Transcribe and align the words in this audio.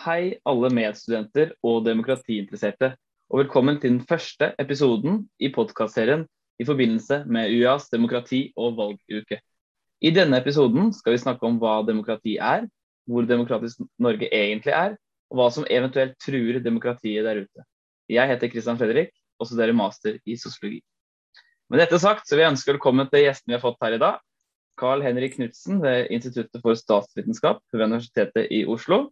Hei 0.00 0.38
alle 0.48 0.70
medstudenter 0.72 1.50
og 1.66 1.82
demokratiinteresserte, 1.84 2.94
og 3.28 3.42
velkommen 3.42 3.76
til 3.82 3.90
den 3.90 4.04
første 4.08 4.46
episoden 4.62 5.18
i 5.36 5.50
podkastserien 5.52 6.22
i 6.56 6.64
forbindelse 6.64 7.18
med 7.28 7.52
UiAs 7.52 7.90
demokrati- 7.92 8.54
og 8.56 8.78
valguke. 8.78 9.40
I 10.00 10.12
denne 10.16 10.40
episoden 10.40 10.88
skal 10.96 11.12
vi 11.12 11.20
snakke 11.20 11.44
om 11.44 11.58
hva 11.60 11.82
demokrati 11.84 12.38
er, 12.40 12.64
hvor 13.04 13.28
demokratisk 13.28 13.84
Norge 14.00 14.30
egentlig 14.32 14.72
er, 14.72 14.96
og 15.28 15.36
hva 15.36 15.50
som 15.52 15.68
eventuelt 15.68 16.16
truer 16.24 16.62
demokratiet 16.64 17.28
der 17.28 17.44
ute. 17.44 17.68
Jeg 18.08 18.32
heter 18.32 18.54
Christian 18.56 18.80
Fredrik 18.80 19.12
og 19.36 19.52
studerer 19.52 19.76
master 19.76 20.16
i 20.24 20.40
sosiologi. 20.40 20.80
Med 21.68 21.84
dette 21.84 22.00
sagt 22.00 22.24
så 22.24 22.38
vil 22.38 22.46
jeg 22.46 22.56
ønske 22.56 22.72
velkommen 22.72 23.12
til 23.12 23.26
gjestene 23.26 23.52
vi 23.52 23.60
har 23.60 23.66
fått 23.68 23.82
her 23.84 24.00
i 24.00 24.02
dag. 24.08 24.20
Carl 24.80 25.04
Henrik 25.04 25.36
Knutsen 25.36 25.84
ved 25.84 26.08
Instituttet 26.08 26.64
for 26.64 26.72
statsvitenskap 26.72 27.60
ved 27.74 27.90
Universitetet 27.90 28.48
i 28.48 28.64
Oslo. 28.64 29.10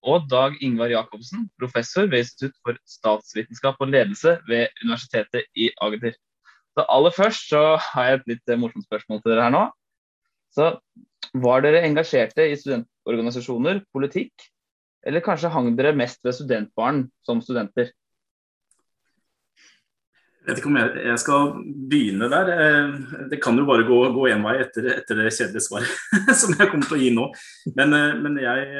Og 0.00 0.24
Dag 0.30 0.56
Ingvar 0.64 0.88
Jacobsen, 0.88 1.48
professor 1.60 2.08
ved 2.08 2.24
Institutt 2.24 2.56
for 2.64 2.78
statsvitenskap 2.88 3.80
og 3.80 3.90
ledelse 3.92 4.38
ved 4.48 4.72
Universitetet 4.84 5.44
i 5.56 5.68
Agder. 5.82 6.14
Så 6.72 6.86
Aller 6.88 7.12
først 7.12 7.50
så 7.50 7.76
har 7.76 8.06
jeg 8.06 8.20
et 8.20 8.30
litt 8.32 8.54
morsomt 8.60 8.86
spørsmål 8.86 9.20
til 9.20 9.34
dere 9.34 9.48
her 9.48 9.54
nå. 9.54 9.66
Så 10.56 10.72
Var 11.34 11.60
dere 11.62 11.84
engasjerte 11.86 12.46
i 12.48 12.56
studentorganisasjoner, 12.58 13.84
politikk, 13.94 14.32
eller 15.06 15.22
kanskje 15.22 15.52
hang 15.52 15.68
dere 15.78 15.92
mest 15.94 16.24
ved 16.24 16.34
studentbarn 16.34 17.04
som 17.26 17.42
studenter? 17.44 17.92
Jeg 20.40 20.54
vet 20.54 20.60
ikke 20.62 20.70
om 20.70 20.76
jeg, 20.78 20.92
jeg, 21.04 21.20
skal 21.20 21.50
begynne 21.90 22.28
der. 22.32 22.50
Eh, 22.54 22.94
det 23.28 23.38
kan 23.44 23.58
jo 23.60 23.66
bare 23.68 23.84
gå, 23.84 23.98
én 24.30 24.44
vei 24.46 24.54
etter, 24.62 24.86
etter, 24.94 25.18
det 25.20 25.34
kjedelige 25.36 25.66
svaret 25.66 26.14
som 26.40 26.54
jeg 26.56 26.70
kommer 26.70 26.88
til 26.88 26.96
å 26.96 27.00
gi 27.02 27.10
nå. 27.12 27.26
Men, 27.76 27.92
eh, 27.96 28.14
men 28.24 28.38
jeg, 28.40 28.70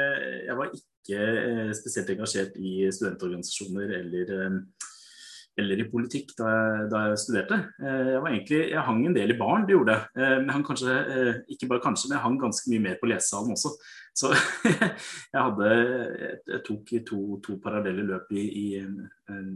jeg, 0.46 0.56
var 0.56 0.70
ikke 0.72 1.26
eh, 1.26 1.74
spesielt 1.76 2.14
engasjert 2.14 2.56
i 2.56 2.88
studentorganisasjoner 2.88 3.92
eller, 3.98 4.32
eller 5.60 5.84
i 5.84 5.88
politikk 5.92 6.32
da 6.38 6.48
jeg, 6.48 6.88
da 6.94 7.04
jeg, 7.10 7.20
studerte. 7.26 7.60
Jeg, 7.84 8.16
egentlig, 8.22 8.62
jeg 8.72 8.86
hang 8.88 9.04
en 9.04 9.20
del 9.20 9.36
i 9.36 9.40
baren, 9.44 9.68
det 9.68 9.76
gjorde 9.76 9.98
jeg. 9.98 10.10
Men 10.16 10.48
jeg 10.48 10.56
hang 10.56 10.68
kanskje, 10.70 10.98
ikke 11.56 11.68
bare 11.74 11.84
kanskje, 11.84 12.08
men 12.08 12.16
jeg 12.16 12.24
hang 12.24 12.40
ganske 12.40 12.72
mye 12.72 12.86
mer 12.88 12.96
på 13.02 13.12
lesesalen 13.12 13.52
også. 13.52 13.76
Så 14.16 14.32
jeg, 15.34 15.36
hadde, 15.36 15.70
jeg 16.50 16.62
tok 16.66 16.92
to, 17.06 17.20
to 17.44 17.56
parallelle 17.62 18.04
løp 18.08 18.32
i, 18.34 18.44
i 18.44 18.66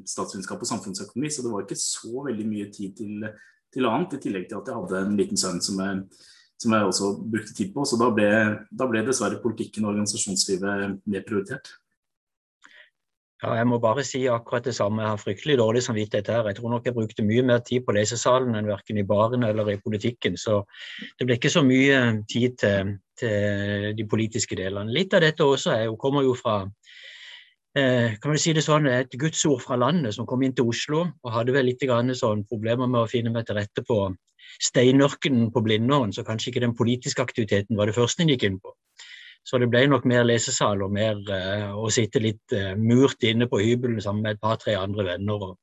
statsvitenskap 0.08 0.62
og 0.62 0.70
samfunnsøkonomi, 0.70 1.32
så 1.32 1.44
det 1.44 1.52
var 1.52 1.66
ikke 1.66 1.80
så 1.80 2.24
veldig 2.28 2.46
mye 2.48 2.70
tid 2.72 2.94
til, 3.00 3.28
til 3.74 3.90
annet. 3.90 4.16
I 4.16 4.22
tillegg 4.24 4.48
til 4.48 4.60
at 4.60 4.70
jeg 4.70 4.80
hadde 4.80 5.04
en 5.04 5.18
liten 5.18 5.40
sønn 5.40 5.60
som 5.64 5.82
jeg, 5.82 6.02
som 6.62 6.76
jeg 6.76 6.90
også 6.90 7.10
brukte 7.34 7.56
tid 7.56 7.72
på. 7.74 7.86
Så 7.88 7.98
da 8.00 8.10
ble, 8.14 8.30
da 8.70 8.88
ble 8.90 9.04
dessverre 9.06 9.42
politikken 9.42 9.86
og 9.86 9.94
organisasjonslivet 9.94 11.00
mer 11.04 11.26
prioritert. 11.26 11.74
Ja, 13.44 13.58
jeg 13.58 13.66
må 13.68 13.76
bare 13.76 14.00
si 14.08 14.22
akkurat 14.32 14.64
det 14.64 14.72
samme. 14.72 15.02
Jeg 15.02 15.12
har 15.12 15.20
fryktelig 15.20 15.58
dårlig 15.60 15.82
samvittighet 15.84 16.28
her. 16.32 16.46
Jeg 16.48 16.56
tror 16.56 16.70
nok 16.72 16.86
jeg 16.88 16.94
brukte 16.96 17.24
mye 17.26 17.42
mer 17.44 17.58
tid 17.60 17.84
på 17.84 17.92
lesesalen 17.92 18.56
enn 18.56 18.70
verken 18.70 19.00
i 19.00 19.04
baren 19.04 19.44
eller 19.44 19.68
i 19.68 19.80
politikken. 19.84 20.38
Så 20.40 20.62
det 21.18 21.26
ble 21.28 21.36
ikke 21.36 21.52
så 21.52 21.60
mye 21.66 21.98
tid 22.30 22.56
til, 22.62 22.94
til 23.20 23.90
de 23.98 24.06
politiske 24.08 24.56
delene. 24.56 24.94
Litt 24.96 25.12
av 25.12 25.20
dette 25.26 25.44
også 25.44 25.74
er 25.74 25.82
jo, 25.90 25.98
kommer 26.00 26.24
jo 26.24 26.32
fra 26.38 26.62
eh, 27.76 28.16
kan 28.16 28.32
man 28.32 28.40
si 28.40 28.54
det 28.56 28.64
sånn, 28.64 28.88
et 28.88 29.12
gudsord 29.20 29.60
fra 29.66 29.76
landet 29.76 30.16
som 30.16 30.30
kom 30.30 30.46
inn 30.46 30.56
til 30.56 30.72
Oslo 30.72 31.04
og 31.04 31.34
hadde 31.36 31.52
vel 31.52 31.68
litt 31.68 31.84
sånn 32.16 32.46
problemer 32.48 32.88
med 32.88 33.02
å 33.02 33.10
finne 33.12 33.34
meg 33.34 33.44
til 33.44 33.60
rette 33.60 33.84
på 33.84 34.06
steinørkenen 34.62 35.50
på 35.52 35.60
Blindern, 35.60 36.16
så 36.16 36.24
kanskje 36.24 36.52
ikke 36.52 36.64
den 36.64 36.76
politiske 36.78 37.20
aktiviteten 37.20 37.76
var 37.76 37.92
det 37.92 37.98
første 37.98 38.24
en 38.24 38.32
gikk 38.32 38.48
inn 38.48 38.60
på. 38.62 38.72
Så 39.44 39.60
det 39.60 39.68
ble 39.68 39.84
nok 39.90 40.06
mer 40.08 40.24
lesesal 40.24 40.80
og 40.84 40.92
mer 40.94 41.18
uh, 41.28 41.74
å 41.76 41.90
sitte 41.92 42.22
litt 42.22 42.54
uh, 42.56 42.72
murt 42.80 43.24
inne 43.28 43.48
på 43.50 43.60
hybelen 43.60 44.00
sammen 44.00 44.24
med 44.24 44.36
et 44.36 44.42
par-tre 44.44 44.76
andre 44.80 45.04
venner. 45.10 45.48
Og, 45.50 45.58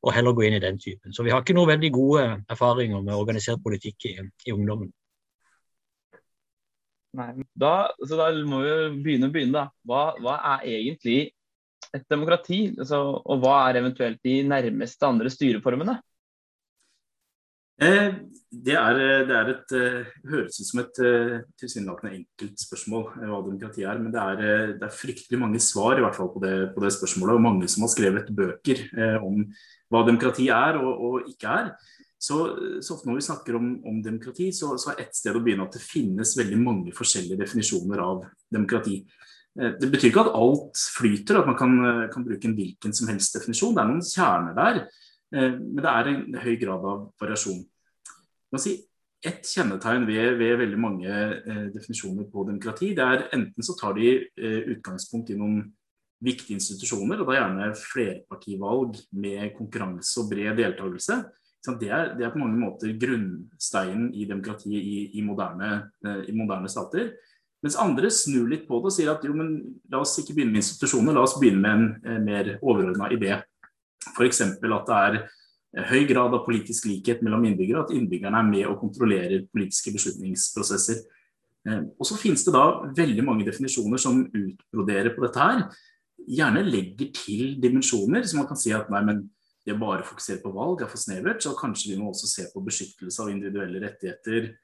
og, 0.00 0.12
heller 0.16 0.36
gå 0.36 0.46
inn 0.46 0.56
i 0.56 0.62
den 0.64 0.80
typen. 0.80 1.12
Så 1.12 1.26
vi 1.26 1.34
har 1.34 1.44
ikke 1.44 1.56
noen 1.58 1.74
veldig 1.74 1.90
gode 1.92 2.24
erfaringer 2.48 3.04
med 3.04 3.18
organisert 3.18 3.60
politikk 3.64 4.08
i, 4.08 4.14
i 4.48 4.54
ungdommen. 4.54 4.88
Nei, 7.18 7.32
da, 7.56 7.88
så 8.04 8.16
da 8.20 8.28
må 8.46 8.62
vi 8.62 8.72
begynne 9.04 9.28
å 9.28 9.34
begynne, 9.34 9.56
da. 9.56 9.66
Hva, 9.88 10.02
hva 10.22 10.38
er 10.54 10.66
egentlig 10.78 11.20
et 11.96 12.04
demokrati? 12.10 12.60
Altså, 12.76 13.00
og 13.24 13.40
hva 13.42 13.62
er 13.68 13.80
eventuelt 13.80 14.20
de 14.24 14.40
nærmeste 14.46 15.08
andre 15.08 15.32
styreformene? 15.32 15.98
Eh, 17.78 18.14
det 18.48 18.74
er, 18.74 18.96
det 19.28 19.34
er 19.36 19.50
et 19.52 19.72
eh, 19.76 20.08
høres 20.26 20.56
ut 20.58 20.66
som 20.66 20.80
et 20.82 20.98
eh, 21.04 21.34
tilsynelatende 21.60 22.16
enkelt 22.16 22.62
spørsmål 22.64 23.04
hva 23.20 23.38
demokrati 23.44 23.84
er. 23.86 24.00
Men 24.02 24.14
det 24.14 24.22
er, 24.22 24.72
det 24.80 24.88
er, 24.88 24.94
fryktelig 24.94 25.38
mange 25.38 25.60
svar 25.62 25.98
i 25.98 26.02
hvert 26.02 26.16
fall 26.16 26.32
på 26.34 26.42
det, 26.42 26.56
på 26.74 26.82
det, 26.82 26.90
spørsmålet. 26.96 27.36
Og 27.36 27.44
mange 27.44 27.70
som 27.70 27.86
har 27.86 27.92
skrevet 27.92 28.32
bøker 28.34 28.82
om 29.22 29.44
hva 29.92 30.02
demokrati 30.08 30.48
er 30.52 30.80
og, 30.80 30.90
og 30.90 31.30
ikke 31.30 31.54
er. 31.60 31.72
Så, 32.18 32.40
så, 32.82 32.96
ofte 32.96 33.06
når 33.06 33.20
vi 33.20 33.26
snakker 33.28 33.56
om, 33.60 33.68
om 33.86 34.00
demokrati, 34.02 34.48
så, 34.50 34.72
så, 34.80 34.90
er 34.90 35.04
ett 35.04 35.14
sted 35.14 35.36
å 35.38 35.42
begynne 35.44 35.68
at 35.68 35.76
det 35.76 35.84
finnes 35.84 36.34
veldig 36.34 36.58
mange 36.58 36.94
forskjellige 36.96 37.38
definisjoner 37.38 38.02
av 38.02 38.24
demokrati. 38.50 39.04
Det 39.54 39.86
betyr 39.90 40.10
ikke 40.10 40.24
at 40.24 40.34
alt 40.38 40.82
flyter, 40.96 41.38
at 41.38 41.46
man 41.46 41.56
kan, 41.58 41.78
kan 42.10 42.26
bruke 42.26 42.46
en 42.50 42.56
hvilken 42.58 42.94
som 42.94 43.10
helst 43.10 43.38
definisjon. 43.38 43.76
Det 43.76 43.84
er 43.84 43.88
noen 43.92 44.02
kjerner 44.02 44.58
der. 44.58 44.82
Eh, 45.34 45.56
men 45.58 45.82
det 45.82 45.90
er 45.92 46.12
en 46.12 46.38
høy 46.44 46.54
grad 46.60 46.84
av 46.88 47.08
variasjon. 47.20 47.64
Si, 48.56 48.74
et 49.28 49.42
kjennetegn 49.44 50.06
ved, 50.08 50.36
ved 50.40 50.60
veldig 50.62 50.78
mange 50.80 51.08
eh, 51.10 51.66
definisjoner 51.74 52.28
på 52.32 52.46
demokrati, 52.48 52.94
det 52.96 53.04
er 53.04 53.26
enten 53.36 53.66
så 53.66 53.74
tar 53.78 53.96
de 53.98 54.14
eh, 54.14 54.60
utgangspunkt 54.76 55.32
i 55.34 55.38
noen 55.38 55.66
viktige 56.24 56.56
institusjoner, 56.58 57.20
og 57.20 57.28
da 57.28 57.36
gjerne 57.36 57.72
flerpartivalg 57.78 58.96
med 59.22 59.52
konkurranse 59.58 60.22
og 60.22 60.32
bred 60.32 60.56
deltakelse. 60.58 61.20
Det 61.68 61.90
er, 61.92 62.14
det 62.16 62.24
er, 62.24 62.30
på 62.32 62.40
mange 62.40 62.56
måter 62.56 62.94
grunnsteinen 62.96 64.08
i 64.16 64.24
demokratiet 64.26 64.78
i, 64.78 65.00
i, 65.18 65.22
moderne, 65.26 65.90
i, 66.24 66.32
moderne, 66.32 66.70
stater. 66.70 67.10
Mens 67.62 67.76
andre 67.82 68.08
snur 68.14 68.46
litt 68.48 68.64
på 68.68 68.78
det 68.78 68.88
og 68.88 68.94
sier 68.94 69.10
at 69.12 69.26
jo, 69.26 69.34
men 69.36 69.50
la 69.90 70.00
oss 70.00 70.16
ikke 70.22 70.38
begynne 70.38 70.54
med 70.54 70.62
institusjoner, 70.62 71.12
la 71.12 71.26
oss 71.26 71.36
begynne 71.36 71.60
med 71.60 72.08
en, 72.08 72.24
mer 72.24 72.54
overordna 72.62 73.10
idé. 73.12 73.34
F.eks. 74.14 74.40
at 74.44 74.62
det 74.62 74.98
er 74.98 75.20
høy 75.90 76.06
grad 76.08 76.34
av 76.34 76.44
politisk 76.46 76.88
likhet 76.88 77.22
mellom 77.24 77.44
innbyggere, 77.44 77.84
at 77.84 77.94
innbyggerne 77.94 78.40
er 78.40 78.48
med 78.48 78.66
og 78.70 78.80
kontrollerer 78.80 79.46
politiske 79.52 79.92
beslutningsprosesser. 79.94 81.02
Eh, 81.68 81.82
og 81.98 82.08
så 82.08 82.18
finnes 82.20 82.44
det 82.46 82.54
da 82.56 82.64
veldig 82.96 83.24
mange 83.26 83.46
definisjoner 83.48 84.00
som 84.00 84.22
utbroderer 84.26 85.14
på 85.16 85.26
dette 85.26 85.42
her. 85.44 85.66
Gjerne 86.28 86.64
legger 86.66 87.12
til 87.16 87.58
dimensjoner, 87.62 88.24
så 88.24 88.40
man 88.40 88.48
kan 88.48 88.60
si 88.60 88.72
at 88.74 88.88
nei, 88.92 89.02
men 89.06 89.26
det 89.68 89.76
bare 89.80 90.06
fokusere 90.06 90.40
på 90.40 90.54
valg 90.54 90.82
er 90.82 90.88
for 90.90 91.00
snevert, 91.00 91.42
så 91.44 91.52
kanskje 91.56 91.92
vi 91.92 91.98
må 92.00 92.08
også 92.12 92.30
se 92.30 92.46
på 92.52 92.64
beskyttelse 92.64 93.20
av 93.20 93.30
individuelle 93.32 93.82
rettigheter, 93.84 94.54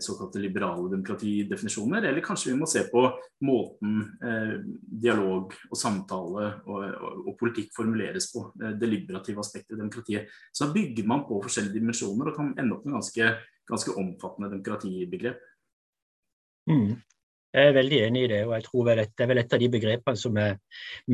såkalte 0.00 0.38
liberale 0.38 0.90
demokratidefinisjoner. 0.92 2.04
Eller 2.06 2.22
kanskje 2.24 2.52
vi 2.52 2.58
må 2.60 2.68
se 2.70 2.84
på 2.90 3.02
måten 3.46 3.98
eh, 4.22 4.54
dialog 5.02 5.54
og 5.70 5.78
samtale 5.78 6.46
og, 6.66 6.84
og, 6.84 7.24
og, 7.24 7.32
politikk 7.40 7.72
formuleres 7.76 8.30
på. 8.32 8.44
Eh, 8.62 8.76
det 8.78 8.90
liberative 8.90 9.42
aspektet 9.42 9.74
i 9.74 9.80
demokratiet. 9.80 10.30
Så 10.52 10.66
da 10.66 10.76
bygger 10.76 11.10
man 11.10 11.26
på 11.26 11.40
forskjellige 11.44 11.80
dimensjoner 11.80 12.30
og 12.30 12.38
kan 12.38 12.54
ende 12.54 12.76
opp 12.76 12.86
med 12.86 12.98
ganske, 12.98 13.32
ganske 13.68 13.96
omfattende 13.98 14.52
demokratibegrep. 14.54 15.42
Mm. 16.70 16.96
Jeg 17.56 17.70
er 17.70 17.72
veldig 17.72 17.98
enig 18.04 18.22
i 18.26 18.28
det, 18.28 18.38
og 18.44 18.50
jeg 18.52 18.64
tror 18.66 18.82
vel 18.84 18.98
det 19.00 19.22
er 19.24 19.28
vel 19.30 19.38
et 19.40 19.54
av 19.56 19.60
de 19.62 19.68
begrepene 19.72 20.20
som 20.20 20.34
er 20.36 20.58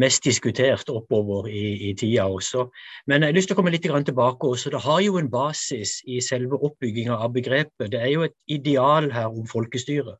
mest 0.03 0.25
diskutert 0.27 0.89
oppover 0.91 1.47
i, 1.47 1.91
i 1.91 1.93
tida 1.95 2.25
også. 2.27 2.65
Men 3.07 3.23
jeg 3.23 3.31
har 3.31 3.37
lyst 3.37 3.51
til 3.53 3.55
å 3.55 3.61
komme 3.61 3.71
litt 3.71 3.85
tilbake 3.87 4.49
også. 4.49 4.73
Det 4.75 4.81
har 4.83 5.01
jo 5.05 5.21
en 5.21 5.31
basis 5.31 6.01
i 6.11 6.19
selve 6.19 6.59
oppbygginga 6.59 7.15
av 7.15 7.31
begrepet. 7.37 7.93
Det 7.93 8.01
er 8.01 8.11
jo 8.11 8.25
et 8.27 8.35
ideal 8.51 9.07
her 9.15 9.31
om 9.31 9.47
folkestyre. 9.47 10.17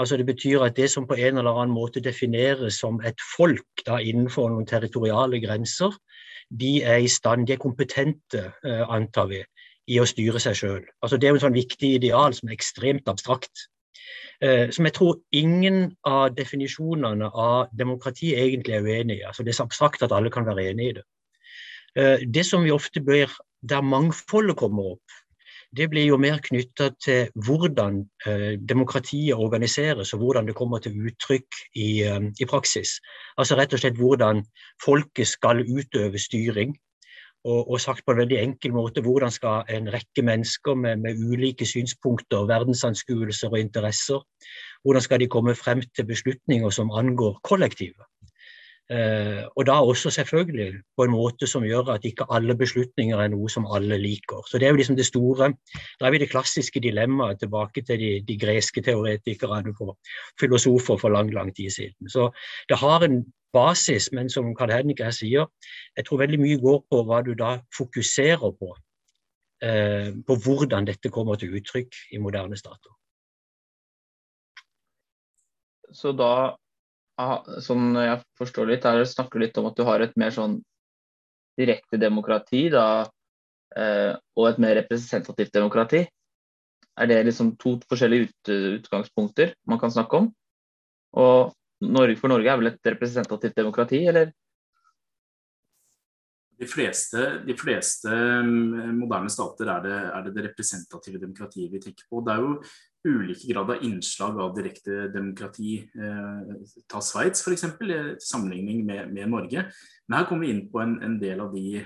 Altså 0.00 0.16
Det 0.16 0.26
betyr 0.26 0.64
at 0.64 0.76
det 0.76 0.88
som 0.90 1.06
på 1.06 1.18
en 1.18 1.38
eller 1.42 1.52
annen 1.52 1.74
måte 1.76 2.00
defineres 2.00 2.78
som 2.80 3.00
et 3.04 3.20
folk 3.36 3.84
da 3.84 3.98
innenfor 4.00 4.48
noen 4.48 4.64
territoriale 4.66 5.42
grenser, 5.44 5.92
de 6.48 6.78
er 6.82 7.04
i 7.04 7.08
stand, 7.08 7.46
de 7.46 7.52
er 7.52 7.60
kompetente, 7.60 8.46
eh, 8.64 8.86
antar 8.88 9.28
vi, 9.28 9.42
i 9.92 10.00
å 10.00 10.06
styre 10.08 10.40
seg 10.40 10.56
sjøl. 10.56 10.80
Altså, 11.02 11.18
det 11.18 11.28
er 11.28 11.34
jo 11.34 11.40
en 11.42 11.44
sånn 11.44 11.58
viktig 11.58 11.92
ideal 11.98 12.32
som 12.32 12.48
er 12.48 12.56
ekstremt 12.56 13.12
abstrakt. 13.12 13.68
Eh, 14.40 14.70
som 14.72 14.86
jeg 14.88 14.94
tror 14.96 15.18
ingen 15.36 15.90
av 16.08 16.30
definisjonene 16.32 17.28
av 17.28 17.72
demokrati 17.76 18.32
egentlig 18.40 18.78
er 18.78 18.86
uenig 18.86 19.18
i. 19.18 19.24
Altså 19.28 19.44
det 19.44 19.52
er 19.52 19.58
så 19.58 19.66
abstrakt 19.68 20.04
at 20.06 20.14
alle 20.16 20.32
kan 20.32 20.46
være 20.48 20.70
enig 20.70 20.86
i 20.90 20.94
det. 20.96 21.04
Eh, 21.96 22.22
det 22.24 22.46
som 22.48 22.64
vi 22.64 22.72
ofte 22.72 23.02
bør, 23.04 23.28
der 23.60 23.84
mangfoldet 23.84 24.56
kommer 24.56 24.94
opp, 24.94 25.18
det 25.76 25.90
blir 25.92 26.08
jo 26.08 26.16
mer 26.18 26.40
knytta 26.42 26.88
til 27.04 27.28
hvordan 27.46 28.00
eh, 28.26 28.56
demokratiet 28.58 29.36
organiseres 29.36 30.14
og 30.14 30.24
hvordan 30.24 30.48
det 30.48 30.56
kommer 30.58 30.80
til 30.82 30.96
uttrykk 30.96 31.60
i, 31.76 31.90
i, 32.02 32.48
praksis. 32.48 32.96
Altså 33.36 33.58
rett 33.60 33.76
og 33.76 33.82
slett 33.82 34.00
hvordan 34.00 34.42
folket 34.82 35.28
skal 35.30 35.62
utøve 35.62 36.18
styring. 36.18 36.74
Og, 37.44 37.70
og, 37.70 37.80
sagt 37.80 38.04
på 38.04 38.12
en 38.12 38.20
veldig 38.20 38.38
enkel 38.40 38.74
måte 38.76 39.02
hvordan 39.04 39.32
skal 39.32 39.68
en 39.72 39.88
rekke 39.92 40.24
mennesker 40.26 40.76
med, 40.76 41.00
med 41.04 41.20
ulike 41.24 41.66
synspunkter, 41.66 42.44
verdensanskuelser 42.50 43.52
og 43.52 43.60
interesser, 43.60 44.20
hvordan 44.84 45.04
skal 45.04 45.20
de 45.20 45.28
komme 45.32 45.54
frem 45.56 45.82
til 45.96 46.08
beslutninger 46.08 46.70
som 46.70 46.92
angår 46.92 47.40
kollektivet. 47.44 48.04
Eh, 48.90 49.44
og 49.54 49.66
da 49.68 49.76
også 49.86 50.10
selvfølgelig 50.10 50.80
på 50.98 51.04
en 51.06 51.12
måte 51.14 51.46
som 51.46 51.62
gjør 51.62 51.92
at 51.94 52.04
ikke 52.04 52.26
alle 52.34 52.56
beslutninger 52.58 53.20
er 53.22 53.30
noe 53.30 53.46
som 53.52 53.68
alle 53.70 54.00
liker. 54.02 54.42
Så 54.50 54.58
Det 54.58 54.66
er 54.66 54.74
jo 54.74 54.80
liksom 54.80 54.96
det 54.96 55.06
store 55.06 55.52
Da 56.00 56.06
er 56.06 56.10
vi 56.10 56.18
det 56.18 56.30
klassiske 56.30 56.80
dilemmaet 56.80 57.38
tilbake 57.38 57.82
til 57.86 58.00
de, 58.00 58.10
de 58.26 58.38
greske 58.38 58.82
teoretikerne 58.82 59.74
og 59.80 59.96
filosofer 60.40 60.96
for 60.96 61.08
lang, 61.08 61.30
lang 61.30 61.54
tid 61.54 61.70
siden. 61.70 62.08
Så 62.08 62.30
det 62.68 62.78
har 62.78 63.04
en 63.04 63.24
basis, 63.52 64.10
men 64.16 64.30
som 64.32 64.52
Karl 64.56 64.72
Henrik 64.74 65.02
her 65.04 65.14
sier, 65.14 65.48
jeg 65.96 66.06
tror 66.06 66.22
veldig 66.22 66.38
mye 66.40 66.60
går 66.60 66.80
på 66.90 67.02
hva 67.08 67.20
du 67.26 67.34
da 67.38 67.58
fokuserer 67.76 68.54
på. 68.58 68.72
Eh, 69.60 70.14
på 70.24 70.36
hvordan 70.40 70.86
dette 70.88 71.12
kommer 71.12 71.36
til 71.36 71.52
uttrykk 71.58 71.96
i 72.16 72.20
moderne 72.22 72.56
stater. 72.56 72.94
Så 75.92 76.14
da, 76.16 76.56
sånn 77.60 77.98
jeg 77.98 78.22
forstår 78.40 78.70
litt, 78.70 78.86
er 78.86 79.02
det 79.02 79.10
snakker 79.10 79.42
litt 79.42 79.58
om 79.60 79.68
at 79.68 79.76
du 79.76 79.84
har 79.84 80.00
et 80.00 80.16
mer 80.20 80.32
sånn 80.32 80.60
direkte 81.60 81.98
demokrati 82.00 82.68
da, 82.72 83.04
eh, 83.76 84.14
og 84.38 84.48
et 84.48 84.60
mer 84.62 84.78
representativt 84.80 85.52
demokrati. 85.58 86.06
Er 87.00 87.10
det 87.10 87.24
liksom 87.26 87.54
to 87.60 87.76
forskjellige 87.90 88.30
ut, 88.30 88.52
utgangspunkter 88.80 89.52
man 89.68 89.80
kan 89.82 89.92
snakke 89.92 90.22
om? 90.22 90.30
Og 91.20 91.52
Norge, 91.80 92.18
for 92.20 92.32
Norge 92.32 92.52
er 92.52 92.60
vel 92.60 92.72
et 92.74 92.92
representativt 92.92 93.56
demokrati, 93.56 94.04
eller? 94.10 94.32
De 96.60 96.66
fleste, 96.68 97.22
de 97.46 97.54
fleste 97.56 98.12
mm, 98.12 98.98
moderne 98.98 99.30
stater 99.32 99.70
er 99.72 99.84
det, 99.86 99.94
er 100.10 100.26
det, 100.26 100.32
det 100.36 100.42
representative 100.50 101.20
demokratiet 101.22 101.72
vi 101.72 101.80
tenker 101.80 102.04
på. 102.04 102.20
Det 102.26 102.34
er 102.34 102.44
jo 102.44 102.50
ulike 103.08 103.48
grad 103.48 103.72
av 103.72 103.86
innslag 103.86 104.36
av 104.44 104.52
direkte 104.58 105.06
demokrati. 105.14 105.78
Eh, 105.80 106.52
ta 106.84 107.00
Sveits 107.00 107.46
f.eks., 107.46 107.64
i 107.64 107.98
sammenligning 108.20 108.84
med, 108.84 109.08
med, 109.08 109.32
Norge. 109.32 109.64
Men 110.04 110.18
her 110.18 110.28
kommer 110.28 110.44
vi 110.44 110.52
inn 110.52 110.66
på 110.68 110.84
en, 110.84 110.98
en 111.06 111.16
del 111.22 111.40
av 111.40 111.56
de, 111.56 111.80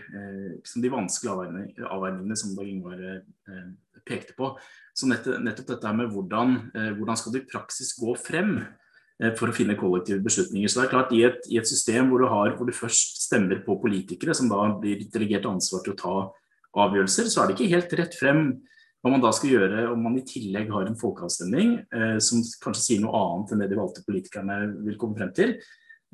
liksom 0.56 0.82
de 0.82 0.94
vanskelige 0.96 1.86
avveiningene, 1.86 2.42
som 2.42 2.58
Dag 2.58 2.74
Ingvar 2.74 2.98
eh, 3.14 3.66
pekte 4.02 4.34
på. 4.34 4.56
Så 4.90 5.06
nettopp, 5.06 5.38
nettopp 5.46 5.70
dette 5.76 5.98
med 6.02 6.10
hvordan, 6.10 6.64
eh, 6.74 6.96
hvordan 6.98 7.22
skal 7.22 7.36
du 7.36 7.44
i 7.44 7.46
praksis 7.46 7.94
gå 8.00 8.18
frem 8.18 8.56
Eh, 8.58 8.83
for 9.38 9.50
å 9.50 9.56
finne 9.56 9.76
kollektive 9.78 10.22
beslutninger. 10.24 10.70
Så 10.70 10.80
det 10.80 10.86
er 10.86 10.92
klart 10.92 11.12
I 11.16 11.24
et, 11.28 11.40
i 11.50 11.58
et 11.60 11.68
system 11.68 12.10
hvor 12.10 12.22
du, 12.22 12.28
har, 12.30 12.54
hvor 12.58 12.68
du, 12.68 12.74
først 12.76 13.22
stemmer 13.24 13.62
på 13.64 13.78
politikere, 13.82 14.36
som 14.36 14.50
da 14.50 14.66
blir 14.80 15.06
delegert 15.12 15.48
ansvar 15.50 15.84
til 15.84 15.94
å 15.94 16.00
ta 16.00 16.14
avgjørelser, 16.84 17.30
så 17.30 17.42
er 17.42 17.50
det 17.50 17.56
ikke 17.56 17.74
helt 17.74 17.94
rett 18.00 18.16
frem 18.18 18.44
hva 19.04 19.12
man 19.12 19.22
da 19.22 19.30
skal 19.36 19.52
gjøre 19.52 19.86
om 19.92 20.00
man 20.00 20.16
i 20.16 20.24
tillegg 20.24 20.70
har 20.72 20.88
en 20.88 20.98
folkeavstemning 20.98 21.74
eh, 21.92 22.18
som 22.24 22.40
kanskje 22.64 22.84
sier 22.86 23.02
noe 23.02 23.18
annet 23.20 23.52
enn 23.52 23.64
det 23.64 23.68
de 23.70 23.78
valgte 23.78 24.04
politikerne 24.06 24.58
vil 24.86 24.96
komme 25.00 25.18
frem 25.18 25.32
til. 25.36 25.58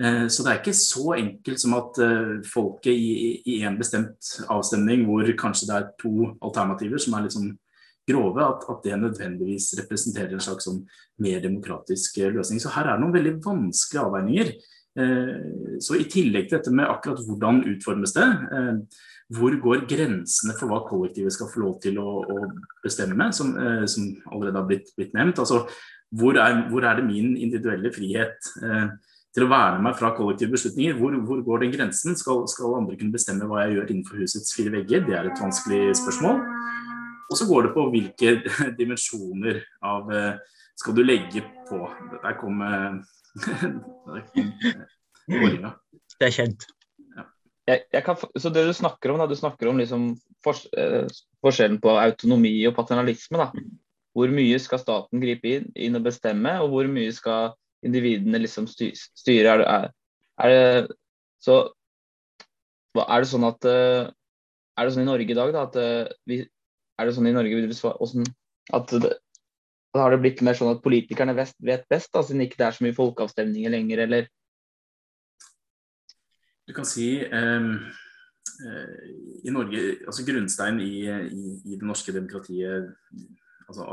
Eh, 0.02 0.26
så 0.26 0.42
det 0.42 0.52
er 0.52 0.58
ikke 0.58 0.74
så 0.74 1.14
enkelt 1.14 1.62
som 1.62 1.76
at 1.78 2.00
eh, 2.02 2.32
folket 2.50 2.90
i, 2.90 3.14
i 3.54 3.60
en 3.68 3.78
bestemt 3.78 4.32
avstemning 4.50 5.06
hvor 5.06 5.30
kanskje 5.38 5.70
det 5.70 5.76
er 5.78 5.90
to 6.02 6.32
alternativer 6.42 7.02
som 7.02 7.14
er 7.14 7.28
litt 7.28 7.36
sånn 7.36 7.52
grove, 8.10 8.42
at, 8.44 8.66
at, 8.70 8.82
det 8.84 8.98
nødvendigvis 9.00 9.70
representerer 9.80 10.34
en 10.34 10.42
slags 10.44 10.68
sånn 10.68 10.82
mer 11.22 11.40
demokratisk 11.44 12.20
eh, 12.20 12.32
løsning. 12.34 12.60
Så 12.62 12.72
her 12.74 12.88
er 12.88 12.98
det 12.98 13.04
noen 13.04 13.16
veldig 13.16 13.36
vanskelige 13.44 14.06
avveininger. 14.06 14.52
Eh, 15.00 15.78
så 15.82 15.98
I 15.98 16.08
tillegg 16.10 16.48
til 16.48 16.58
dette 16.58 16.74
med 16.74 16.90
akkurat 16.90 17.22
hvordan 17.26 17.62
utformes 17.72 18.16
det, 18.16 18.26
eh, 18.58 19.06
hvor 19.38 19.54
går 19.62 19.86
grensene 19.90 20.56
for 20.58 20.70
hva 20.70 20.82
kollektivet 20.88 21.36
skal 21.36 21.50
få 21.52 21.62
lov 21.62 21.78
til 21.84 22.00
å, 22.02 22.18
å 22.26 22.48
bestemme, 22.82 23.30
som, 23.36 23.54
som, 23.86 24.08
allerede 24.32 24.58
har 24.58 24.66
blitt, 24.66 24.90
blitt 24.96 25.14
nevnt. 25.14 25.38
Altså, 25.38 25.62
hvor 26.18 26.34
er, 26.42 26.64
hvor 26.72 26.82
er, 26.82 26.98
det 26.98 27.06
min 27.06 27.36
individuelle 27.38 27.92
frihet 27.94 28.50
til 29.30 29.46
å 29.46 29.50
verne 29.50 29.84
meg 29.84 29.94
fra 29.98 30.10
kollektive 30.16 30.56
beslutninger? 30.56 30.96
Hvor, 30.98 31.14
hvor 31.26 31.42
går 31.46 31.64
den 31.64 31.74
grensen? 31.76 32.18
Skal, 32.18 32.42
skal, 32.50 32.74
andre 32.80 32.98
kunne 32.98 33.14
bestemme 33.14 33.46
hva 33.46 33.62
jeg 33.62 33.76
gjør 33.76 33.92
innenfor 33.92 34.24
husets 34.24 34.56
fire 34.56 34.74
vegger? 34.74 35.06
Det 35.06 35.14
er 35.14 35.30
et 35.30 35.42
vanskelig 35.42 35.94
spørsmål. 36.02 36.42
Og 37.30 37.38
så 37.38 37.46
går 37.46 37.68
det 37.68 37.74
på 37.76 37.86
hvilke 37.92 38.32
dimensjoner 38.80 39.62
av 39.86 40.10
eh, 40.14 40.34
skal 40.78 40.96
du 40.96 41.02
legge 41.04 41.44
på. 41.68 41.84
Der 42.24 42.36
kom, 42.40 42.62
der 42.64 44.24
kom 44.32 44.46
eh, 44.50 44.86
Det 46.20 46.26
er 46.26 46.34
kjent. 46.34 46.66
Ja. 47.14 47.24
Jeg, 47.70 47.84
jeg 47.94 48.02
kan, 48.04 48.18
så 48.18 48.50
det 48.50 48.66
du 48.66 48.74
snakker 48.74 49.12
om, 49.12 49.20
da, 49.22 49.28
du 49.30 49.38
snakker 49.38 49.70
om 49.70 49.78
liksom 49.78 50.10
for, 50.42 50.58
eh, 50.74 51.06
forskjellen 51.44 51.78
på 51.82 51.94
autonomi 52.02 52.56
og 52.66 52.74
paternalisme. 52.76 53.38
da. 53.38 53.48
Hvor 54.16 54.32
mye 54.34 54.58
skal 54.58 54.82
staten 54.82 55.22
gripe 55.22 55.54
inn, 55.54 55.68
inn 55.78 55.98
og 56.00 56.08
bestemme, 56.08 56.56
og 56.64 56.74
hvor 56.74 56.90
mye 56.90 57.14
skal 57.14 57.54
individene 57.86 58.42
liksom 58.42 58.66
styre? 58.66 59.54
Er 59.54 59.62
er, 59.62 59.92
er 60.42 60.48
det, 60.50 60.96
så 61.40 61.62
er 62.98 63.22
det 63.22 63.30
sånn 63.30 63.46
at 63.46 63.64
er 63.70 64.82
det 64.82 64.90
sånn 64.90 65.06
i 65.06 65.12
Norge 65.12 65.30
i 65.30 65.38
dag 65.38 65.52
da, 65.54 65.62
at 65.68 65.78
vi, 66.26 66.42
er 67.00 67.08
det 67.08 67.16
sånn 67.16 67.30
i 67.30 67.34
Norge 67.34 67.56
hvordan, 67.56 68.28
at 68.76 68.92
det, 69.02 69.14
har 69.96 70.12
det 70.12 70.20
blitt 70.22 70.42
mer 70.46 70.58
sånn 70.58 70.74
at 70.74 70.84
politikerne 70.84 71.34
vet, 71.38 71.56
vet 71.64 71.88
best, 71.90 72.12
da, 72.14 72.22
siden 72.26 72.44
ikke 72.44 72.60
det 72.60 72.68
er 72.68 72.76
så 72.76 72.86
mye 72.86 72.96
folkeavstemninger 72.96 73.74
lenger, 73.74 74.04
eller? 74.06 74.28
Du 76.68 76.74
kan 76.76 76.86
si 76.86 77.08
um, 77.26 77.72
uh, 78.62 78.98
i 79.42 79.50
Norge, 79.50 79.82
altså 80.06 80.26
Grunnstein 80.28 80.78
i, 80.84 80.92
i, 81.08 81.54
i 81.72 81.78
det 81.80 81.88
norske 81.88 82.14
demokratiet 82.14 82.92
altså, 83.70 83.86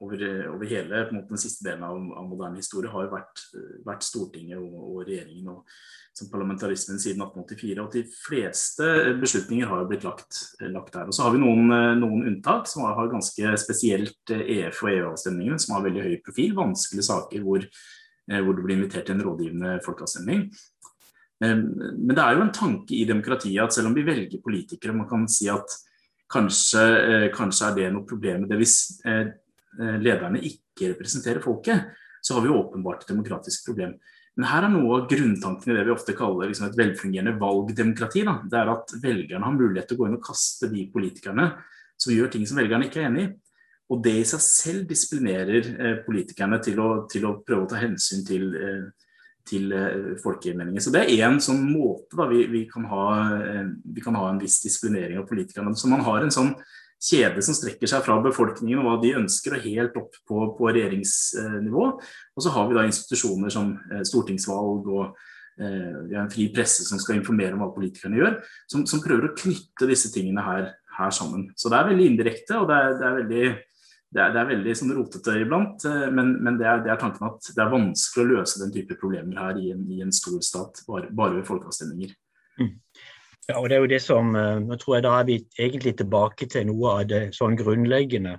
over, 0.00 0.24
over, 0.50 0.66
hele 0.70 1.06
måte, 1.10 1.28
den 1.32 1.40
siste 1.42 1.66
delen 1.66 1.84
av, 1.86 1.96
av, 2.16 2.28
moderne 2.28 2.60
historie 2.60 2.90
har 2.92 3.10
vært, 3.12 3.42
vært 3.86 4.06
Stortinget 4.06 4.60
og, 4.60 4.76
og, 4.78 5.00
regjeringen 5.08 5.50
og 5.54 5.74
som 6.16 6.30
parlamentarismen 6.32 6.98
siden 7.00 7.22
1884. 7.22 7.84
Og 7.84 7.92
de 7.94 8.02
fleste 8.10 8.88
beslutninger 9.20 9.68
har 9.70 9.82
jo 9.82 9.90
blitt 9.92 10.06
lagt, 10.06 10.40
lagt 10.60 10.96
der. 10.96 11.06
Og 11.08 11.16
så 11.16 11.26
har 11.26 11.36
vi 11.36 11.42
noen, 11.42 11.70
noen 12.00 12.26
unntak 12.32 12.66
som 12.70 12.84
har, 12.88 13.12
ganske 13.12 13.54
spesielt 13.62 14.34
EF- 14.34 14.82
og 14.84 14.90
EU-avstemningene, 14.92 15.60
som 15.62 15.76
har 15.76 15.86
veldig 15.86 16.06
høy 16.08 16.18
profil. 16.26 16.56
Vanskelige 16.58 17.06
saker 17.06 17.46
hvor, 17.46 17.62
eh, 17.62 18.42
hvor 18.42 18.58
det 18.58 18.66
blir 18.66 18.78
invitert 18.78 19.06
til 19.08 19.18
en 19.18 19.24
rådgivende 19.28 19.78
folkeavstemning. 19.86 20.50
Men 21.40 22.10
det 22.12 22.20
er 22.20 22.34
jo 22.36 22.42
en 22.44 22.52
tanke 22.52 22.92
i 22.92 23.06
demokratiet 23.08 23.62
at 23.64 23.72
selv 23.72 23.88
om 23.88 23.94
vi 23.96 24.02
velger 24.04 24.42
politikere, 24.44 24.92
man 24.92 25.08
kan 25.08 25.22
si 25.24 25.46
at 25.48 25.72
Kanskje, 26.30 26.82
eh, 26.82 27.26
kanskje, 27.34 27.66
er 27.66 27.76
det 27.76 27.88
noe 27.94 28.06
problem 28.06 28.44
med 28.44 28.52
det 28.52 28.60
hvis 28.60 28.76
eh, 29.08 29.32
eh, 29.80 29.96
lederne 29.98 30.42
ikke 30.46 30.92
representerer 30.92 31.42
folket. 31.42 31.90
Så 32.22 32.36
har 32.36 32.44
vi 32.44 32.52
åpenbart 32.54 33.02
et 33.02 33.12
demokratisk 33.12 33.66
problem. 33.66 33.96
Men 34.36 34.46
her 34.46 34.64
er 34.66 34.72
noe 34.72 35.00
av 35.00 35.08
grunntanken 35.10 35.72
i 35.72 35.76
det 35.76 35.84
vi 35.88 35.94
ofte 35.94 36.14
kaller 36.16 36.50
liksom 36.50 36.68
et 36.68 36.78
velfungerende 36.78 37.34
valgdemokrati. 37.40 38.22
Da. 38.28 38.36
Det 38.46 38.60
er 38.60 38.72
at 38.72 38.94
velgerne 39.02 39.48
har 39.48 39.56
mulighet 39.56 39.90
til 39.90 39.98
å 39.98 40.02
gå 40.02 40.08
inn 40.08 40.18
og 40.20 40.26
kaste 40.28 40.70
de 40.70 40.86
politikerne 40.92 41.48
som 42.00 42.14
gjør 42.14 42.30
ting 42.32 42.46
som 42.48 42.60
velgerne 42.60 42.86
ikke 42.86 43.02
er 43.02 43.08
enig 43.10 43.26
i. 43.26 43.30
Og 43.90 44.04
det 44.04 44.14
i 44.20 44.26
seg 44.28 44.42
selv 44.44 44.84
disiplinerer 44.86 46.04
politikerne 46.04 46.60
til 46.62 46.78
å, 46.78 46.90
til 47.10 47.26
å, 47.26 47.40
prøve 47.42 47.66
å 47.66 47.70
ta 47.72 47.80
hensyn 47.80 48.22
til 48.28 48.52
eh, 48.54 48.84
til 49.50 49.72
eh. 49.74 50.80
Så 50.80 50.92
Det 50.94 51.02
er 51.02 51.24
én 51.26 51.40
sånn 51.42 51.62
måte 51.66 52.18
da, 52.18 52.26
vi, 52.30 52.44
vi, 52.50 52.66
kan 52.70 52.86
ha, 52.90 53.06
eh, 53.36 53.64
vi, 53.84 54.02
kan 54.04 54.16
ha, 54.18 54.28
en 54.30 54.40
viss 54.40 54.60
disiplinering 54.62 55.18
av 55.20 55.26
politikerne. 55.28 55.74
Så 55.76 55.90
man 55.90 56.04
har 56.06 56.22
en 56.22 56.34
sånn 56.34 56.54
kjede 57.00 57.42
som 57.42 57.56
strekker 57.56 57.88
seg 57.88 58.04
fra 58.04 58.18
befolkningen 58.22 58.82
og 58.82 58.86
hva 58.86 58.96
de 59.02 59.14
ønsker, 59.22 59.56
og 59.56 59.66
helt 59.66 59.96
opp 59.96 60.16
på, 60.28 60.44
på 60.58 60.70
regjeringsnivå. 60.70 61.86
Og 62.36 62.44
så 62.44 62.52
har 62.54 62.68
vi 62.68 62.78
da 62.78 62.86
institusjoner 62.88 63.52
som 63.52 63.74
eh, 63.90 64.06
stortingsvalg 64.06 64.94
og 64.94 65.26
vi 65.60 66.14
har 66.14 66.22
en 66.22 66.30
fri 66.32 66.46
presse 66.54 66.86
som 66.88 66.96
skal 67.02 67.18
informere 67.18 67.52
om 67.52 67.60
hva 67.60 67.66
politikerne 67.74 68.16
gjør, 68.16 68.38
som, 68.70 68.86
som 68.88 69.02
prøver 69.04 69.26
å 69.26 69.34
knytte 69.36 69.88
disse 69.90 70.08
tingene 70.14 70.40
her, 70.40 70.70
her, 70.96 71.10
sammen. 71.12 71.50
Så 71.52 71.68
det 71.68 71.76
er 71.76 71.90
veldig 71.90 72.06
indirekte, 72.08 72.62
og 72.62 72.70
det 72.70 72.78
er, 72.78 72.94
det 72.96 73.04
er 73.04 73.18
veldig 73.18 73.50
det 74.10 74.22
er, 74.22 74.32
det 74.34 74.40
er, 74.40 74.48
veldig 74.48 74.72
sånn 74.74 74.94
rotete 74.96 75.36
iblant, 75.38 75.84
eh, 75.86 76.08
men, 76.10 76.32
men 76.42 76.58
det, 76.58 76.66
er, 76.66 76.82
det, 76.82 76.90
er, 76.90 76.98
tanken 76.98 77.28
at 77.28 77.52
det 77.54 77.62
er 77.62 77.70
vanskelig 77.70 78.24
å 78.24 78.30
løse 78.40 78.62
den 78.62 78.72
type 78.74 78.96
problemer 78.98 79.38
her 79.38 79.60
i 79.60 79.70
en, 79.74 79.84
i 79.92 80.00
en 80.02 80.10
stor 80.14 80.40
stat, 80.42 80.82
bare, 80.88 81.12
bare 81.14 81.38
ved 81.38 81.46
folkeavstemninger. 81.46 82.16
Mm. 82.58 82.72
Ja, 83.46 83.58
og 83.58 83.68
det 83.70 83.76
er 83.76 83.84
jo 83.84 83.92
det 83.92 84.00
som, 84.02 84.34
eh, 84.36 84.56
nå 84.62 84.78
tror 84.80 84.96
jeg 84.96 85.04
Da 85.06 85.14
er 85.20 85.28
vi 85.30 85.38
egentlig 85.58 85.94
tilbake 85.98 86.50
til 86.50 86.66
noe 86.68 86.96
av 86.98 87.06
det 87.10 87.22
sånn 87.36 87.56
grunnleggende. 87.58 88.36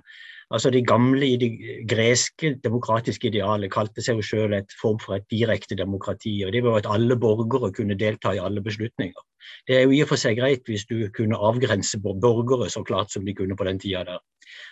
Altså 0.52 0.70
De 0.70 0.82
gamle 0.84 1.26
i 1.26 1.36
det 1.40 1.50
greske 1.88 2.54
demokratiske 2.64 3.30
idealet 3.30 3.72
kalte 3.72 4.04
seg 4.04 4.18
jo 4.20 4.26
selv 4.26 4.56
et 4.56 4.74
form 4.80 4.98
for 5.00 5.16
et 5.16 5.24
direkte 5.30 5.78
demokrati. 5.78 6.34
og 6.44 6.52
Det 6.52 6.62
var 6.64 6.76
at 6.76 6.88
alle 6.92 7.16
borgere 7.16 7.72
kunne 7.72 7.96
delta 7.98 8.34
i 8.36 8.42
alle 8.42 8.60
beslutninger. 8.62 9.22
Det 9.66 9.76
er 9.76 9.86
jo 9.86 9.90
i 9.96 10.02
og 10.04 10.10
for 10.12 10.20
seg 10.20 10.36
greit 10.36 10.68
hvis 10.68 10.84
du 10.90 11.08
kunne 11.16 11.40
avgrense 11.40 12.00
borgere 12.04 12.68
så 12.70 12.84
klart 12.84 13.10
som 13.12 13.24
de 13.24 13.34
kunne 13.34 13.56
på 13.56 13.64
den 13.64 13.80
tida 13.80 14.04
der 14.04 14.20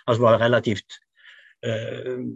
altså 0.06 0.22
var 0.22 0.40
relativt 0.40 1.00
uh, 1.66 2.28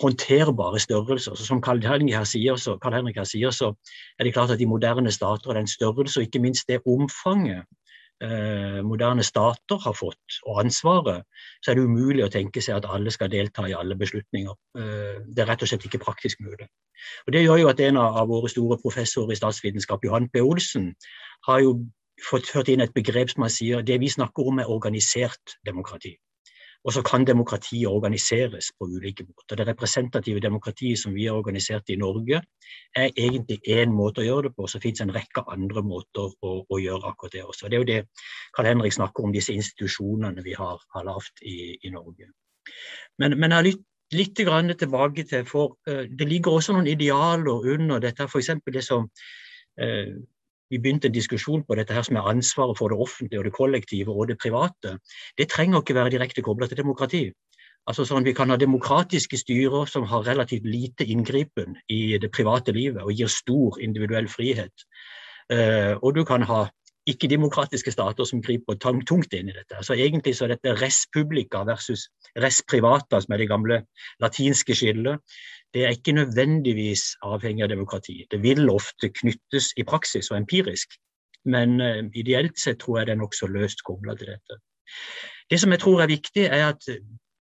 håndterbare 0.00 0.78
størrelser. 0.78 1.34
Så 1.34 1.46
som 1.46 1.60
Karl 1.62 1.82
Henrik, 1.84 2.14
her 2.14 2.24
sier, 2.24 2.56
så, 2.56 2.78
Henrik 2.84 3.16
her 3.16 3.28
sier, 3.28 3.50
så 3.50 3.74
er 4.18 4.24
det 4.24 4.34
klart 4.34 4.50
at 4.50 4.58
de 4.58 4.66
moderne 4.66 5.12
stater 5.12 5.50
og 5.50 5.54
den 5.54 5.66
størrelse 5.66 6.20
og 6.20 6.26
ikke 6.26 6.42
minst 6.42 6.68
det 6.68 6.80
omfanget 6.86 7.66
moderne 8.86 9.24
stater 9.26 9.80
har 9.82 9.94
fått, 9.98 10.36
og 10.46 10.60
ansvaret, 10.62 11.24
så 11.62 11.72
er 11.72 11.78
det 11.78 11.86
umulig 11.86 12.24
å 12.26 12.30
tenke 12.32 12.62
seg 12.62 12.78
at 12.78 12.88
alle 12.90 13.10
skal 13.10 13.30
delta 13.32 13.64
i 13.68 13.74
alle 13.74 13.96
beslutninger. 13.98 14.54
Eh, 14.78 15.22
det 15.26 15.42
er 15.42 15.50
rett 15.50 15.64
og 15.64 15.70
slett 15.70 15.86
ikke 15.88 16.02
praktisk 16.04 16.40
mulig. 16.44 16.68
Og 17.26 17.32
Det 17.32 17.42
gjør 17.42 17.62
jo 17.64 17.70
at 17.72 17.80
en 17.80 17.98
av 17.98 18.28
våre 18.28 18.50
store 18.50 18.78
professorer 18.78 19.34
i 19.34 19.40
statsvitenskap, 19.40 20.04
Johan 20.04 20.28
P. 20.28 20.40
Olsen, 20.40 20.92
har 21.48 21.60
jo 21.60 21.74
fått 22.22 22.52
hørt 22.54 22.68
inn 22.70 22.84
et 22.84 22.94
begrep 22.94 23.32
som 23.32 23.42
han 23.42 23.50
sier 23.50 23.82
det 23.82 23.98
vi 24.00 24.10
snakker 24.10 24.46
om 24.46 24.60
er 24.62 24.70
organisert 24.70 25.56
demokrati. 25.66 26.14
Og 26.84 26.92
så 26.96 27.02
kan 27.06 27.24
demokratiet 27.26 27.86
organiseres 27.86 28.72
på 28.78 28.88
ulike 28.90 29.24
måter. 29.24 29.56
Det 29.56 29.66
representative 29.68 30.40
demokratiet 30.40 30.98
som 30.98 31.14
vi 31.14 31.28
har 31.28 31.38
organisert 31.38 31.90
i 31.90 31.96
Norge, 31.96 32.40
er 32.96 33.14
egentlig 33.16 33.60
én 33.68 33.94
måte 33.94 34.22
å 34.22 34.26
gjøre 34.26 34.48
det 34.48 34.56
på. 34.56 34.66
Så 34.66 34.80
fins 34.82 35.00
en 35.00 35.14
rekke 35.14 35.44
andre 35.52 35.84
måter 35.86 36.34
å, 36.42 36.56
å, 36.66 36.80
gjøre 36.82 37.12
akkurat 37.12 37.36
det 37.36 37.44
også. 37.44 37.68
Det 37.68 37.78
er 37.78 37.84
jo 37.84 37.90
det 37.92 38.00
Karl 38.56 38.72
Henrik 38.72 38.96
snakker 38.98 39.24
om, 39.24 39.34
disse 39.34 39.54
institusjonene 39.54 40.42
vi 40.42 40.56
har, 40.58 40.82
har 40.96 41.06
lagd 41.06 41.46
i, 41.46 41.76
i, 41.78 41.94
Norge. 41.94 42.32
Men, 43.22 43.38
men 43.38 43.50
jeg 43.50 43.58
har 43.58 43.68
litt, 43.68 43.86
litt 44.18 44.34
tilbake 44.82 45.24
til, 45.30 45.46
for 45.46 45.78
uh, 45.88 46.02
det 46.10 46.28
ligger 46.28 46.58
også 46.58 46.74
noen 46.74 46.90
idealer 46.90 47.70
under 47.76 48.02
dette. 48.02 48.26
F.eks. 48.26 48.56
det 48.66 48.82
som 48.82 49.06
uh, 49.06 50.14
vi 50.72 50.80
begynte 50.80 51.10
en 51.10 51.14
diskusjon 51.14 51.64
på 51.68 51.76
dette 51.76 51.92
her 51.92 52.04
som 52.06 52.16
er 52.16 52.28
ansvaret 52.30 52.78
for 52.78 52.92
det 52.92 52.98
offentlige 53.04 53.42
og 53.42 53.48
det 53.48 53.56
kollektive 53.56 54.14
og 54.16 54.30
det 54.30 54.38
private. 54.40 54.96
Det 55.38 55.50
trenger 55.52 55.82
ikke 55.82 55.96
være 55.98 56.14
direkte 56.16 56.44
kobla 56.44 56.68
til 56.68 56.80
demokrati. 56.80 57.26
Altså 57.90 58.06
sånn 58.06 58.24
Vi 58.24 58.34
kan 58.34 58.50
ha 58.50 58.56
demokratiske 58.56 59.40
styrer 59.40 59.90
som 59.90 60.06
har 60.08 60.24
relativt 60.24 60.64
lite 60.64 61.04
inngripen 61.04 61.76
i 61.90 62.16
det 62.22 62.30
private 62.32 62.72
livet 62.72 63.02
og 63.02 63.12
gir 63.12 63.28
stor 63.28 63.80
individuell 63.82 64.30
frihet. 64.30 64.86
Uh, 65.52 65.98
og 66.00 66.14
du 66.16 66.24
kan 66.24 66.46
ha 66.48 66.68
ikke-demokratiske 67.10 67.90
stater 67.90 68.24
som 68.24 68.40
griper 68.46 68.78
tungt 68.78 69.34
inn 69.34 69.50
i 69.50 69.56
dette. 69.56 69.80
Så 69.82 69.96
Egentlig 69.98 70.36
så 70.38 70.46
er 70.46 70.54
dette 70.54 70.76
res 70.78 71.02
publica 71.12 71.64
versus 71.66 72.06
res 72.38 72.62
privata, 72.62 73.18
som 73.20 73.34
er 73.34 73.42
det 73.42 73.50
gamle 73.50 73.80
latinske 74.22 74.76
skillet 74.78 75.18
det 75.74 75.84
er 75.84 75.94
ikke 75.96 76.12
nødvendigvis 76.12 77.02
avhengig 77.22 77.62
av 77.64 77.68
demokrati. 77.68 78.26
Det 78.30 78.42
vil 78.42 78.70
ofte 78.70 79.08
knyttes 79.08 79.72
i 79.76 79.84
praksis 79.84 80.30
og 80.30 80.36
empirisk, 80.36 80.96
men 81.44 81.80
uh, 81.80 82.04
ideelt 82.14 82.58
sett 82.60 82.80
tror 82.80 82.98
jeg 82.98 83.06
det 83.06 83.16
er 83.16 83.22
nokså 83.22 83.48
løst 83.50 83.84
kobla 83.84 84.14
til 84.16 84.34
dette. 84.34 84.58
Det 85.50 85.60
som 85.60 85.72
jeg 85.72 85.80
tror 85.80 86.02
er 86.02 86.12
viktig, 86.12 86.44
er 86.44 86.68
at 86.68 86.88
uh, 86.88 87.00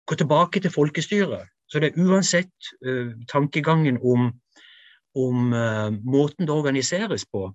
gå 0.07 0.15
tilbake 0.15 0.59
til 0.59 0.71
folkestyret. 0.71 1.49
Så 1.71 1.79
det 1.79 1.91
er 1.91 2.03
uansett 2.03 2.71
uh, 2.85 3.11
tankegangen 3.31 3.97
om, 4.03 4.31
om 5.15 5.51
måten 6.07 6.47
det 6.47 6.55
organiseres 6.55 7.25
på, 7.33 7.49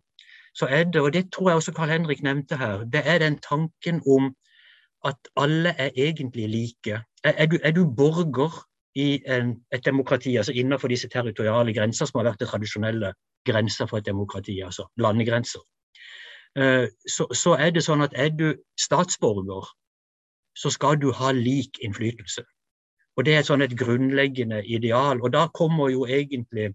så 0.57 0.67
er 0.67 0.85
det, 0.85 1.01
og 1.01 1.13
det 1.13 1.33
tror 1.33 1.51
jeg 1.51 1.57
også 1.57 1.73
Carl 1.73 1.89
Henrik 1.89 2.23
nevnte 2.23 2.57
her, 2.57 2.85
det 2.85 3.03
er 3.05 3.19
den 3.19 3.39
tanken 3.39 4.01
om 4.09 4.35
at 5.05 5.17
alle 5.37 5.75
er 5.79 5.91
egentlig 5.97 6.49
like. 6.49 7.01
Er, 7.25 7.33
er, 7.33 7.47
du, 7.47 7.59
er 7.63 7.71
du 7.71 7.85
borger 7.97 8.67
i 8.97 9.23
en, 9.29 9.55
et 9.73 9.85
demokrati, 9.85 10.37
altså 10.37 10.53
innenfor 10.57 10.89
disse 10.89 11.09
territoriale 11.13 11.75
grenser 11.77 12.09
som 12.09 12.21
har 12.21 12.31
vært 12.31 12.41
det 12.41 12.49
tradisjonelle 12.49 13.13
grenser 13.47 13.87
for 13.91 14.01
et 14.01 14.07
demokrati, 14.07 14.61
altså 14.65 14.87
landegrenser. 14.97 15.61
Eh, 16.57 16.89
så, 17.09 17.27
så, 17.37 17.57
er 17.61 17.75
det 17.77 17.85
sånn 17.85 18.05
at 18.07 18.17
er 18.17 18.33
du 18.33 18.47
statsborger, 18.81 19.69
så 20.57 20.73
skal 20.73 20.97
du 21.01 21.11
ha 21.13 21.33
lik 21.37 21.83
innflytelse. 21.85 22.47
Og 23.17 23.25
Det 23.25 23.35
er 23.37 23.45
sånn 23.45 23.65
et 23.65 23.77
grunnleggende 23.77 24.63
ideal. 24.65 25.21
Og 25.25 25.33
Da 25.33 25.47
kommer 25.53 25.89
jo 25.93 26.07
egentlig 26.07 26.73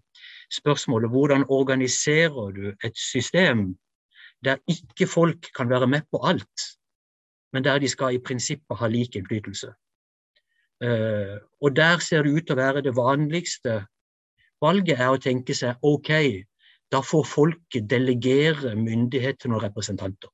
spørsmålet 0.50 1.10
hvordan 1.10 1.44
organiserer 1.48 2.54
du 2.54 2.72
et 2.84 2.98
system 2.98 3.74
der 4.44 4.58
ikke 4.66 5.06
folk 5.06 5.50
kan 5.54 5.70
være 5.70 5.86
med 5.86 6.02
på 6.10 6.18
alt, 6.26 6.66
men 7.52 7.64
der 7.64 7.78
de 7.78 7.88
skal 7.88 8.14
i 8.14 8.18
prinsippet 8.18 8.78
ha 8.78 8.86
lik 8.86 9.16
innflytelse. 9.16 9.70
Uh, 10.82 11.38
og 11.62 11.76
der 11.76 12.00
ser 12.02 12.24
det 12.26 12.32
ut 12.34 12.46
til 12.46 12.56
å 12.56 12.62
være 12.62 12.82
det 12.82 12.96
vanligste 12.96 13.84
valget 14.62 15.00
er 15.00 15.12
å 15.12 15.20
tenke 15.20 15.54
seg 15.54 15.78
OK, 15.86 16.10
da 16.92 17.00
får 17.06 17.28
folket 17.28 17.88
delegere 17.90 18.74
myndighet 18.76 19.40
til 19.40 19.52
noen 19.52 19.64
representanter. 19.66 20.30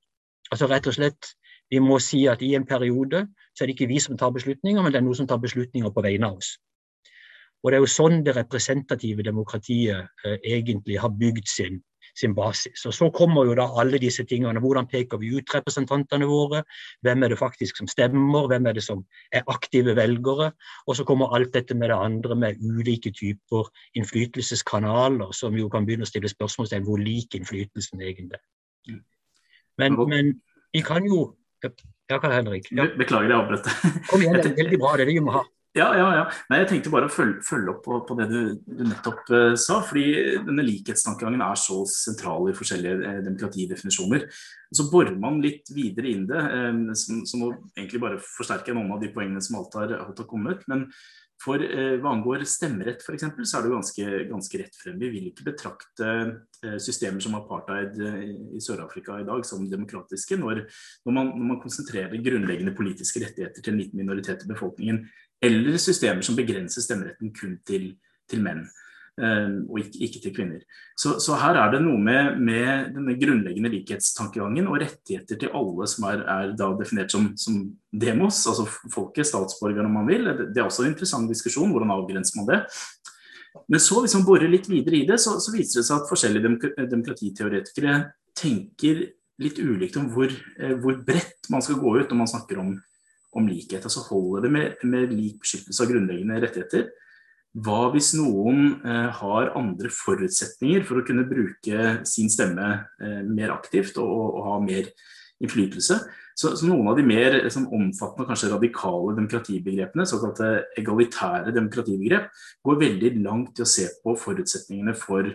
Altså 0.52 0.68
rett 0.70 0.88
og 0.88 0.96
slett, 0.96 1.34
Vi 1.68 1.82
må 1.84 1.98
si 2.00 2.22
at 2.32 2.40
i 2.40 2.54
en 2.56 2.64
periode 2.64 3.26
så 3.52 3.60
er 3.60 3.68
det 3.68 3.74
ikke 3.74 3.90
vi 3.90 3.98
som 4.00 4.16
tar 4.16 4.30
beslutninger, 4.32 4.80
men 4.80 4.88
det 4.88 5.02
er 5.02 5.04
noen 5.04 5.18
som 5.18 5.26
tar 5.28 5.36
beslutninger 5.36 5.90
på 5.92 6.00
vegne 6.00 6.30
av 6.30 6.38
oss. 6.38 6.54
Og 7.60 7.70
Det 7.70 7.76
er 7.76 7.82
jo 7.82 7.90
sånn 7.92 8.22
det 8.24 8.32
representative 8.38 9.26
demokratiet 9.26 10.08
eh, 10.24 10.38
egentlig 10.56 10.96
har 11.02 11.12
bygd 11.12 11.44
sin 11.44 11.82
sin 12.18 12.34
basis. 12.34 12.84
Og 12.86 12.94
Så 12.94 13.10
kommer 13.14 13.46
jo 13.46 13.54
da 13.58 13.68
alle 13.80 14.00
disse 14.02 14.24
tingene. 14.28 14.60
Hvordan 14.60 14.88
peker 14.90 15.20
vi 15.20 15.30
ut 15.36 15.54
representantene 15.54 16.26
våre? 16.28 16.64
Hvem 17.06 17.22
er 17.24 17.32
det 17.32 17.38
faktisk 17.38 17.78
som 17.78 17.90
stemmer? 17.90 18.48
Hvem 18.50 18.66
er 18.66 18.78
det 18.78 18.84
som 18.84 19.04
er 19.32 19.46
aktive 19.46 19.94
velgere? 19.96 20.52
Og 20.86 20.98
så 20.98 21.06
kommer 21.08 21.34
alt 21.36 21.54
dette 21.54 21.74
med 21.74 21.90
det 21.92 21.98
andre, 21.98 22.36
med 22.36 22.62
ulike 22.62 23.12
typer 23.14 23.70
innflytelseskanaler, 23.94 25.32
som 25.32 25.56
jo 25.56 25.68
kan 25.72 25.86
begynne 25.86 26.06
å 26.06 26.10
stille 26.10 26.30
spørsmål 26.30 26.70
til 26.72 26.86
hvor 26.86 27.00
lik 27.02 27.38
innflytelsen 27.38 28.02
egentlig 28.02 28.38
er. 28.40 28.46
Men, 29.78 29.94
men 30.08 30.34
vi 30.74 30.82
kan 30.82 31.06
jo 31.06 31.34
Ja, 32.08 32.16
Karl 32.16 32.32
Henrik. 32.32 32.70
Ja. 32.72 32.86
Beklager, 32.96 33.28
jeg 33.28 33.36
avbrøt. 33.36 33.66
Kom 34.08 34.22
igjen, 34.22 34.38
det 34.38 34.52
er 34.54 34.54
veldig 34.62 34.78
bra. 34.80 34.94
Det 34.96 35.04
er 35.04 35.10
det 35.10 35.16
vi 35.18 35.24
må 35.26 35.34
ha. 35.34 35.42
Ja, 35.78 35.88
ja, 35.94 36.06
ja. 36.16 36.24
Nei, 36.50 36.62
jeg 36.62 36.70
tenkte 36.72 36.92
bare 36.92 37.08
å 37.08 37.12
følge, 37.12 37.42
følge 37.46 37.72
opp 37.74 37.84
på, 37.84 37.98
på, 38.08 38.16
det 38.18 38.26
du, 38.32 38.40
du 38.66 38.82
nettopp 38.88 39.30
uh, 39.30 39.52
sa. 39.58 39.78
fordi 39.86 40.38
denne 40.46 40.64
likhetstankegangen 40.66 41.44
er 41.44 41.60
så 41.60 41.82
sentral 41.90 42.50
i 42.50 42.56
forskjellige 42.56 42.96
uh, 43.04 43.20
demokratidefinisjoner. 43.26 44.26
Så 44.74 44.88
borer 44.90 45.14
man 45.20 45.38
litt 45.44 45.70
videre 45.74 46.10
inn 46.10 46.26
det, 46.30 46.42
uh, 46.42 46.82
som, 46.98 47.22
som 47.28 47.46
egentlig 47.76 48.02
bare 48.02 48.18
forsterker 48.24 48.76
noen 48.76 48.96
av 48.96 49.04
de 49.04 49.12
poengene 49.14 49.44
som 49.44 49.60
alt 49.60 49.78
har, 49.78 49.94
alt 50.00 50.18
har 50.24 50.30
kommet. 50.30 50.66
Men 50.70 50.88
for 51.38 51.62
hva 51.62 52.10
angår 52.16 52.42
stemmerett 52.50 53.04
f.eks., 53.04 53.28
så 53.46 53.60
er 53.60 53.62
det 53.62 53.70
ganske, 53.70 54.06
ganske 54.26 54.58
rett 54.58 54.74
frem. 54.74 54.96
Vi 54.98 55.10
vil 55.12 55.28
ikke 55.28 55.44
betrakte 55.46 56.08
systemer 56.82 57.22
som 57.22 57.36
apartheid 57.38 57.94
i 57.94 58.58
Sør-Afrika 58.58 59.20
i 59.22 59.26
dag 59.28 59.46
som 59.46 59.68
demokratiske, 59.70 60.34
når, 60.40 60.64
når, 61.06 61.14
man, 61.14 61.30
når 61.36 61.46
man 61.52 61.60
konsentrerer 61.62 62.24
grunnleggende 62.26 62.74
politiske 62.74 63.22
rettigheter 63.22 63.62
til 63.62 63.76
en 63.76 63.78
liten 63.84 64.02
minoritet 64.02 64.42
i 64.42 64.50
befolkningen 64.50 65.04
eller 65.44 65.78
systemer 65.80 66.24
som 66.26 66.36
begrenser 66.38 66.84
stemmeretten 66.84 67.32
kun 67.34 67.56
til, 67.66 67.92
til 68.30 68.44
menn. 68.44 68.66
Uh, 69.18 69.64
og 69.66 69.80
ikke, 69.82 69.98
ikke, 70.06 70.20
til 70.22 70.34
kvinner. 70.36 70.58
Så, 70.94 71.16
så, 71.18 71.34
her 71.40 71.56
er 71.58 71.72
det 71.72 71.80
noe 71.82 71.98
med, 71.98 72.36
med, 72.38 72.92
denne 72.94 73.16
grunnleggende 73.18 73.72
likhetstankegangen 73.72 74.68
og 74.70 74.78
rettigheter 74.78 75.40
til 75.40 75.50
alle 75.58 75.88
som 75.90 76.06
er, 76.06 76.22
er 76.22 76.52
definert 76.78 77.10
som, 77.10 77.32
som, 77.34 77.64
demos, 77.90 78.44
altså 78.46 78.68
folket, 78.94 79.26
statsborgere 79.26 79.88
om 79.90 79.98
man 79.98 80.06
vil. 80.06 80.30
Det, 80.30 80.52
det, 80.52 80.62
er 80.62 80.70
også 80.70 80.86
en 80.86 80.92
interessant 80.92 81.30
diskusjon, 81.30 81.74
hvordan 81.74 81.96
avgrenser 81.96 82.38
man 82.38 82.50
det. 82.52 82.60
Men 83.66 83.82
så 83.82 84.04
hvis 84.04 84.14
man 84.14 84.26
borer 84.28 84.50
litt 84.50 84.70
videre 84.70 85.00
i 85.00 85.06
det, 85.08 85.18
så, 85.18 85.34
så 85.42 85.50
viser 85.50 85.80
det 85.80 85.88
seg 85.88 85.98
at 85.98 86.10
forskjellige 86.12 86.86
demokratiteoretikere 86.92 87.96
tenker 88.38 89.02
litt 89.42 89.58
ulikt 89.58 89.98
om 89.98 90.08
hvor, 90.14 90.30
eh, 90.30 90.74
hvor 90.78 90.98
bredt 91.06 91.50
man 91.50 91.62
skal 91.64 91.78
gå 91.80 91.96
ut 91.98 92.10
når 92.10 92.20
man 92.22 92.30
snakker 92.30 92.62
om 92.62 92.76
om 93.38 93.48
likhet. 93.48 93.84
Altså 93.86 94.04
holder 94.08 94.46
det 94.46 94.54
med, 94.54 94.88
med 94.88 95.14
lik 95.14 95.38
beskyttelse 95.42 95.84
av 95.84 95.92
grunnleggende 95.92 96.40
rettigheter. 96.44 96.88
Hva 97.56 97.88
hvis 97.94 98.12
noen 98.18 98.78
eh, 98.84 99.08
har 99.18 99.52
andre 99.58 99.90
forutsetninger 99.92 100.84
for 100.86 101.00
å 101.00 101.06
kunne 101.06 101.26
bruke 101.28 101.92
sin 102.06 102.28
stemme 102.30 102.68
eh, 103.00 103.22
mer 103.24 103.54
aktivt 103.54 103.96
og, 104.02 104.10
og, 104.12 104.40
ha 104.46 104.58
mer 104.62 104.90
innflytelse? 105.42 105.96
Så, 106.38 106.52
så, 106.54 106.68
noen 106.68 106.90
av 106.92 106.98
de 106.98 107.06
mer 107.08 107.34
liksom, 107.40 107.66
omfattende 107.74 108.26
og 108.26 108.30
kanskje 108.30 108.52
radikale 108.52 109.16
demokratibegrepene, 109.16 110.06
såkalte 110.06 110.50
egalitære 110.78 111.54
demokratibegrep, 111.56 112.28
går 112.68 112.82
veldig 112.84 113.12
langt 113.24 113.58
i 113.58 113.64
å 113.64 113.70
se 113.70 113.88
på 114.04 114.14
forutsetningene 114.20 114.94
for, 114.98 115.32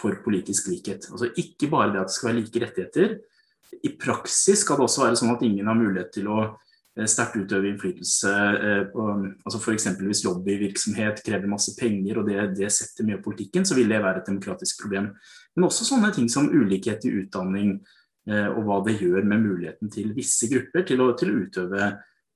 for 0.00 0.18
politisk 0.26 0.68
likhet. 0.74 1.08
Altså 1.08 1.30
Ikke 1.40 1.70
bare 1.72 1.94
det 1.94 2.02
at 2.02 2.12
det 2.12 2.18
skal 2.18 2.32
være 2.32 2.40
like 2.42 2.64
rettigheter. 2.66 3.16
I 3.80 3.94
praksis 3.96 4.66
skal 4.66 4.76
det 4.76 4.90
også 4.90 5.06
være 5.06 5.22
sånn 5.22 5.32
at 5.32 5.46
ingen 5.46 5.70
har 5.70 5.78
mulighet 5.78 6.12
til 6.18 6.28
å 6.28 6.42
sterkt 6.92 7.38
utøve 7.40 7.70
innflytelse 7.70 8.30
eh, 8.32 8.98
altså 9.46 9.58
F.eks. 9.58 9.86
hvis 10.02 10.24
lobbyvirksomhet 10.26 11.22
krever 11.24 11.48
masse 11.48 11.72
penger 11.78 12.20
og 12.20 12.28
det, 12.28 12.38
det, 12.58 12.68
setter 12.74 13.06
mye 13.08 13.16
av 13.16 13.24
politikken, 13.24 13.64
så 13.64 13.76
vil 13.78 13.88
det 13.88 14.02
være 14.02 14.20
et 14.20 14.28
demokratisk 14.28 14.82
problem. 14.84 15.08
Men 15.56 15.68
også 15.68 15.88
sånne 15.88 16.12
ting 16.12 16.28
som 16.32 16.50
ulikhet 16.52 17.06
i 17.08 17.14
utdanning 17.22 17.78
eh, 18.28 18.48
og 18.50 18.66
hva 18.66 18.80
det 18.84 18.98
gjør 19.00 19.24
med 19.24 19.44
muligheten 19.46 19.92
til 19.92 20.12
visse 20.16 20.50
grupper 20.52 20.84
til 20.88 21.04
å, 21.04 21.12
til 21.18 21.32
å 21.32 21.44
utøve 21.44 21.92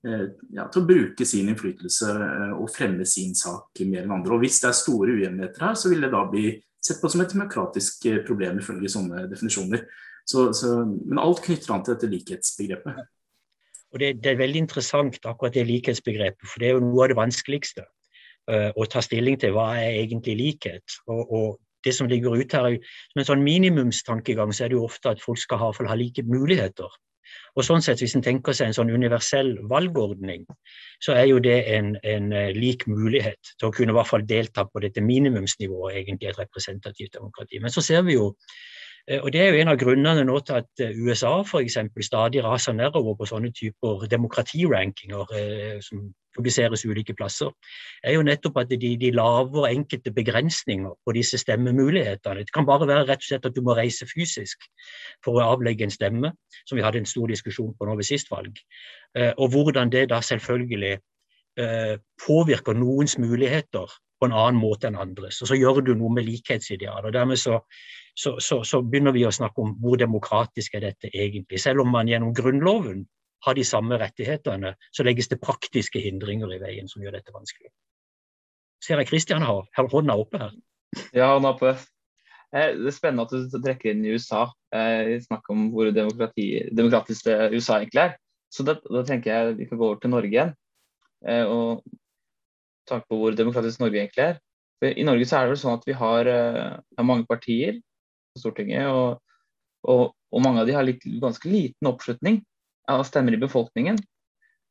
ja, 0.07 0.69
til 0.71 0.85
å 0.85 0.87
bruke 0.87 1.25
sin 1.27 1.49
innflytelse 1.51 2.13
og 2.55 2.69
fremme 2.71 3.03
sin 3.11 3.33
sak 3.35 3.81
mer 3.89 4.05
enn 4.05 4.13
andre. 4.15 4.37
Og 4.37 4.45
Hvis 4.45 4.61
det 4.63 4.69
er 4.69 4.77
store 4.79 5.17
ujevnheter 5.17 5.65
her, 5.67 5.73
så 5.75 5.91
vil 5.91 6.05
det 6.05 6.13
da 6.13 6.21
bli 6.31 6.53
sett 6.79 7.01
på 7.01 7.11
som 7.11 7.25
et 7.25 7.33
demokratisk 7.33 8.07
problem 8.29 8.61
ifølge 8.61 8.93
sånne 8.93 9.25
definisjoner. 9.33 9.83
Så, 10.23 10.45
så, 10.55 10.77
men 10.87 11.19
alt 11.19 11.43
knytter 11.43 11.75
an 11.75 11.83
til 11.83 11.97
dette 11.97 12.13
likhetsbegrepet. 12.13 13.03
Og 13.95 14.01
det, 14.03 14.17
det, 14.23 14.33
er 14.33 14.41
veldig 14.41 14.65
interessant 14.65 15.19
akkurat 15.25 15.55
det 15.55 15.67
likhetsbegrepet, 15.69 16.49
for 16.49 16.63
det 16.63 16.69
er 16.69 16.77
jo 16.77 16.85
noe 16.85 17.05
av 17.05 17.13
det 17.13 17.19
vanskeligste 17.21 17.87
uh, 18.51 18.71
å 18.75 18.87
ta 18.91 19.03
stilling 19.05 19.39
til. 19.41 19.55
Hva 19.57 19.71
er 19.79 20.03
egentlig 20.03 20.37
likhet? 20.41 20.99
Og, 21.07 21.23
og 21.33 21.49
det 21.87 21.95
som 21.95 22.11
ligger 22.11 22.35
ute 22.35 22.59
her, 22.59 22.79
Som 23.13 23.23
en 23.23 23.29
sånn 23.31 23.47
minimumstankegang 23.47 24.53
så 24.53 24.65
er 24.65 24.73
det 24.73 24.79
jo 24.79 24.87
ofte 24.89 25.15
at 25.15 25.23
folk 25.23 25.39
skal 25.39 25.63
ha, 25.63 25.73
ha 25.73 25.99
like 25.99 26.23
muligheter. 26.27 26.91
Og 27.57 27.65
sånn 27.65 27.83
sett, 27.83 28.03
Hvis 28.03 28.17
en 28.19 28.25
tenker 28.25 28.55
seg 28.57 28.71
en 28.71 28.77
sånn 28.77 28.93
universell 28.93 29.57
valgordning, 29.71 30.45
så 31.03 31.17
er 31.17 31.27
jo 31.31 31.41
det 31.43 31.57
en, 31.73 31.95
en 32.03 32.33
eh, 32.33 32.53
lik 32.57 32.87
mulighet 32.91 33.55
til 33.59 33.69
å 33.69 33.75
kunne 33.75 33.95
i 33.95 33.97
hvert 33.97 34.11
fall 34.11 34.27
delta 34.27 34.67
på 34.69 34.83
dette 34.85 35.03
minimumsnivået 35.05 36.01
egentlig 36.03 36.31
et 36.31 36.41
representativt 36.43 37.17
demokrati. 37.19 37.61
Men 37.63 37.75
så 37.75 37.85
ser 37.85 38.05
vi 38.07 38.19
jo 38.19 38.33
og 39.07 39.33
Det 39.33 39.41
er 39.41 39.53
jo 39.53 39.59
en 39.63 39.69
av 39.71 39.79
grunnene 39.79 40.25
nå 40.27 40.39
til 40.43 40.57
at 40.59 40.83
eh, 40.83 40.97
USA 40.99 41.31
for 41.47 41.63
eksempel, 41.63 42.03
stadig 42.03 42.43
raser 42.43 42.75
nedover 42.75 43.15
på 43.15 43.29
sånne 43.31 43.53
typer 43.55 44.07
demokratirankinger 44.11 45.35
eh, 45.39 45.77
som 45.81 46.09
publiseres 46.35 46.83
ulike 46.85 47.15
plasser, 47.15 47.53
er 48.03 48.17
jo 48.17 48.25
nettopp 48.27 48.59
at 48.65 48.73
de, 48.73 48.91
de 48.99 49.11
lager 49.15 49.69
enkelte 49.69 50.11
begrensninger 50.13 50.97
på 51.07 51.15
disse 51.15 51.39
stemmemulighetene. 51.39 52.43
Det 52.43 52.53
kan 52.53 52.67
bare 52.67 52.89
være 52.91 53.07
rett 53.07 53.23
og 53.23 53.29
slett 53.29 53.47
at 53.47 53.55
du 53.55 53.63
må 53.65 53.77
reise 53.79 54.09
fysisk 54.11 54.67
for 55.25 55.39
å 55.39 55.53
avlegge 55.55 55.87
en 55.87 55.95
stemme, 55.95 56.33
som 56.67 56.77
vi 56.77 56.85
hadde 56.85 57.01
en 57.01 57.09
stor 57.09 57.31
diskusjon 57.31 57.77
på 57.79 57.87
nå 57.87 57.95
ved 57.97 58.11
sist 58.11 58.29
valg. 58.35 58.59
Og 59.17 59.49
hvordan 59.55 59.89
det 59.95 60.11
da 60.11 60.19
selvfølgelig 60.21 60.99
påvirker 62.21 62.77
noens 62.77 63.17
muligheter 63.17 63.89
på 64.21 64.29
en 64.29 64.37
annen 64.37 64.61
måte 64.61 64.91
enn 64.91 64.99
andres. 65.01 65.41
Og 65.41 65.49
så 65.49 65.57
gjør 65.57 65.81
du 65.85 65.95
noe 65.95 66.13
med 66.13 66.27
likhetsidealet. 66.29 67.09
og 67.09 67.17
dermed 67.17 67.41
så 67.41 67.63
så, 68.19 68.41
så, 68.41 68.63
så, 68.65 68.81
begynner 68.83 69.13
vi 69.13 69.27
å 69.29 69.33
snakke 69.35 69.61
om 69.61 69.75
hvor 69.83 69.99
demokratisk 70.01 70.79
er 70.79 70.87
dette 70.87 71.11
egentlig. 71.13 71.61
Selv 71.61 71.83
om 71.85 71.91
man 71.93 72.09
gjennom 72.09 72.33
Grunnloven 72.37 73.03
har 73.45 73.57
de 73.59 73.65
samme 73.69 73.99
rettighetene, 74.01 74.73
så 74.91 75.05
legges 75.05 75.29
det 75.29 75.43
praktiske 75.43 76.01
hindringer 76.01 76.55
i 76.55 76.61
veien 76.63 76.89
som 76.89 77.05
gjør 77.05 77.19
dette 77.19 77.35
vanskelig. 77.35 77.69
Ser 78.85 79.03
jeg 79.03 79.11
Kristian 79.11 79.45
har, 79.45 79.69
hånda 79.77 80.17
oppe 80.17 80.41
her? 80.41 80.57
Ja, 81.13 81.35
hånda 81.35 81.53
oppe. 81.53 81.75
Eh, 82.57 82.73
det 82.79 82.89
er 82.89 82.97
spennende 82.97 83.27
at 83.29 83.53
du 83.53 83.59
trekker 83.61 83.93
inn 83.93 84.07
i 84.07 84.15
USA. 84.17 84.47
Vi 84.73 85.19
snakker 85.27 85.53
om 85.53 85.69
hvor 85.75 85.93
demokratisk 85.93 87.29
USA 87.53 87.83
egentlig 87.83 88.07
er. 88.07 88.17
Så 88.53 88.65
da, 88.65 88.79
da, 88.81 89.03
tenker 89.05 89.33
jeg 89.33 89.57
vi 89.59 89.67
kan 89.69 89.81
gå 89.81 89.91
over 89.91 90.01
til 90.01 90.15
Norge 90.15 90.33
igjen. 90.33 90.55
Eh, 91.29 91.45
og 91.45 91.85
snakke 92.89 93.11
på 93.13 93.21
hvor 93.21 93.37
demokratisk 93.37 93.85
Norge 93.85 94.01
egentlig 94.01 94.31
er. 94.31 94.41
I 94.87 95.05
Norge 95.05 95.29
så 95.29 95.37
er 95.37 95.45
det 95.45 95.55
vel 95.55 95.61
sånn 95.61 95.77
at 95.77 95.85
vi 95.89 95.95
har, 95.97 96.29
har 96.29 97.07
mange 97.09 97.25
partier 97.29 97.79
Stortinget. 98.41 98.89
Og, 98.91 99.21
og, 99.87 100.13
og, 100.33 100.43
mange 100.45 100.63
av 100.63 100.69
de 100.69 100.77
har 100.77 100.87
litt, 100.87 101.05
ganske 101.23 101.51
liten 101.51 101.91
oppslutning 101.91 102.41
av 102.91 103.05
stemmer 103.09 103.37
i 103.37 103.43
befolkningen. 103.43 104.01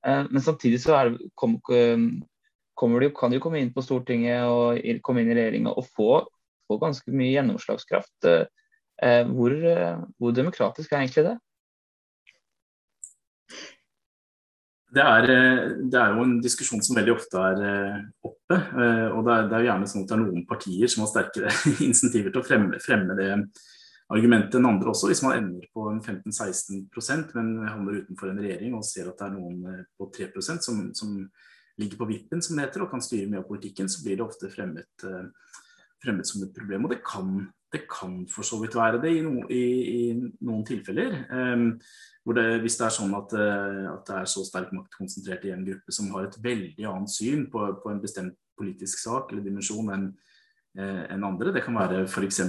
Eh, 0.08 0.24
men 0.30 0.44
samtidig 0.44 0.82
så 0.84 0.98
er, 1.00 1.14
kom, 1.40 1.58
kommer 1.64 3.06
de, 3.06 3.12
kan 3.16 3.34
de 3.34 3.42
komme 3.44 3.62
inn 3.62 3.74
på 3.76 3.84
Stortinget 3.86 4.48
og 4.50 4.82
komme 5.06 5.24
inn 5.24 5.34
i 5.34 5.38
regjeringa 5.38 5.76
og 5.76 5.90
få, 5.96 6.12
få, 6.70 6.80
ganske 6.82 7.16
mye 7.16 7.34
gjennomslagskraft. 7.34 8.30
Eh, 8.30 9.26
hvor, 9.32 9.58
hvor 10.20 10.36
demokratisk 10.36 10.94
er 10.94 11.04
egentlig 11.04 11.28
det? 11.30 11.36
Det 14.96 15.04
er, 15.04 15.25
det 15.92 16.00
er, 16.00 16.14
jo 16.16 16.24
en 16.24 16.38
diskusjon 16.44 16.84
som 16.86 16.96
veldig 16.96 17.14
ofte 17.18 17.42
er 17.52 17.64
oppe. 18.24 18.58
og 19.12 19.25
Det 19.25 19.34
er, 19.34 19.48
det 19.52 19.58
er 19.58 19.66
gjerne 19.68 19.90
sånn 19.92 20.06
at 20.06 20.12
det 20.12 20.16
er 20.16 20.22
noen 20.22 20.46
partier 20.48 20.92
som 20.92 21.04
har 21.04 21.10
sterkere 21.12 21.52
insentiver 21.90 22.32
til 22.32 22.40
å 22.40 22.48
fremme, 22.48 22.80
fremme 22.84 23.18
det 23.20 23.32
argumentet 24.14 24.60
enn 24.60 24.70
andre 24.70 24.92
også. 24.94 25.10
Hvis 25.10 25.24
man 25.25 25.38
ender 25.40 25.66
på 25.74 25.88
15-16% 25.90 27.36
men 27.38 27.52
havner 27.68 28.02
utenfor 28.04 28.32
en 28.32 28.42
regjering 28.44 28.78
og 28.78 28.86
ser 28.88 29.10
at 29.10 29.20
det 29.20 29.28
er 29.28 29.36
noen 29.36 29.84
på 29.98 30.10
3% 30.16 30.66
som, 30.68 30.82
som 30.98 31.18
ligger 31.82 32.00
på 32.00 32.10
vippen, 32.10 32.44
som 32.44 32.56
det 32.56 32.68
heter, 32.68 32.86
og 32.86 32.94
kan 32.94 33.04
styre 33.04 33.30
mye 33.32 33.42
av 33.42 33.50
politikken, 33.50 33.90
så 33.92 34.04
blir 34.06 34.20
det 34.20 34.25
ofte 34.25 34.52
fremmet, 34.54 35.08
fremmet 36.04 36.30
som 36.30 36.46
et 36.46 36.54
problem. 36.56 36.88
Og 36.88 36.94
det 36.94 37.02
kan, 37.06 37.42
det 37.75 37.86
kan 37.91 38.24
for 38.32 38.48
så 38.48 38.58
vidt 38.63 38.75
være 38.79 39.03
det 39.03 39.13
i, 39.20 39.22
no, 39.25 39.46
i, 39.51 39.63
i 39.91 40.03
noen 40.17 40.65
tilfeller. 40.67 41.20
Um, 41.29 41.74
det, 42.34 42.46
hvis 42.63 42.77
det 42.79 42.88
er 42.88 42.94
sånn 42.96 43.13
at, 43.13 43.34
eh, 43.38 43.84
at, 43.91 44.05
det 44.08 44.15
er 44.17 44.29
så 44.29 44.41
sterk 44.48 44.72
makt 44.74 44.98
konsentrert 44.98 45.46
i 45.46 45.53
en 45.53 45.65
gruppe 45.67 45.94
som 45.94 46.10
har 46.15 46.25
et 46.25 46.38
veldig 46.41 46.88
annet 46.89 47.13
syn 47.13 47.46
på, 47.51 47.67
på 47.84 47.91
en 47.91 48.01
bestemt 48.01 48.38
politisk 48.58 49.03
sak 49.03 49.29
eller 49.29 49.46
dimensjon 49.46 49.91
enn 49.94 50.08
eh, 50.79 51.03
en 51.13 51.27
andre. 51.27 51.53
Det 51.53 51.62
kan 51.65 51.77
være 51.77 52.05
f.eks. 52.08 52.41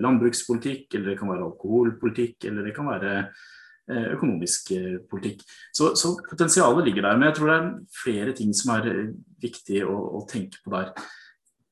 landbrukspolitikk, 0.00 0.86
eller 0.94 1.12
det 1.12 1.18
kan 1.20 1.32
være 1.34 1.48
alkoholpolitikk, 1.50 2.48
eller 2.48 2.64
det 2.64 2.74
kan 2.78 2.88
være 2.88 3.14
eh, 3.20 4.08
økonomisk 4.14 4.72
politikk. 5.10 5.44
Så, 5.68 5.92
så, 6.00 6.14
potensialet 6.30 6.88
ligger 6.88 7.10
der. 7.10 7.20
Men 7.20 7.28
jeg 7.28 7.40
tror 7.40 7.52
det 7.52 7.58
er 7.60 7.72
flere 8.00 8.36
ting 8.40 8.56
som 8.56 8.72
er 8.78 8.92
viktig 9.42 9.84
å, 9.84 9.98
å 10.16 10.24
tenke 10.30 10.64
på 10.64 10.72
der. 10.78 10.94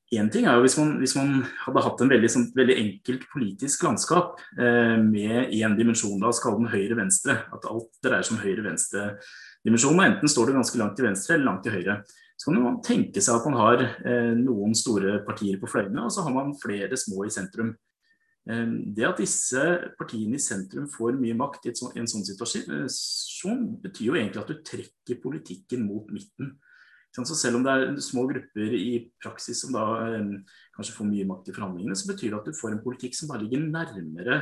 Én 0.09 0.29
ting 0.33 0.47
er 0.49 0.57
jo 0.57 0.63
hvis 0.63 0.77
man, 0.79 0.95
hvis 0.97 1.13
man, 1.13 1.43
hadde 1.67 1.81
hatt 1.85 1.99
en 2.01 2.09
veldig, 2.09 2.29
sånn, 2.33 2.45
veldig 2.57 2.75
enkelt 2.81 3.27
politisk 3.29 3.83
landskap 3.85 4.39
eh, 4.57 4.95
med 5.03 5.51
én 5.53 5.75
dimensjon, 5.77 6.17
la 6.17 6.31
oss 6.31 6.39
kalle 6.41 6.63
den 6.63 6.71
høyre-venstre. 6.71 7.35
At 7.53 7.67
alt 7.69 7.91
dreier 8.01 8.25
seg 8.25 8.39
om 8.39 8.41
høyre-venstre-dimensjonen. 8.41 10.01
Enten 10.07 10.31
står 10.33 10.49
det 10.49 10.55
ganske 10.57 10.81
langt 10.81 10.97
til 10.97 11.05
venstre 11.05 11.35
eller 11.35 11.49
langt 11.51 11.61
til 11.67 11.77
høyre. 11.77 11.99
Så 12.39 12.49
kan 12.49 12.57
man 12.63 12.79
tenke 12.81 13.21
seg 13.21 13.37
at 13.37 13.45
man 13.51 13.59
har 13.59 13.83
eh, 13.85 14.33
noen 14.39 14.73
store 14.77 15.19
partier 15.27 15.59
på 15.61 15.69
fløyene, 15.69 16.07
og 16.07 16.15
så 16.15 16.25
har 16.25 16.33
man 16.33 16.55
flere 16.57 16.97
små 16.97 17.27
i 17.27 17.33
sentrum. 17.35 17.75
Eh, 18.49 18.65
det 18.95 19.05
at 19.11 19.21
disse 19.21 19.65
partiene 19.99 20.39
i 20.39 20.41
sentrum 20.41 20.87
får 20.89 21.19
mye 21.21 21.37
makt 21.37 21.69
i, 21.69 21.75
så, 21.77 21.91
i 21.93 22.01
en 22.01 22.09
sånn 22.09 22.25
situasjon, 22.25 23.61
betyr 23.85 24.09
jo 24.09 24.17
egentlig 24.17 24.41
at 24.41 24.49
du 24.55 24.65
trekker 24.71 25.21
politikken 25.21 25.85
mot 25.85 26.09
midten. 26.15 26.55
Så 27.17 27.35
selv 27.35 27.57
om 27.57 27.65
det 27.65 27.73
er 27.73 27.97
små 28.03 28.27
grupper 28.29 28.77
i 28.77 28.93
praksis 29.21 29.63
som 29.63 29.73
da 29.73 29.83
eh, 30.05 30.31
kanskje 30.75 30.95
får 30.95 31.09
mye 31.09 31.27
makt 31.29 31.49
i 31.49 31.55
forhandlingene, 31.55 31.97
så 31.97 32.11
betyr 32.11 32.31
det 32.31 32.39
at 32.39 32.49
du 32.49 32.57
får 32.57 32.75
en 32.75 32.83
politikk 32.83 33.17
som 33.17 33.31
bare 33.31 33.41
ligger 33.43 33.65
nærmere 33.65 34.35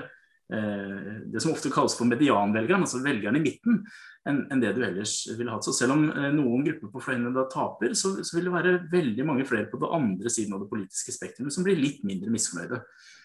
eh, 0.51 1.13
det 1.31 1.41
som 1.43 1.53
ofte 1.53 1.71
kalles 1.73 1.95
for 1.97 2.09
medianvelgeren, 2.09 2.83
altså 2.83 2.99
velgeren 3.05 3.39
i 3.39 3.43
midten, 3.45 3.79
enn, 4.27 4.59
det 4.59 4.73
du 4.75 4.81
ellers 4.83 5.15
ville 5.31 5.53
hatt. 5.53 5.63
Så 5.63 5.73
selv 5.77 5.95
om 5.95 6.03
eh, 6.11 6.27
noen 6.35 6.65
grupper 6.67 6.91
på 6.91 7.03
fløyene 7.05 7.31
da 7.35 7.45
taper, 7.53 7.95
så, 7.97 8.17
vil 8.35 8.49
det 8.49 8.55
være 8.57 8.75
veldig 8.91 9.27
mange 9.29 9.47
flere 9.47 9.69
på 9.71 9.79
den 9.81 9.95
andre 10.01 10.33
siden 10.33 10.57
av 10.57 10.65
det 10.65 10.69
politiske 10.73 11.15
spektrumet 11.15 11.55
som 11.55 11.65
blir 11.65 11.79
litt 11.79 12.03
mindre 12.07 12.33
misfornøyde. 12.35 12.81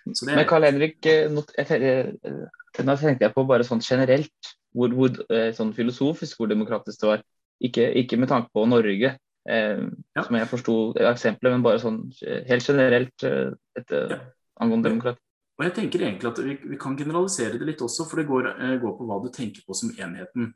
Det... 0.07 0.31
Men 0.31 0.47
Karl 0.51 0.69
Henrik, 0.71 1.03
nå 1.35 1.45
tenkte 1.59 3.27
jeg 3.27 3.35
på 3.35 3.47
bare 3.51 3.67
sånn 3.67 3.83
generelt, 3.83 4.55
hvor, 4.73 4.95
hvor, 4.97 5.19
sånn 5.55 5.75
filosofisk 5.77 6.39
hvor 6.39 6.49
demokratisk 6.51 7.03
det 7.03 7.11
var. 7.11 7.27
Ikke, 7.63 7.85
ikke 8.01 8.17
med 8.19 8.31
tanke 8.31 8.51
på 8.55 8.65
Norge, 8.67 9.13
Eh, 9.49 9.83
ja. 10.15 10.23
Som 10.23 10.39
jeg 10.39 10.51
forsto 10.51 10.77
eksempelet, 11.03 11.57
men 11.57 11.65
bare 11.65 11.83
sånn 11.83 12.05
eh, 12.23 12.45
helt 12.49 12.67
generelt 12.69 13.25
eh, 13.27 13.55
etter, 13.79 14.15
ja. 14.15 14.21
angående 14.63 14.93
demokrati. 14.93 15.23
Og 15.59 15.67
jeg 15.67 15.75
tenker 15.77 16.05
egentlig 16.07 16.31
at 16.31 16.43
vi, 16.43 16.55
vi, 16.73 16.79
kan 16.81 16.95
generalisere 16.99 17.59
det 17.61 17.67
litt 17.69 17.83
også, 17.85 18.07
for 18.09 18.21
det 18.21 18.29
går, 18.31 18.53
går, 18.83 18.95
på 18.99 19.09
hva 19.09 19.19
du 19.23 19.29
tenker 19.35 19.67
på 19.67 19.77
som 19.77 19.91
enheten. 19.93 20.53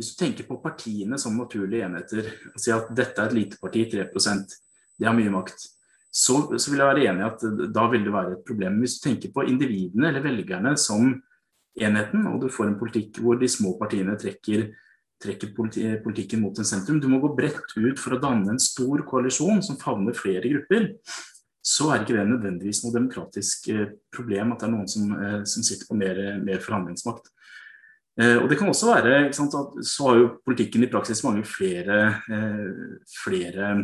Hvis 0.00 0.14
du 0.14 0.16
tenker 0.22 0.48
på 0.48 0.58
partiene 0.62 1.18
som 1.20 1.36
naturlige 1.36 1.86
enheter, 1.86 2.32
og 2.50 2.58
sier 2.60 2.80
at 2.80 2.90
dette 2.96 3.20
er 3.20 3.30
et 3.30 3.36
lite 3.36 3.60
parti, 3.60 3.84
3% 3.92 4.56
det 5.00 5.08
har 5.08 5.16
mye 5.16 5.32
makt, 5.32 5.62
så, 6.10 6.34
så, 6.58 6.72
vil 6.72 6.80
jeg 6.82 6.90
være 6.90 7.04
enig 7.06 7.22
i 7.22 7.28
at 7.28 7.44
da 7.72 7.84
vil 7.92 8.04
det 8.04 8.12
være 8.12 8.34
et 8.34 8.46
problem. 8.48 8.80
Hvis 8.82 8.98
du 8.98 9.04
tenker 9.06 9.32
på 9.32 9.44
individene 9.46 10.10
eller 10.10 10.24
velgerne 10.24 10.74
som 10.80 11.12
enheten, 11.78 12.26
og 12.26 12.40
du 12.42 12.48
får 12.52 12.66
en 12.68 12.78
politikk 12.80 13.20
hvor 13.22 13.38
de 13.40 13.48
små 13.48 13.76
partiene 13.80 14.16
trekker 14.18 14.66
trekker 15.20 15.52
politikken 16.04 16.40
mot 16.40 16.56
en 16.58 16.68
sentrum. 16.68 17.00
Du 17.00 17.08
må 17.10 17.20
gå 17.20 17.32
bredt 17.36 17.74
ut 17.76 18.00
for 18.00 18.16
å 18.16 18.20
danne 18.22 18.54
en 18.54 18.62
stor 18.62 19.04
koalisjon 19.08 19.60
som 19.64 19.78
favner 19.80 20.16
flere 20.16 20.48
grupper. 20.48 20.94
Så 21.60 21.90
er 21.92 22.02
ikke 22.02 22.16
det 22.16 22.24
nødvendigvis 22.30 22.80
noe 22.84 22.94
demokratisk 22.94 23.68
eh, 23.74 23.92
problem 24.14 24.54
at 24.54 24.62
det 24.62 24.68
er 24.70 24.72
noen 24.72 24.88
som, 24.88 25.12
eh, 25.12 25.38
som 25.44 25.64
sitter 25.66 25.90
på 25.90 25.98
mer, 26.00 26.20
mer 26.40 26.62
forhandlingsmakt. 26.64 27.28
Eh, 28.20 28.38
og 28.40 28.48
det 28.48 28.56
kan 28.58 28.72
også 28.72 28.88
være, 28.94 29.18
sant, 29.36 29.56
Så 29.84 30.08
har 30.08 30.16
jo 30.22 30.30
politikken 30.46 30.86
i 30.86 30.90
praksis 30.92 31.22
mange 31.24 31.44
flere, 31.44 32.22
flere 33.22 33.74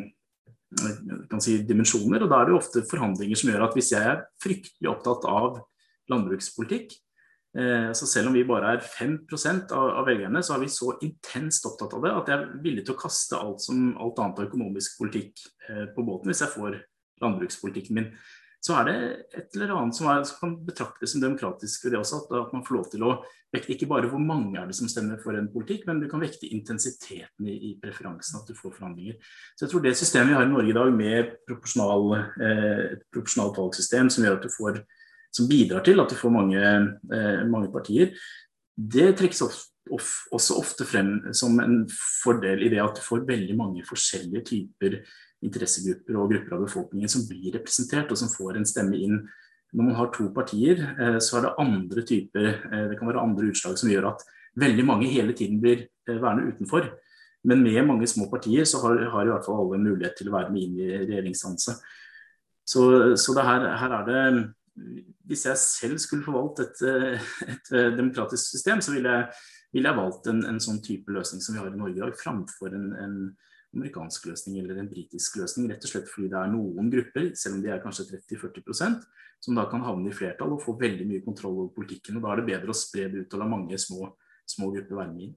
si, 1.40 1.60
dimensjoner. 1.68 2.24
og 2.24 2.30
Da 2.30 2.40
er 2.40 2.48
det 2.48 2.56
jo 2.56 2.62
ofte 2.62 2.84
forhandlinger 2.88 3.36
som 3.36 3.52
gjør 3.52 3.68
at 3.68 3.76
hvis 3.76 3.92
jeg 3.92 4.02
er 4.02 4.24
fryktelig 4.42 4.92
opptatt 4.92 5.28
av 5.28 5.60
landbrukspolitikk, 6.10 6.96
så 7.96 8.06
selv 8.08 8.28
om 8.28 8.34
vi 8.36 8.44
bare 8.44 8.74
er 8.76 8.82
5 8.84 9.14
av, 9.72 10.02
velgerne, 10.04 10.42
så 10.44 10.56
er 10.56 10.64
vi 10.64 10.72
så 10.72 10.90
intenst 11.04 11.64
opptatt 11.68 11.94
av 11.96 12.02
det 12.04 12.12
at 12.12 12.30
jeg 12.30 12.36
er 12.36 12.58
villig 12.64 12.84
til 12.84 12.96
å 12.96 13.00
kaste 13.00 13.38
alt, 13.38 13.62
som, 13.64 13.94
alt 13.96 14.18
annet 14.20 14.42
av 14.42 14.48
økonomisk 14.50 14.98
politikk 15.00 15.44
eh, 15.70 15.86
på 15.94 16.04
båten 16.04 16.32
hvis 16.32 16.42
jeg 16.44 16.52
får 16.52 16.76
landbrukspolitikken 17.24 17.96
min. 17.96 18.10
Så 18.66 18.74
er 18.74 18.88
det 18.88 18.96
et 19.38 19.56
eller 19.56 19.74
annet 19.76 19.94
som, 19.94 20.08
er, 20.10 20.24
som 20.26 20.40
kan 20.40 20.54
betraktes 20.66 21.12
som 21.14 21.22
demokratisk 21.22 21.84
ved 21.86 21.94
det 21.94 22.00
også, 22.00 22.24
at, 22.26 22.52
man 22.52 22.64
får 22.66 22.76
lov 22.76 22.88
til 22.90 23.04
å 23.06 23.12
vekte 23.54 23.76
ikke 23.76 23.88
bare 23.88 24.10
hvor 24.10 24.20
mange 24.20 24.58
er 24.58 24.66
det 24.66 24.74
som 24.76 24.90
stemmer 24.90 25.20
for 25.22 25.38
en 25.38 25.48
politikk, 25.52 25.84
men 25.86 26.00
du 26.02 26.08
kan 26.10 26.20
vekte 26.20 26.50
intensiteten 26.50 27.46
i, 27.46 27.56
i 27.70 27.72
preferansen, 27.80 28.40
at 28.40 28.50
du 28.50 28.58
får 28.58 28.74
forhandlinger. 28.74 29.20
Så 29.54 29.64
jeg 29.64 29.72
tror 29.72 29.84
det 29.84 29.94
systemet 30.00 30.32
vi 30.32 30.38
har 30.40 30.48
i 30.48 30.50
Norge 30.50 30.72
i 30.72 30.76
dag 30.76 30.90
med 30.96 31.36
proporsjonal, 31.46 32.16
eh, 32.42 32.82
et 32.96 33.06
proporsjonalt 33.14 33.60
valgsystem 33.62 34.10
som 34.12 34.26
gjør 34.26 34.40
at 34.40 34.48
du 34.48 34.52
får 34.56 34.82
som 35.36 35.48
bidrar 35.50 35.84
til 35.86 36.00
at 36.02 36.10
du 36.12 36.16
får 36.18 36.32
mange, 36.32 36.60
eh, 36.60 37.44
mange 37.48 37.70
partier, 37.72 38.12
det 38.76 39.14
trekkes 39.16 39.44
også 39.46 40.56
ofte 40.58 40.84
frem 40.88 41.32
som 41.36 41.60
en 41.62 41.84
fordel 42.22 42.66
i 42.66 42.72
det 42.72 42.82
at 42.82 42.98
du 42.98 43.04
får 43.04 43.26
veldig 43.28 43.56
mange 43.56 43.84
forskjellige 43.86 44.44
typer 44.50 44.98
interessegrupper 45.44 46.16
og 46.18 46.30
grupper 46.32 46.56
av 46.56 46.64
befolkningen 46.64 47.10
som 47.12 47.26
blir 47.28 47.54
representert, 47.54 48.10
og 48.10 48.18
som 48.20 48.32
får 48.32 48.58
en 48.58 48.68
stemme 48.68 48.98
inn. 48.98 49.20
Når 49.76 49.88
man 49.88 49.98
har 49.98 50.12
to 50.14 50.28
partier, 50.34 50.80
eh, 50.96 51.18
så 51.20 51.38
er 51.38 51.46
det 51.46 51.56
andre 51.60 52.04
typer 52.06 52.46
eh, 52.48 52.86
Det 52.90 52.98
kan 52.98 53.08
være 53.10 53.22
andre 53.22 53.50
utslag 53.50 53.76
som 53.78 53.90
gjør 53.90 54.12
at 54.14 54.24
veldig 54.56 54.84
mange 54.88 55.10
hele 55.12 55.34
tiden 55.36 55.60
blir 55.60 55.88
værende 56.06 56.54
utenfor. 56.54 56.88
Men 57.46 57.62
med 57.62 57.86
mange 57.86 58.06
små 58.06 58.30
partier 58.30 58.64
så 58.64 58.80
har, 58.82 59.10
har 59.10 59.26
i 59.26 59.30
hvert 59.30 59.44
fall 59.44 59.60
alle 59.60 59.82
mulighet 59.82 60.16
til 60.18 60.30
å 60.30 60.36
være 60.38 60.52
med 60.54 60.62
inn 60.62 60.78
i 60.80 60.88
regjeringsdanse. 61.04 61.76
Så, 62.66 62.82
så 63.20 63.34
her, 63.38 63.68
her, 63.78 63.92
er 64.00 64.06
det 64.08 64.22
Hvis 65.26 65.46
jeg 65.48 65.60
selv 65.62 66.00
skulle 66.02 66.26
forvalte 66.26 66.66
et, 66.68 66.82
et 67.54 67.70
demokratisk 67.96 68.52
system, 68.56 68.82
så 68.84 68.94
ville 68.94 69.12
jeg, 69.12 69.28
ville 69.72 69.90
jeg 69.90 70.00
valgt 70.00 70.30
en, 70.32 70.42
en, 70.50 70.62
sånn 70.62 70.82
type 70.84 71.12
løsning 71.12 71.42
som 71.44 71.56
vi 71.56 71.62
har 71.62 71.72
i 71.72 71.78
Norge 71.78 71.96
i 71.96 72.02
dag, 72.04 72.16
framfor 72.20 72.76
en, 72.76 72.90
en 73.00 73.16
amerikansk 73.76 74.28
løsning 74.30 74.58
eller 74.60 74.80
en 74.80 74.90
britisk 74.90 75.38
løsning. 75.40 75.70
Rett 75.70 75.84
og 75.84 75.92
slett 75.92 76.10
fordi 76.12 76.30
det 76.32 76.40
er 76.40 76.52
noen 76.52 76.90
grupper, 76.92 77.30
selv 77.38 77.58
om 77.58 77.64
de 77.64 77.72
er 77.72 77.82
kanskje 77.84 78.08
30-40% 78.12 79.06
som 79.40 79.56
da 79.58 79.66
kan 79.70 79.84
havne 79.84 80.10
i 80.10 80.16
flertall 80.16 80.54
og 80.56 80.62
få 80.64 80.76
veldig 80.80 81.06
mye 81.08 81.24
kontroll 81.24 81.58
over 81.60 81.72
politikken. 81.76 82.18
og 82.18 82.24
Da 82.24 82.32
er 82.32 82.40
det 82.40 82.50
bedre 82.52 82.72
å 82.72 82.76
spre 82.76 83.08
det 83.12 83.24
ut 83.24 83.36
og 83.36 83.42
la 83.42 83.48
mange 83.50 83.78
små, 83.80 84.10
små 84.48 84.70
grupper 84.74 85.02
være 85.02 85.12
med 85.12 85.28
inn. 85.28 85.34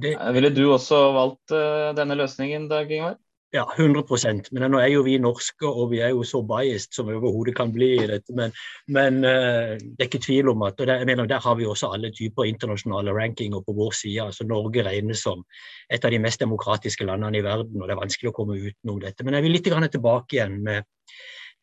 Det... 0.00 0.14
Ville 0.34 0.50
du 0.54 0.64
også 0.72 0.98
valgt 1.14 1.52
uh, 1.52 1.92
denne 1.96 2.16
løsningen, 2.18 2.68
Dag 2.70 2.90
Ingvar? 2.90 3.18
Ja, 3.54 3.62
100% 3.78 4.48
Men 4.50 4.64
nå 4.72 4.80
er 4.82 4.88
jo 4.90 5.04
vi 5.06 5.12
norske, 5.22 5.68
og 5.68 5.92
vi 5.92 6.00
er 6.02 6.10
jo 6.10 6.24
så 6.26 6.40
biased 6.42 6.96
som 6.96 7.06
vi 7.06 7.14
overhodet 7.14 7.54
kan 7.54 7.70
bli 7.74 7.92
i 8.00 8.06
dette. 8.10 8.34
Men, 8.34 8.50
men 8.90 9.20
uh, 9.22 9.76
det 9.78 10.02
er 10.02 10.08
ikke 10.08 10.24
tvil 10.24 10.50
om 10.50 10.64
at 10.66 10.80
og 10.80 10.88
der, 10.90 11.04
jeg 11.04 11.06
mener, 11.06 11.28
der 11.30 11.44
har 11.44 11.54
vi 11.54 11.68
også 11.70 11.92
alle 11.94 12.10
typer 12.10 12.48
internasjonale 12.50 13.14
rankinger 13.14 13.62
på 13.62 13.76
vår 13.76 13.94
side. 13.94 14.26
altså 14.26 14.46
Norge 14.50 14.82
regnes 14.82 15.22
som 15.22 15.44
et 15.86 16.04
av 16.04 16.10
de 16.10 16.18
mest 16.18 16.42
demokratiske 16.42 17.06
landene 17.06 17.38
i 17.38 17.46
verden, 17.46 17.78
og 17.78 17.86
det 17.86 17.94
er 17.94 18.02
vanskelig 18.02 18.32
å 18.32 18.36
komme 18.40 18.58
utenom 18.58 18.98
dette. 19.04 19.24
Men 19.24 19.38
jeg 19.38 19.46
vil 19.46 19.58
litt 19.60 19.70
tilbake 19.94 20.34
igjen 20.36 20.58
med, 20.66 20.90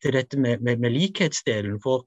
til 0.01 0.15
dette 0.15 0.39
med, 0.39 0.61
med, 0.63 0.79
med 0.79 0.95
likhetsdelen. 0.95 1.81
for 1.83 2.05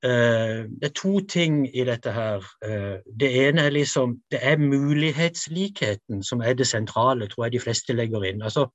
Uh, 0.00 0.64
det 0.80 0.86
er 0.88 0.94
to 0.96 1.20
ting 1.28 1.66
i 1.76 1.82
dette 1.84 2.08
her. 2.08 2.40
Uh, 2.64 3.04
det 3.20 3.28
ene 3.36 3.66
er 3.68 3.70
liksom 3.70 4.14
Det 4.32 4.38
er 4.40 4.56
mulighetslikheten 4.56 6.22
som 6.24 6.40
er 6.40 6.54
det 6.56 6.66
sentrale, 6.66 7.28
tror 7.28 7.44
jeg 7.44 7.52
de 7.52 7.60
fleste 7.60 7.92
legger 7.92 8.24
inn. 8.24 8.40
Altså 8.42 8.70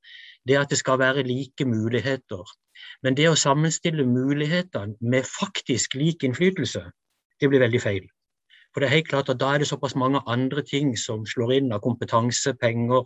det 0.47 0.57
at 0.59 0.69
det 0.69 0.77
skal 0.77 0.99
være 0.99 1.23
like 1.23 1.65
muligheter. 1.65 2.43
Men 3.03 3.17
det 3.17 3.29
å 3.29 3.39
sammenstille 3.39 4.05
mulighetene 4.05 4.97
med 5.01 5.27
faktisk 5.29 5.95
lik 5.95 6.23
innflytelse, 6.23 6.83
det 7.41 7.49
blir 7.49 7.63
veldig 7.63 7.81
feil. 7.81 8.05
For 8.73 8.83
det 8.83 8.89
er 8.89 8.97
helt 8.97 9.07
klart 9.07 9.29
at 9.31 9.39
Da 9.39 9.53
er 9.53 9.59
det 9.63 9.67
såpass 9.67 9.95
mange 9.95 10.19
andre 10.27 10.61
ting 10.61 10.97
som 10.99 11.25
slår 11.25 11.53
inn 11.53 11.71
av 11.71 11.79
kompetanse, 11.79 12.53
penger, 12.59 13.05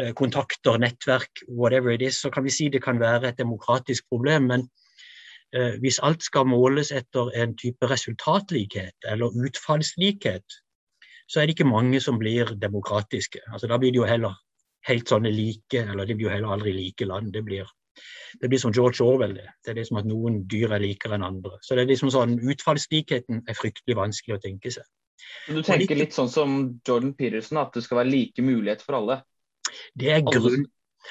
uh, 0.00 0.12
kontakter, 0.16 0.78
nettverk, 0.78 1.44
whatever 1.48 1.92
it 1.92 2.02
is. 2.02 2.20
Så 2.20 2.30
kan 2.30 2.44
vi 2.44 2.50
si 2.50 2.68
det 2.68 2.82
kan 2.82 3.00
være 3.00 3.28
et 3.28 3.38
demokratisk 3.38 4.08
problem. 4.08 4.42
men 4.42 4.68
Eh, 5.52 5.74
hvis 5.80 6.00
alt 6.00 6.22
skal 6.24 6.48
måles 6.48 6.90
etter 6.96 7.28
en 7.36 7.52
type 7.60 7.88
resultatlikhet 7.88 9.08
eller 9.12 9.34
utfallslikhet, 9.46 10.54
så 11.28 11.40
er 11.40 11.46
det 11.46 11.58
ikke 11.58 11.68
mange 11.68 12.00
som 12.00 12.18
blir 12.18 12.54
demokratiske. 12.56 13.40
Altså, 13.52 13.68
da 13.68 13.76
blir 13.76 13.92
det 13.92 14.00
jo 14.00 14.08
heller 14.08 14.38
helt 14.88 15.12
sånne 15.12 15.30
like, 15.34 15.84
eller 15.84 16.08
de 16.08 16.16
blir 16.16 16.28
jo 16.28 16.34
heller 16.34 16.56
aldri 16.56 16.74
like 16.76 17.06
land. 17.06 17.32
Det 17.34 17.44
blir, 17.46 17.68
det 18.40 18.50
blir 18.50 18.62
som 18.62 18.74
George 18.74 19.04
Orwell. 19.04 19.36
Det. 19.38 19.48
det 19.64 19.72
er 19.72 19.80
liksom 19.80 20.00
at 20.02 20.08
noen 20.08 20.42
dyr 20.50 20.74
er 20.74 20.82
likere 20.82 21.18
enn 21.18 21.26
andre. 21.26 21.58
Så 21.62 21.76
det 21.76 21.84
er 21.86 21.92
liksom 21.92 22.12
sånn, 22.14 22.38
Utfallslikheten 22.42 23.44
er 23.46 23.58
fryktelig 23.58 23.98
vanskelig 23.98 24.38
å 24.38 24.42
tenke 24.42 24.74
seg. 24.74 24.88
Du 25.46 25.62
tenker 25.62 25.98
litt 25.98 26.14
sånn 26.16 26.30
som 26.30 26.56
Jordan 26.86 27.12
Peterson, 27.18 27.60
at 27.62 27.74
det 27.76 27.84
skal 27.84 28.02
være 28.02 28.10
like 28.10 28.44
mulighet 28.44 28.82
for 28.84 28.98
alle? 28.98 29.22
Det 29.98 30.14
er 30.16 30.24
grunn... 30.26 30.66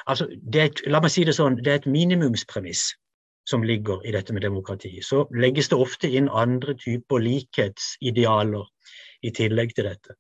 Altså, 0.07 0.27
det 0.31 0.61
er, 0.63 0.81
la 0.87 1.01
meg 1.03 1.11
si 1.11 1.25
det 1.27 1.35
sånn, 1.35 1.57
det 1.59 1.71
er 1.71 1.81
et 1.81 1.87
minimumspremiss 1.91 2.93
som 3.47 3.63
ligger 3.65 4.05
i 4.07 4.13
dette 4.15 4.33
med 4.33 4.45
demokrati. 4.45 4.93
Så 5.03 5.25
legges 5.35 5.71
det 5.71 5.79
ofte 5.81 6.07
inn 6.07 6.29
andre 6.29 6.75
typer 6.79 7.19
likhetsidealer 7.23 8.67
i 9.27 9.33
tillegg 9.35 9.75
til 9.75 9.89
dette. 9.89 10.15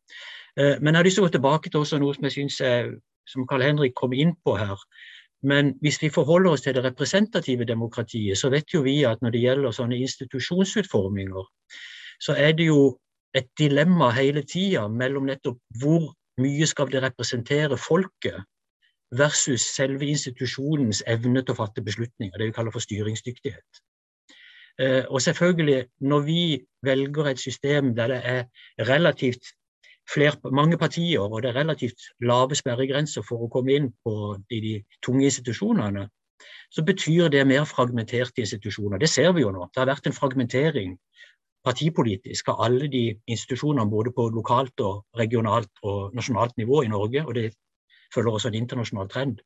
Eh, 0.57 0.75
men 0.81 0.91
jeg 0.91 0.99
har 0.99 1.07
lyst 1.07 1.19
til 1.19 1.25
å 1.25 1.29
gå 1.29 1.35
tilbake 1.37 1.71
til 1.71 2.03
noe 2.03 2.15
som 2.17 2.27
jeg 2.27 2.35
synes 2.35 2.59
er, 2.65 2.91
som 3.27 3.47
Karl 3.47 3.65
Henrik 3.65 3.95
kom 3.95 4.13
inn 4.13 4.35
på 4.45 4.55
her. 4.59 4.79
Men 5.43 5.73
hvis 5.81 5.97
vi 6.01 6.11
forholder 6.13 6.51
oss 6.51 6.61
til 6.61 6.75
det 6.77 6.83
representative 6.85 7.65
demokratiet, 7.65 8.37
så 8.37 8.49
vet 8.53 8.73
jo 8.73 8.83
vi 8.85 9.01
at 9.09 9.21
når 9.21 9.33
det 9.33 9.41
gjelder 9.41 9.75
sånne 9.75 9.97
institusjonsutforminger, 10.05 11.45
så 12.21 12.37
er 12.37 12.53
det 12.57 12.69
jo 12.69 12.97
et 13.35 13.47
dilemma 13.57 14.11
hele 14.13 14.43
tida 14.45 14.85
mellom 14.87 15.29
nettopp 15.31 15.57
hvor 15.81 16.11
mye 16.41 16.67
skal 16.67 16.91
det 16.91 17.01
representere 17.03 17.77
folket, 17.77 18.43
versus 19.11 19.63
selve 19.75 20.07
institusjonens 20.07 21.01
evne 21.07 21.41
til 21.43 21.51
å 21.51 21.57
fatte 21.57 21.83
beslutninger. 21.83 22.37
Det 22.37 22.47
vi 22.47 22.55
kaller 22.55 22.71
for 22.71 22.83
styringsdyktighet. 22.83 23.81
Eh, 24.79 25.03
og 25.09 25.21
selvfølgelig, 25.21 25.85
når 25.99 26.21
vi 26.27 26.43
velger 26.85 27.31
et 27.31 27.39
system 27.39 27.95
der 27.95 28.07
det 28.07 28.21
er 28.23 28.45
relativt 28.87 29.51
flere, 30.09 30.51
mange 30.51 30.77
partier, 30.77 31.21
og 31.21 31.43
det 31.43 31.51
er 31.51 31.59
relativt 31.61 32.09
lave 32.19 32.55
sperregrenser 32.55 33.25
for 33.27 33.45
å 33.45 33.51
komme 33.51 33.75
inn 33.75 33.91
på 34.05 34.35
de, 34.49 34.61
de 34.61 34.73
tunge 35.05 35.27
institusjonene, 35.29 36.07
så 36.71 36.83
betyr 36.87 37.29
det 37.29 37.45
mer 37.47 37.65
fragmenterte 37.69 38.41
institusjoner. 38.41 38.97
Det 38.97 39.09
ser 39.09 39.31
vi 39.35 39.43
jo 39.43 39.51
nå. 39.53 39.67
Det 39.69 39.83
har 39.83 39.91
vært 39.91 40.07
en 40.09 40.17
fragmentering 40.17 40.97
partipolitisk 41.65 42.49
av 42.49 42.63
alle 42.65 42.87
de 42.89 43.03
institusjonene 43.29 43.89
både 43.89 44.13
på 44.15 44.29
lokalt 44.33 44.81
og 44.81 45.19
regionalt 45.19 45.69
og 45.83 46.15
nasjonalt 46.17 46.57
nivå 46.57 46.81
i 46.83 46.89
Norge. 46.89 47.25
og 47.25 47.35
det 47.35 47.51
følger 48.13 48.31
også 48.31 48.47
en 48.47 48.59
internasjonal 48.59 49.09
trend, 49.09 49.41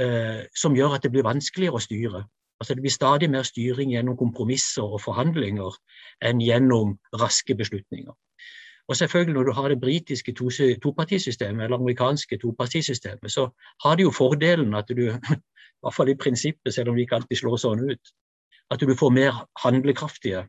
eh, 0.00 0.42
som 0.56 0.74
gjør 0.76 0.96
at 0.96 1.02
det 1.02 1.12
blir 1.12 1.26
vanskeligere 1.26 1.78
å 1.78 1.84
styre. 1.84 2.24
Altså 2.60 2.74
Det 2.74 2.82
blir 2.82 2.90
stadig 2.90 3.30
mer 3.30 3.42
styring 3.42 3.90
gjennom 3.90 4.16
kompromisser 4.16 4.82
og 4.82 5.00
forhandlinger 5.00 5.74
enn 6.22 6.40
gjennom 6.40 6.98
raske 7.20 7.54
beslutninger. 7.54 8.14
Og 8.88 8.96
selvfølgelig 8.96 9.34
Når 9.34 9.42
du 9.42 9.52
har 9.52 9.68
det 9.68 9.80
britiske 9.80 10.34
topartisystemet 10.82 11.64
eller 11.64 11.76
amerikanske 11.76 12.38
topartisystemet, 12.38 13.32
så 13.32 13.48
har 13.84 13.96
det 13.96 14.02
jo 14.02 14.10
fordelen 14.10 14.74
at 14.74 14.88
du, 14.88 15.02
i 15.08 15.80
hvert 15.82 15.94
fall 15.94 16.08
i 16.08 16.14
prinsippet, 16.14 16.74
selv 16.74 16.88
om 16.88 16.94
det 16.94 17.06
ikke 17.06 17.16
alltid 17.16 17.36
slår 17.36 17.56
sånn 17.56 17.84
ut, 17.90 18.12
at 18.70 18.80
du 18.80 18.94
får 18.96 19.10
mer 19.10 19.40
handlekraftige 19.64 20.44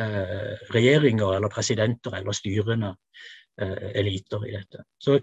eh, 0.00 0.54
regjeringer 0.74 1.36
eller 1.36 1.52
presidenter 1.52 2.16
eller 2.16 2.32
styrende 2.32 2.94
eh, 3.60 3.92
eliter 4.00 4.48
i 4.48 4.56
dette. 4.56 4.84
Så 5.00 5.20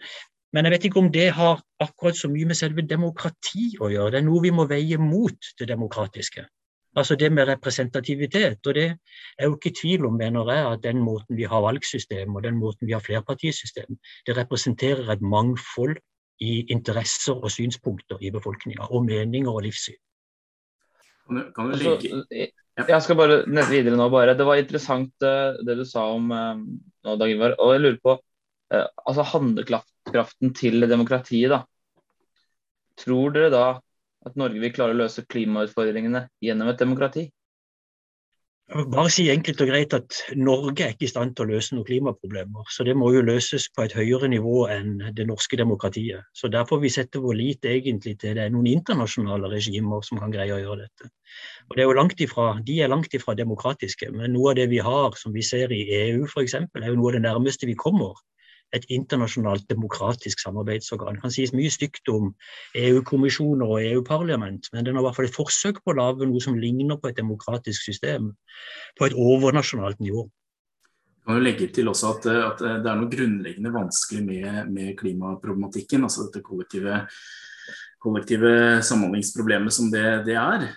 men 0.53 0.67
jeg 0.67 0.71
vet 0.75 0.83
ikke 0.85 1.01
om 1.01 1.11
det 1.13 1.31
har 1.33 1.61
akkurat 1.81 2.17
så 2.17 2.29
mye 2.29 2.45
med 2.45 2.57
selve 2.57 2.83
demokrati 2.85 3.71
å 3.81 3.89
gjøre. 3.89 4.11
Det 4.13 4.19
er 4.19 4.25
noe 4.27 4.41
vi 4.43 4.51
må 4.53 4.67
veie 4.69 4.99
mot 5.01 5.47
det 5.59 5.67
demokratiske. 5.71 6.45
Altså 6.95 7.15
det 7.15 7.31
med 7.33 7.47
representativitet. 7.49 8.67
Og 8.67 8.75
det 8.75 8.87
er 9.39 9.47
jo 9.47 9.57
ikke 9.57 9.73
tvil 9.81 10.05
om, 10.05 10.17
mener 10.19 10.51
jeg, 10.53 10.71
at 10.71 10.83
den 10.83 11.01
måten 11.01 11.37
vi 11.37 11.47
har 11.49 11.61
valgsystem 11.65 12.35
og 12.35 12.43
den 12.43 12.57
måten 12.59 12.87
vi 12.87 12.93
har 12.93 13.03
flerpartisystem, 13.03 13.97
det 14.27 14.37
representerer 14.37 15.09
et 15.13 15.21
mangfold 15.21 15.97
i 16.41 16.65
interesser 16.73 17.37
og 17.37 17.51
synspunkter 17.51 18.17
i 18.21 18.31
befolkninga, 18.33 18.89
og 18.89 19.05
meninger 19.05 19.51
og 19.51 19.63
livssyn. 19.63 19.99
Kan 21.27 21.39
du, 21.39 21.43
kan 21.55 21.69
du 21.71 21.75
altså, 21.77 22.13
jeg 22.87 23.01
skal 23.05 23.15
bare 23.15 23.43
ned 23.47 23.69
videre 23.69 23.97
nå, 23.97 24.09
bare. 24.09 24.33
Det 24.37 24.45
var 24.45 24.59
interessant 24.59 25.23
eh, 25.23 25.59
det 25.65 25.77
du 25.79 25.85
sa 25.87 26.07
om 26.11 26.31
eh, 26.33 26.63
nå, 27.05 27.15
Dag 27.21 27.31
Ivar. 27.31 27.55
Og 27.61 27.75
jeg 27.75 27.83
lurer 27.83 27.99
på 28.03 28.17
Eh, 28.73 28.87
altså 29.07 29.25
handlekraften 29.33 30.53
til 30.57 30.87
demokratiet, 30.89 31.51
da. 31.53 31.61
Tror 32.97 33.33
dere 33.33 33.51
da 33.53 33.65
at 34.27 34.39
Norge 34.39 34.61
vil 34.63 34.73
klare 34.75 34.95
å 34.95 35.01
løse 35.03 35.25
klimautfordringene 35.29 36.27
gjennom 36.43 36.71
et 36.71 36.81
demokrati? 36.81 37.29
bare 38.73 39.09
si 39.11 39.25
enkelt 39.29 39.59
og 39.61 39.69
greit 39.69 39.93
at 39.93 40.19
Norge 40.39 40.85
er 40.85 40.93
ikke 40.93 41.05
i 41.05 41.11
stand 41.11 41.35
til 41.35 41.45
å 41.45 41.51
løse 41.51 41.75
noen 41.75 41.85
klimaproblemer. 41.85 42.65
Så 42.71 42.85
det 42.87 42.95
må 42.97 43.11
jo 43.13 43.21
løses 43.25 43.67
på 43.75 43.83
et 43.83 43.93
høyere 43.93 44.29
nivå 44.31 44.63
enn 44.71 44.95
det 45.17 45.27
norske 45.29 45.59
demokratiet. 45.59 46.23
Så 46.33 46.49
derfor 46.49 46.81
vi 46.81 46.89
setter 46.93 47.21
vår 47.21 47.37
lit 47.37 47.67
egentlig 47.69 48.15
til 48.21 48.37
det 48.37 48.47
er 48.47 48.53
noen 48.53 48.71
internasjonale 48.71 49.51
regimer 49.51 50.01
som 50.07 50.21
kan 50.21 50.33
greie 50.33 50.55
å 50.55 50.61
gjøre 50.61 50.87
dette. 50.87 51.11
Og 51.69 51.75
det 51.75 51.83
er 51.83 51.89
jo 51.89 51.97
langt 51.99 52.21
ifra, 52.23 52.47
De 52.63 52.79
er 52.81 52.89
langt 52.89 53.13
ifra 53.13 53.35
demokratiske, 53.35 54.09
men 54.11 54.33
noe 54.33 54.53
av 54.53 54.61
det 54.61 54.69
vi 54.71 54.79
har, 54.79 55.11
som 55.19 55.33
vi 55.33 55.43
ser 55.43 55.71
i 55.71 55.83
EU 56.07 56.25
f.eks., 56.25 56.55
er 56.55 56.87
jo 56.87 56.95
noe 56.95 57.11
av 57.11 57.19
det 57.19 57.27
nærmeste 57.27 57.69
vi 57.69 57.75
kommer 57.75 58.15
et 58.73 58.85
internasjonalt 58.93 59.65
demokratisk 59.69 60.41
samarbeidsorgan. 60.41 61.17
Det 61.17 61.25
kan 61.25 61.33
sies 61.33 61.53
mye 61.55 61.71
stygt 61.73 62.09
om 62.11 62.31
EU-kommisjoner 62.79 63.69
og 63.75 63.81
EU-parlament, 63.85 64.69
men 64.73 64.85
den 64.85 64.97
har 64.97 65.03
i 65.03 65.07
hvert 65.07 65.19
fall 65.19 65.29
et 65.29 65.35
forsøk 65.35 65.81
på 65.83 65.93
å 65.93 65.99
lage 65.99 66.29
noe 66.29 66.41
som 66.43 66.57
ligner 66.59 66.99
på 66.99 67.11
et 67.11 67.19
demokratisk 67.19 67.85
system 67.91 68.31
på 68.99 69.09
et 69.09 69.17
overnasjonalt 69.17 70.01
nivå. 70.03 70.25
Jeg 71.23 71.29
kan 71.29 71.39
jo 71.39 71.45
legge 71.45 71.69
til 71.71 71.87
også 71.87 72.17
at, 72.17 72.25
at, 72.27 72.61
det 72.83 72.89
er 72.91 72.97
noe 72.99 73.11
grunnleggende 73.11 73.71
vanskelig 73.71 74.25
med, 74.25 74.71
med 74.75 74.89
klimaproblematikken. 74.99 76.03
altså 76.03 76.25
dette 76.25 76.43
kollektive, 76.43 76.97
kollektive 78.03 78.81
samhandlingsproblemet 78.83 79.71
som 79.71 79.87
det, 79.93 80.03
det 80.27 80.35
er. 80.35 80.67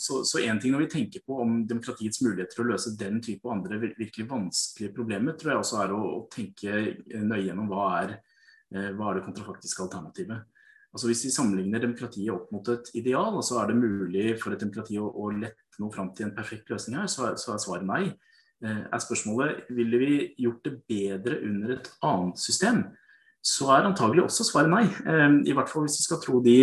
Så 0.00 0.40
én 0.40 0.60
ting 0.60 0.72
når 0.72 0.86
vi 0.86 0.92
tenker 0.94 1.22
på 1.26 1.40
om 1.44 1.62
demokratiets 1.68 2.22
muligheter 2.24 2.56
til 2.56 2.64
å 2.64 2.70
løse 2.72 2.94
den 2.98 3.20
type 3.24 3.48
og 3.48 3.56
andre 3.56 3.80
virkelig 3.82 4.28
vanskelige 4.30 4.94
problemer, 4.96 5.36
tror 5.38 5.52
jeg 5.52 5.64
også 5.64 5.82
er 5.82 5.94
å, 5.96 6.00
å 6.16 6.22
tenke 6.32 6.80
nøye 7.20 7.44
gjennom 7.48 7.68
hva 7.70 7.86
er, 8.00 8.14
eh, 8.72 8.90
hva 8.96 9.10
er 9.10 9.18
det 9.18 9.26
kontrafaktiske 9.26 9.84
alternativet. 9.84 10.48
Altså 10.92 11.08
Hvis 11.08 11.24
vi 11.24 11.32
sammenligner 11.32 11.80
demokratiet 11.80 12.32
opp 12.34 12.50
mot 12.52 12.68
et 12.72 12.90
ideal, 13.00 13.36
og 13.36 13.44
så 13.46 13.62
er 13.62 13.70
det 13.70 13.80
mulig 13.80 14.26
for 14.42 14.52
et 14.52 14.60
demokrati 14.60 14.98
å, 15.00 15.08
å 15.08 15.30
lette 15.32 15.80
noe 15.80 15.92
fram 15.94 16.10
til 16.16 16.28
en 16.28 16.34
perfekt 16.36 16.72
løsning 16.72 16.98
her, 17.00 17.08
så 17.08 17.30
er, 17.30 17.38
så 17.40 17.54
er 17.54 17.62
svaret 17.64 17.88
nei. 17.88 18.04
er 18.62 19.00
spørsmålet 19.02 19.70
ville 19.74 19.98
vi 19.98 20.16
gjort 20.44 20.68
det 20.68 20.74
bedre 20.86 21.40
under 21.48 21.72
et 21.74 21.88
annet 22.06 22.38
system 22.38 22.84
så 23.42 23.72
er 23.74 23.88
antagelig 23.88 24.22
også 24.24 24.46
svaret 24.46 24.70
nei. 24.70 24.84
Ehm, 25.10 25.40
I 25.46 25.54
hvert 25.56 25.70
fall 25.70 25.86
hvis 25.86 25.98
vi 25.98 26.06
skal 26.06 26.20
tro 26.22 26.38
de, 26.44 26.56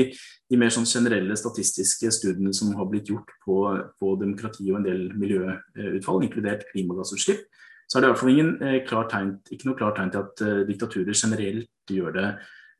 de 0.50 0.60
mer 0.60 0.72
sånn 0.72 0.88
generelle 0.88 1.36
statistiske 1.40 2.12
studiene 2.16 2.54
som 2.56 2.72
har 2.80 2.88
blitt 2.88 3.12
gjort 3.12 3.34
på, 3.44 3.60
på 4.00 4.14
demokrati 4.22 4.70
og 4.72 4.80
en 4.80 4.88
del 4.88 5.04
miljøutfall, 5.20 6.24
inkludert 6.24 6.64
klimagassutslipp, 6.72 7.44
så 7.90 7.98
er 7.98 8.02
det 8.02 8.08
i 8.08 8.14
hvert 8.14 8.22
fall 8.22 8.34
ingen, 8.34 8.56
eh, 8.64 8.80
klar 8.88 9.08
tegn, 9.12 9.36
ikke 9.52 9.68
noe 9.68 9.80
klart 9.80 10.00
tegn 10.00 10.12
til 10.14 10.24
at 10.24 10.44
uh, 10.46 10.58
diktaturer 10.68 11.16
generelt 11.18 11.92
gjør 11.92 12.14
det 12.16 12.28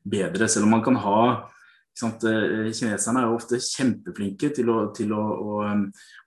bedre. 0.08 0.48
Selv 0.48 0.68
om 0.68 0.76
man 0.78 0.84
kan 0.86 1.00
ha 1.02 1.22
Eh, 1.24 1.59
kineserne 1.98 3.20
er 3.20 3.26
jo 3.28 3.36
ofte 3.36 3.58
kjempeflinke 3.60 4.50
til 4.56 4.70
å, 4.72 4.76
til 4.96 5.12
å, 5.12 5.20
å, 5.20 5.62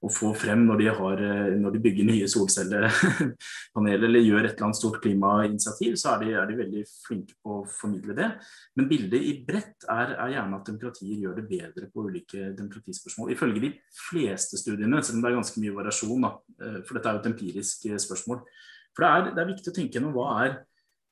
å 0.04 0.12
få 0.12 0.34
frem 0.38 0.66
når 0.68 0.82
de, 0.82 0.88
har, 0.98 1.24
eh, 1.24 1.54
når 1.60 1.76
de, 1.76 1.82
bygger 1.84 2.10
nye 2.10 2.28
solcellepaneler 2.30 4.08
eller 4.10 4.26
gjør 4.26 4.42
et 4.44 4.52
eller 4.54 4.68
annet 4.68 4.80
stort 4.80 5.00
klimainitiativ, 5.04 5.96
så 6.00 6.14
er 6.14 6.24
de, 6.24 6.34
er 6.40 6.50
de, 6.50 6.58
veldig 6.60 6.84
flinke 7.06 7.38
på 7.42 7.62
å 7.62 7.64
formidle 7.80 8.18
det. 8.18 8.30
Men 8.78 8.90
bildet 8.92 9.24
i 9.24 9.38
bredt 9.48 9.88
er, 9.88 10.14
er, 10.18 10.36
gjerne 10.36 10.60
at 10.60 10.70
demokratier 10.70 11.24
gjør 11.24 11.40
det 11.40 11.48
bedre 11.50 11.90
på 11.94 12.06
ulike 12.10 12.52
demokratispørsmål. 12.58 13.34
Ifølge 13.34 13.64
de 13.64 13.72
fleste 14.10 14.60
studiene, 14.62 15.02
selv 15.02 15.20
om 15.20 15.26
det 15.26 15.32
er 15.32 15.40
ganske 15.40 15.64
mye 15.64 15.80
variasjon, 15.80 16.28
da, 16.28 16.36
eh, 16.60 16.80
for 16.84 17.00
dette 17.00 17.10
er 17.10 17.18
jo 17.18 17.24
et 17.24 17.32
empirisk 17.34 17.90
spørsmål. 18.06 18.46
For 18.94 19.06
det 19.06 19.10
er, 19.10 19.34
det 19.34 19.42
er 19.42 19.52
viktig 19.56 19.72
å 19.72 19.76
tenke 19.80 19.98
gjennom 19.98 20.14
hva 20.14 20.30
er 20.44 20.62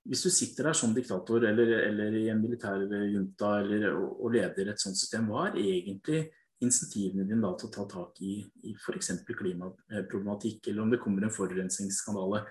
hvis 0.10 0.24
du 0.26 0.30
sitter 0.34 0.70
der 0.70 0.78
som 0.78 0.94
diktator 0.96 1.44
eller, 1.46 1.74
eller 1.86 2.16
i 2.18 2.28
en 2.34 2.42
militær 2.42 2.82
junta 3.12 3.60
eller, 3.62 3.92
og, 3.94 4.16
og, 4.18 4.32
leder 4.34 4.72
et 4.72 4.82
sånt 4.82 4.98
system, 4.98 5.30
hva 5.30 5.50
er 5.52 5.60
egentlig 5.62 6.24
insentivene 6.62 7.26
dine 7.26 7.42
da 7.42 7.54
til 7.58 7.70
å 7.70 7.74
ta 7.76 7.86
tak 7.90 8.20
i, 8.26 8.40
i 8.70 8.74
f.eks. 8.78 9.14
klimaproblematikk, 9.30 10.68
eller 10.72 10.84
om 10.84 10.92
det 10.94 11.02
kommer 11.02 11.26
en 11.26 11.34
forurensningsskandale? 11.34 12.44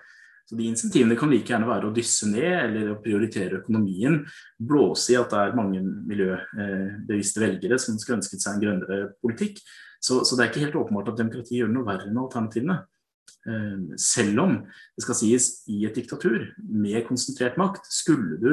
Så 0.47 0.57
De 0.59 0.65
insentivene 0.67 1.15
kan 1.15 1.31
like 1.31 1.47
gjerne 1.47 1.69
være 1.69 1.87
å 1.87 1.93
dysse 1.95 2.27
ned 2.27 2.55
eller 2.65 2.89
å 2.91 2.99
prioritere 3.03 3.61
økonomien. 3.61 4.17
Blåse 4.59 5.13
i 5.13 5.19
at 5.19 5.31
det 5.31 5.43
er 5.43 5.55
mange 5.55 5.83
miljøbevisste 5.83 7.43
velgere 7.43 7.77
som 7.79 7.99
skulle 7.99 8.19
ønsket 8.19 8.43
seg 8.43 8.57
en 8.57 8.63
grønnere 8.65 9.13
politikk. 9.23 9.61
Så, 10.01 10.23
så 10.25 10.35
det 10.35 10.43
er 10.43 10.51
ikke 10.51 10.65
helt 10.65 10.79
åpenbart 10.81 11.13
at 11.13 11.21
demokrati 11.21 11.59
gjør 11.61 11.71
noe 11.71 11.87
verre 11.87 12.09
enn 12.09 12.19
alternativene. 12.19 12.81
Eh, 13.47 13.97
selv 13.97 14.39
om 14.43 14.55
det 14.61 15.05
skal 15.05 15.17
sies 15.17 15.49
i 15.71 15.81
et 15.87 15.97
diktatur 15.97 16.51
med 16.61 17.01
konsentrert 17.07 17.57
makt, 17.57 17.87
skulle 17.89 18.37
du 18.41 18.51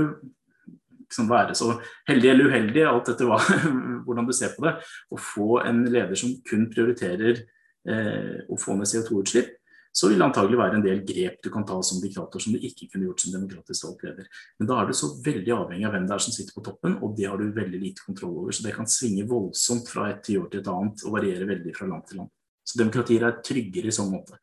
liksom 1.08 1.28
være 1.28 1.56
så 1.56 1.74
heldig 2.08 2.30
eller 2.32 2.50
uheldig, 2.52 2.82
alt 2.88 3.12
etter 3.12 3.28
hva, 3.28 3.38
hvordan 4.06 4.28
du 4.28 4.34
ser 4.36 4.54
på 4.56 4.64
det, 4.66 4.74
å 5.12 5.20
få 5.20 5.62
en 5.64 5.84
leder 5.88 6.16
som 6.18 6.34
kun 6.48 6.68
prioriterer 6.72 7.44
eh, 7.88 8.44
å 8.48 8.58
få 8.60 8.76
ned 8.76 8.88
CO2-utslipp, 8.88 9.54
så 9.98 10.10
vil 10.10 10.20
det 10.20 10.26
antagelig 10.28 10.58
være 10.60 10.78
en 10.78 10.84
del 10.84 11.00
grep 11.06 11.38
du 11.42 11.48
kan 11.50 11.64
ta 11.66 11.78
som 11.82 12.00
diktator 12.00 12.42
som 12.42 12.54
du 12.54 12.64
ikke 12.64 12.90
kunne 12.92 13.08
gjort 13.08 13.22
som 13.24 13.32
demokratisk 13.34 13.86
valgt 13.88 14.04
leder. 14.06 14.26
Men 14.60 14.68
da 14.70 14.76
er 14.78 14.88
du 14.88 14.96
så 14.96 15.08
veldig 15.24 15.54
avhengig 15.56 15.88
av 15.88 15.96
hvem 15.96 16.04
det 16.06 16.14
er 16.14 16.24
som 16.24 16.34
sitter 16.36 16.54
på 16.54 16.64
toppen, 16.68 16.98
og 17.02 17.16
det 17.18 17.26
har 17.26 17.40
du 17.40 17.48
veldig 17.56 17.80
lite 17.82 18.04
kontroll 18.06 18.36
over. 18.44 18.54
Så 18.54 18.66
det 18.66 18.76
kan 18.76 18.88
svinge 18.88 19.26
voldsomt 19.28 19.88
fra 19.90 20.10
et 20.12 20.20
tiår 20.28 20.50
til 20.52 20.62
et 20.62 20.70
annet 20.70 21.02
og 21.08 21.16
variere 21.16 21.48
veldig 21.48 21.74
fra 21.74 21.88
land 21.90 22.04
til 22.08 22.22
land. 22.22 22.30
Så 22.68 22.78
demokratier 22.78 23.24
er 23.26 23.40
tryggere 23.42 23.90
i 23.90 23.96
sånn 23.96 24.12
måte. 24.12 24.38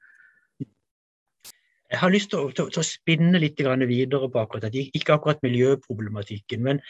Jeg 1.96 2.02
har 2.02 2.12
lyst 2.12 2.34
til 2.34 2.42
å, 2.44 2.48
til, 2.52 2.68
til 2.76 2.82
å 2.82 2.84
spinne 2.84 3.40
litt 3.40 3.62
videre 3.88 4.28
på 4.28 4.42
akkurat 4.42 4.66
dette. 4.68 4.90
Ikke 5.00 5.16
akkurat 5.16 5.44
miljøproblematikken, 5.46 6.60
men, 6.62 6.82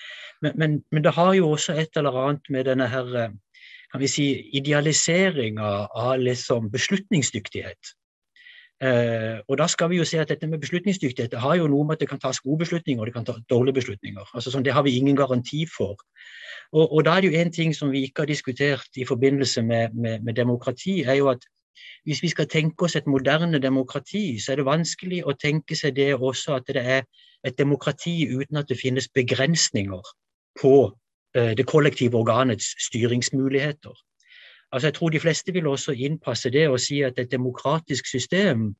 men, 0.41 0.55
men, 0.57 0.79
men, 0.89 1.03
det 1.05 1.13
har 1.13 1.35
jo 1.37 1.51
også 1.53 1.75
et 1.77 1.99
eller 2.01 2.17
annet 2.23 2.49
med 2.49 2.65
denne 2.65 2.87
her, 2.89 3.11
eh, 3.21 3.35
kan 3.91 4.01
vi 4.01 4.09
si, 4.09 4.25
idealiseringa 4.57 5.69
av 5.93 6.17
liksom 6.17 6.71
beslutningsdyktighet. 6.73 7.93
Eh, 8.81 9.37
og 9.45 9.59
da 9.61 9.69
skal 9.71 9.93
vi 9.93 10.01
jo 10.01 10.09
se 10.09 10.17
at 10.19 10.33
dette 10.33 10.49
med 10.49 10.59
beslutningsdyktighet 10.59 11.31
det 11.31 11.39
har 11.39 11.55
jo 11.55 11.69
noe 11.71 11.85
med 11.85 11.95
at 11.95 12.01
det 12.03 12.09
kan 12.09 12.19
tas 12.19 12.41
gode 12.43 12.65
beslutninger 12.65 12.99
og 12.99 13.07
det 13.07 13.13
kan 13.15 13.27
ta 13.29 13.37
dårlige 13.49 13.77
beslutninger. 13.77 14.33
Altså 14.33 14.51
sånn, 14.51 14.65
Det 14.65 14.73
har 14.73 14.83
vi 14.83 14.97
ingen 14.97 15.15
garanti 15.15 15.67
for. 15.69 16.01
Og, 16.73 16.89
og 16.89 17.05
da 17.05 17.13
er 17.13 17.21
det 17.21 17.29
jo 17.29 17.39
en 17.39 17.53
ting 17.53 17.75
som 17.77 17.93
vi 17.93 18.07
ikke 18.09 18.25
har 18.25 18.33
diskutert 18.33 18.97
i 18.97 19.05
forbindelse 19.05 19.61
med, 19.61 19.93
med, 19.93 20.25
med 20.25 20.33
demokrati, 20.33 21.03
er 21.05 21.21
jo 21.21 21.29
at 21.29 21.45
hvis 22.05 22.21
vi 22.23 22.29
skal 22.31 22.47
tenke 22.47 22.85
oss 22.85 22.95
et 22.95 23.07
moderne 23.07 23.59
demokrati, 23.59 24.39
så 24.39 24.51
er 24.51 24.61
det 24.61 24.67
vanskelig 24.67 25.23
å 25.25 25.35
tenke 25.39 25.75
seg 25.75 25.95
det 25.95 26.13
også 26.15 26.59
at 26.59 26.67
det 26.67 26.83
er 26.83 27.03
et 27.45 27.57
demokrati 27.57 28.25
uten 28.31 28.57
at 28.57 28.69
det 28.69 28.79
finnes 28.79 29.07
begrensninger 29.13 30.13
på 30.61 30.75
eh, 31.35 31.53
det 31.57 31.67
kollektive 31.69 32.17
organets 32.17 32.73
styringsmuligheter. 32.87 33.93
Altså 34.71 34.87
jeg 34.87 34.93
tror 34.93 35.09
De 35.09 35.19
fleste 35.19 35.53
vil 35.53 35.67
også 35.67 35.93
innpasse 35.93 36.49
det 36.49 36.67
og 36.69 36.79
si 36.79 37.01
at 37.01 37.19
et 37.19 37.31
demokratisk 37.31 38.07
system 38.07 38.73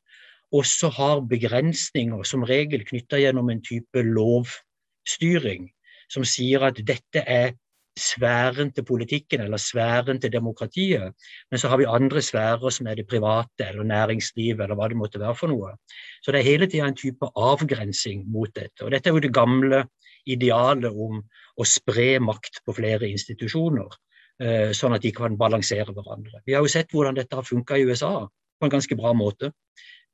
også 0.51 0.89
har 0.89 1.21
begrensninger, 1.29 2.23
som 2.23 2.43
regel 2.43 2.85
knytta 2.85 3.17
gjennom 3.17 3.49
en 3.49 3.61
type 3.63 4.01
lovstyring, 4.01 5.69
som 6.09 6.23
sier 6.23 6.63
at 6.67 6.79
dette 6.87 7.23
er 7.25 7.55
sfæren 7.99 8.71
til 8.75 8.83
politikken 8.83 9.41
eller 9.41 9.57
sfæren 9.61 10.19
til 10.21 10.31
demokratiet. 10.33 11.13
Men 11.51 11.59
så 11.59 11.69
har 11.71 11.77
vi 11.77 11.87
andre 11.87 12.21
sfærer 12.21 12.69
som 12.69 12.87
er 12.87 12.95
det 12.95 13.07
private 13.07 13.69
eller 13.69 13.83
næringslivet 13.83 14.63
eller 14.63 14.75
hva 14.75 14.89
det 14.91 14.99
måtte 14.99 15.19
være 15.19 15.35
for 15.35 15.51
noe. 15.51 15.75
Så 16.23 16.31
det 16.31 16.41
er 16.41 16.49
hele 16.49 16.67
tida 16.67 16.87
en 16.87 16.97
type 16.97 17.29
avgrensing 17.35 18.25
mot 18.31 18.51
dette. 18.55 18.83
Og 18.83 18.91
dette 18.91 19.09
er 19.09 19.15
jo 19.15 19.23
det 19.23 19.33
gamle 19.33 19.85
idealet 20.27 20.91
om 20.91 21.21
å 21.55 21.67
spre 21.69 22.15
makt 22.19 22.63
på 22.65 22.75
flere 22.75 23.07
institusjoner, 23.07 23.99
eh, 24.41 24.71
sånn 24.75 24.95
at 24.95 25.01
de 25.05 25.11
kan 25.15 25.37
balansere 25.37 25.93
hverandre. 25.93 26.41
Vi 26.45 26.53
har 26.53 26.65
jo 26.65 26.71
sett 26.71 26.91
hvordan 26.91 27.15
dette 27.15 27.35
har 27.35 27.47
funka 27.47 27.77
i 27.77 27.85
USA 27.85 28.27
på 28.59 28.67
en 28.67 28.73
ganske 28.73 28.97
bra 28.97 29.13
måte. 29.13 29.53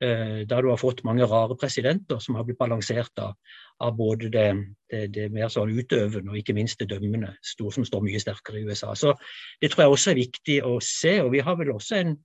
Eh, 0.01 0.47
der 0.49 0.61
du 0.61 0.69
har 0.69 0.79
fått 0.81 1.03
mange 1.05 1.27
rare 1.29 1.55
presidenter 1.55 2.17
som 2.19 2.35
har 2.35 2.43
blitt 2.43 2.57
balansert 2.57 3.19
av, 3.21 3.35
av 3.81 3.95
både 3.97 4.29
det, 4.33 4.47
det, 4.91 5.05
det, 5.15 5.27
mer 5.33 5.49
sånn 5.51 5.71
utøvende 5.73 6.31
og 6.33 6.39
ikke 6.39 6.55
minst 6.57 6.81
det 6.81 6.89
dømmende, 6.91 7.33
stor, 7.45 7.71
som 7.75 7.85
står 7.87 8.03
mye 8.05 8.21
sterkere 8.21 8.61
i 8.61 8.65
USA. 8.67 8.93
Så 8.95 9.15
Det 9.61 9.71
tror 9.71 9.85
jeg 9.85 9.95
også 9.95 10.11
er 10.11 10.19
viktig 10.21 10.57
å 10.67 10.75
se. 10.85 11.15
og 11.23 11.31
Vi 11.33 11.43
har 11.45 11.57
vel 11.59 11.73
også 11.73 11.97
en 12.01 12.15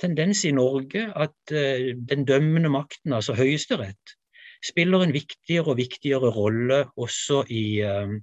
tendens 0.00 0.44
i 0.44 0.52
Norge 0.54 1.06
at 1.14 1.54
uh, 1.54 1.90
den 2.10 2.24
dømmende 2.28 2.70
makten, 2.70 3.12
altså 3.12 3.36
Høyesterett, 3.38 4.16
spiller 4.64 5.04
en 5.04 5.12
viktigere 5.14 5.74
og 5.74 5.78
viktigere 5.78 6.32
rolle 6.32 6.84
også 6.96 7.44
i, 7.50 7.66
uh, 7.84 8.14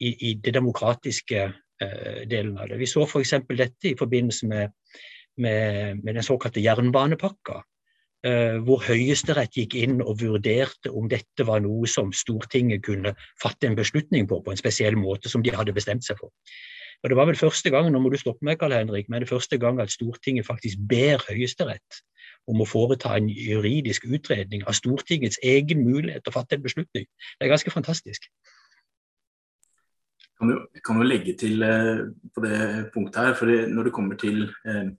i, 0.00 0.14
i 0.30 0.34
det 0.34 0.54
demokratiske 0.54 1.46
uh, 1.48 2.20
delen 2.30 2.58
av 2.58 2.70
det. 2.70 2.78
Vi 2.82 2.90
så 2.90 3.06
f.eks. 3.06 3.38
dette 3.48 3.92
i 3.92 3.98
forbindelse 3.98 4.50
med, 4.50 4.76
med, 5.38 6.02
med 6.02 6.14
den 6.14 6.26
såkalte 6.26 6.62
jernbanepakka 6.62 7.62
hvor 8.20 8.82
Høyesterett 8.84 9.54
gikk 9.56 9.78
inn 9.80 10.02
og 10.04 10.18
vurderte 10.20 10.90
om 10.92 11.06
dette 11.08 11.46
var 11.48 11.62
noe 11.64 11.88
som 11.88 12.10
Stortinget 12.12 12.82
kunne 12.84 13.14
fatte 13.40 13.64
en 13.64 13.78
beslutning 13.78 14.26
på, 14.28 14.42
på 14.44 14.52
en 14.52 14.60
spesiell 14.60 14.98
måte 15.00 15.32
som 15.32 15.40
de 15.40 15.54
hadde 15.56 15.72
bestemt 15.72 16.04
seg 16.04 16.20
for. 16.20 16.28
Og 17.02 17.08
Det 17.10 17.16
var 17.16 17.26
vel 17.30 17.38
første 17.40 17.70
gang 17.72 17.88
nå 17.88 18.00
må 18.02 18.10
du 18.12 18.18
stoppe 18.20 18.44
meg, 18.44 18.58
Karl 18.60 18.76
Henrik, 18.76 19.08
men 19.08 19.22
det 19.22 19.30
første 19.30 19.56
gang 19.58 19.80
at 19.80 19.92
Stortinget 19.92 20.46
faktisk 20.46 20.82
ber 20.88 21.22
Høyesterett 21.30 22.02
om 22.50 22.60
å 22.60 22.68
foreta 22.68 23.14
en 23.16 23.30
juridisk 23.30 24.04
utredning 24.04 24.66
av 24.68 24.76
Stortingets 24.76 25.40
egen 25.42 25.84
mulighet 25.86 26.24
til 26.24 26.32
å 26.32 26.36
fatte 26.36 26.58
en 26.58 26.66
beslutning. 26.66 27.06
Det 27.06 27.46
er 27.46 27.52
ganske 27.52 27.72
fantastisk. 27.72 28.28
Jeg 30.20 30.36
kan 30.40 30.52
jo, 30.52 30.60
kan 30.84 31.00
jo 31.00 31.08
legge 31.08 31.34
til 31.40 31.64
eh, 31.64 32.04
på 32.34 32.44
det 32.44 32.60
punktet 32.94 33.20
her, 33.20 33.34
for 33.36 33.48
når 33.48 33.88
det 33.88 33.96
kommer 33.96 34.20
til 34.20 34.46
eh, 34.68 34.92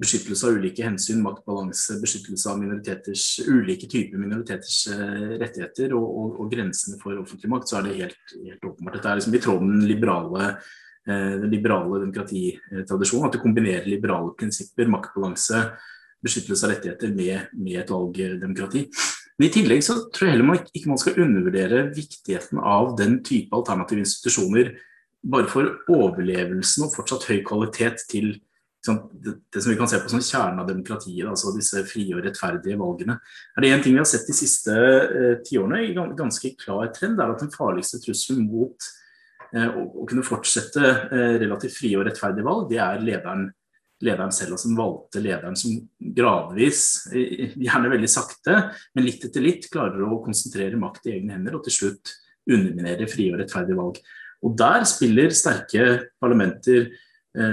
beskyttelse 0.00 0.48
av 0.48 0.56
ulike 0.56 0.84
hensyn, 0.84 1.20
maktbalanse, 1.24 1.98
beskyttelse 2.00 2.48
av 2.50 2.62
ulike 2.62 3.88
typer 3.90 4.20
minoriteters 4.20 4.82
uh, 4.94 5.36
rettigheter 5.40 5.94
og, 5.96 6.06
og, 6.08 6.34
og, 6.40 6.50
grensene 6.52 7.00
for 7.02 7.20
offentlig 7.20 7.52
makt, 7.52 7.68
så 7.68 7.78
er 7.80 7.88
det 7.88 7.96
helt, 7.98 8.34
helt 8.38 8.68
åpenbart. 8.70 8.96
Dette 8.96 9.12
er 9.12 9.20
liksom 9.20 9.36
i 9.36 9.42
tråd 9.44 9.64
med 9.64 9.76
den 9.76 9.88
liberale, 9.90 10.50
uh, 11.10 11.34
den 11.44 11.52
liberale 11.52 12.02
demokratitradisjonen. 12.06 13.28
At 13.28 13.36
det 13.36 13.44
kombinerer 13.44 13.88
liberale 13.88 14.32
prinsipper, 14.40 14.88
maktbalanse, 14.90 15.64
beskyttelse 16.24 16.68
av 16.68 16.74
rettigheter 16.74 17.16
med, 17.16 17.52
med 17.56 17.80
et 17.80 17.92
valgdemokrati. 17.92 18.86
Men 19.40 19.48
I 19.48 19.54
tillegg 19.54 19.84
så 19.84 19.96
tror 20.12 20.26
jeg 20.26 20.34
heller 20.34 20.48
man 20.50 20.58
ikke 20.68 20.90
man 20.90 21.00
skal 21.00 21.20
undervurdere 21.24 21.86
viktigheten 21.96 22.60
av 22.60 22.92
den 22.98 23.22
type 23.24 23.56
alternative 23.56 24.04
institusjoner 24.04 24.74
bare 25.32 25.48
for 25.48 25.78
overlevelsen 25.92 26.86
og 26.86 26.92
fortsatt 26.92 27.24
høy 27.28 27.40
kvalitet 27.44 28.04
til 28.12 28.34
det, 28.86 29.34
det, 29.52 29.60
som 29.60 29.70
vi 29.70 29.76
kan 29.76 29.88
se 29.88 29.98
på 30.00 30.08
som 30.08 30.22
kjernen 30.24 30.62
av 30.62 30.68
demokratiet, 30.68 31.28
altså 31.28 31.52
disse 31.56 31.82
frie 31.88 32.14
og 32.16 32.24
rettferdige 32.24 32.78
valgene. 32.80 33.18
Er 33.56 33.64
det 33.64 33.72
én 33.74 33.82
ting 33.84 33.96
vi 33.96 34.00
har 34.00 34.08
sett 34.08 34.28
de 34.28 34.36
siste 34.36 34.74
eh, 34.74 35.34
tiårene 35.44 35.82
i 35.84 35.92
ganske 35.94 36.54
klar 36.60 36.88
trend, 36.96 37.20
er 37.20 37.34
at 37.34 37.44
den 37.44 37.52
farligste 37.52 38.00
trusselen 38.00 38.46
mot 38.48 38.88
eh, 39.52 39.68
å, 39.68 39.84
å, 40.00 40.06
kunne 40.08 40.24
fortsette 40.24 40.80
eh, 40.80 41.34
relativt 41.42 41.76
frie 41.76 41.98
og 41.98 42.06
rettferdige 42.08 42.46
valg, 42.46 42.70
det 42.70 42.80
er 42.80 43.04
lederen, 43.04 43.50
lederen 44.00 44.32
selv, 44.32 44.56
altså 44.56 44.70
den 44.70 44.80
valgte 44.80 45.24
lederen 45.26 45.60
som 45.60 45.76
gradvis, 46.16 46.86
gjerne 47.12 47.92
veldig 47.92 48.10
sakte, 48.10 48.62
men 48.96 49.04
litt 49.04 49.28
etter 49.28 49.44
litt, 49.44 49.68
klarer 49.72 50.06
å 50.08 50.22
konsentrere 50.24 50.80
makt 50.80 51.10
i 51.10 51.18
egne 51.18 51.36
hender 51.36 51.58
og 51.58 51.66
til 51.68 51.76
slutt 51.82 52.16
underminere 52.48 53.04
frie 53.12 53.34
og 53.34 53.42
rettferdige 53.42 53.76
valg. 53.76 54.00
Og 54.40 54.56
Der 54.56 54.88
spiller 54.88 55.36
sterke 55.36 55.86
parlamenter 56.16 56.88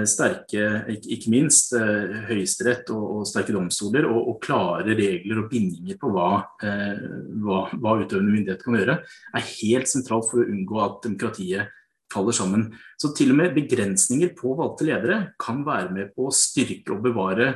sterke, 0.10 0.63
ikke 0.90 1.30
minst 1.30 1.76
eh, 1.78 2.24
Høyesterett 2.30 2.90
og, 2.96 3.04
og, 3.20 3.26
sterke 3.30 3.54
domstoler, 3.54 4.08
og, 4.10 4.20
og, 4.32 4.38
klare 4.42 4.96
regler 4.98 5.44
og 5.44 5.50
bindinger 5.52 6.00
på 6.02 6.10
hva, 6.16 6.30
hva, 6.58 7.60
hva 7.78 7.98
utøvende 8.02 8.34
myndighet 8.34 8.63
kan 8.66 8.80
gjøre, 8.80 9.00
er 9.38 9.50
helt 9.62 9.92
sentralt 9.92 10.32
for 10.32 10.42
å 10.42 10.48
unngå 10.50 10.82
at 10.82 11.04
demokratiet 11.06 11.74
faller 12.13 12.36
sammen. 12.36 12.68
Så 12.98 13.12
til 13.16 13.34
og 13.34 13.40
med 13.42 13.56
begrensninger 13.56 14.34
på 14.38 14.56
valgte 14.58 14.88
ledere 14.88 15.22
kan 15.42 15.63
være 15.68 15.94
med 15.94 16.13
på 16.16 16.28
å 16.28 16.36
styrke 16.36 16.96
og 16.96 17.04
bevare 17.06 17.50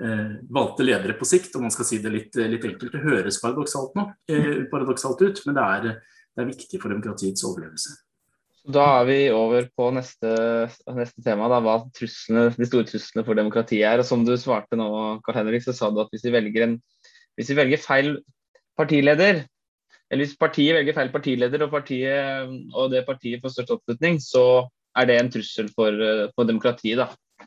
eh, 0.00 0.36
valgte 0.52 0.86
ledere 0.86 1.16
på 1.18 1.28
sikt, 1.28 1.56
om 1.56 1.66
man 1.66 1.74
skal 1.74 1.88
si 1.88 2.00
det 2.02 2.12
litt, 2.14 2.38
litt 2.40 2.66
enkelt. 2.72 2.92
Det 2.94 3.04
høres 3.04 3.40
paradoksalt, 3.42 3.96
nå, 3.98 4.08
eh, 4.32 4.52
paradoksalt 4.72 5.22
ut, 5.26 5.42
men 5.46 5.58
det 5.58 5.66
er, 5.66 5.90
det 5.90 6.44
er, 6.44 6.52
viktig 6.52 6.80
for 6.80 6.92
demokratiets 6.92 7.44
overlevelse. 7.46 7.98
Da 8.68 8.82
er 9.00 9.06
vi 9.08 9.18
over 9.32 9.68
på 9.76 9.86
neste, 9.96 10.30
neste 10.92 11.22
tema, 11.24 11.48
da, 11.48 11.62
hva 11.64 11.78
truslene, 11.96 12.50
de 12.52 12.66
store 12.68 12.88
truslene 12.88 13.24
for 13.24 13.38
demokratiet 13.38 13.86
er. 13.88 14.02
Og 14.02 14.08
Som 14.08 14.26
du 14.26 14.34
svarte 14.36 14.76
nå, 14.76 14.90
Karl 15.24 15.40
Henrik, 15.40 15.64
så 15.64 15.72
sa 15.76 15.88
du 15.88 16.02
at 16.02 16.12
hvis 16.12 16.26
vi 16.26 16.34
velger, 16.34 16.66
en, 16.66 16.76
hvis 17.40 17.52
vi 17.54 17.56
velger 17.56 17.80
feil 17.80 18.12
partileder, 18.76 19.46
eller 20.10 20.26
hvis 20.26 20.36
partiet 20.36 20.76
velger 20.76 20.96
feil 20.96 21.12
partileder 21.14 21.64
og, 21.64 21.72
partiet, 21.72 22.52
og 22.74 22.92
det 22.92 23.06
partiet 23.08 23.40
får 23.40 23.54
størst 23.56 23.74
oppslutning, 23.78 24.20
så 24.20 24.44
er 24.98 25.08
det 25.08 25.16
en 25.20 25.32
trussel 25.32 25.70
for, 25.72 25.96
for 26.34 26.48
demokratiet. 26.48 27.00
da. 27.00 27.46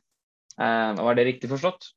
Eh, 0.53 1.03
var 1.03 1.17
det 1.17 1.27
riktig 1.27 1.51
forstått? 1.51 1.91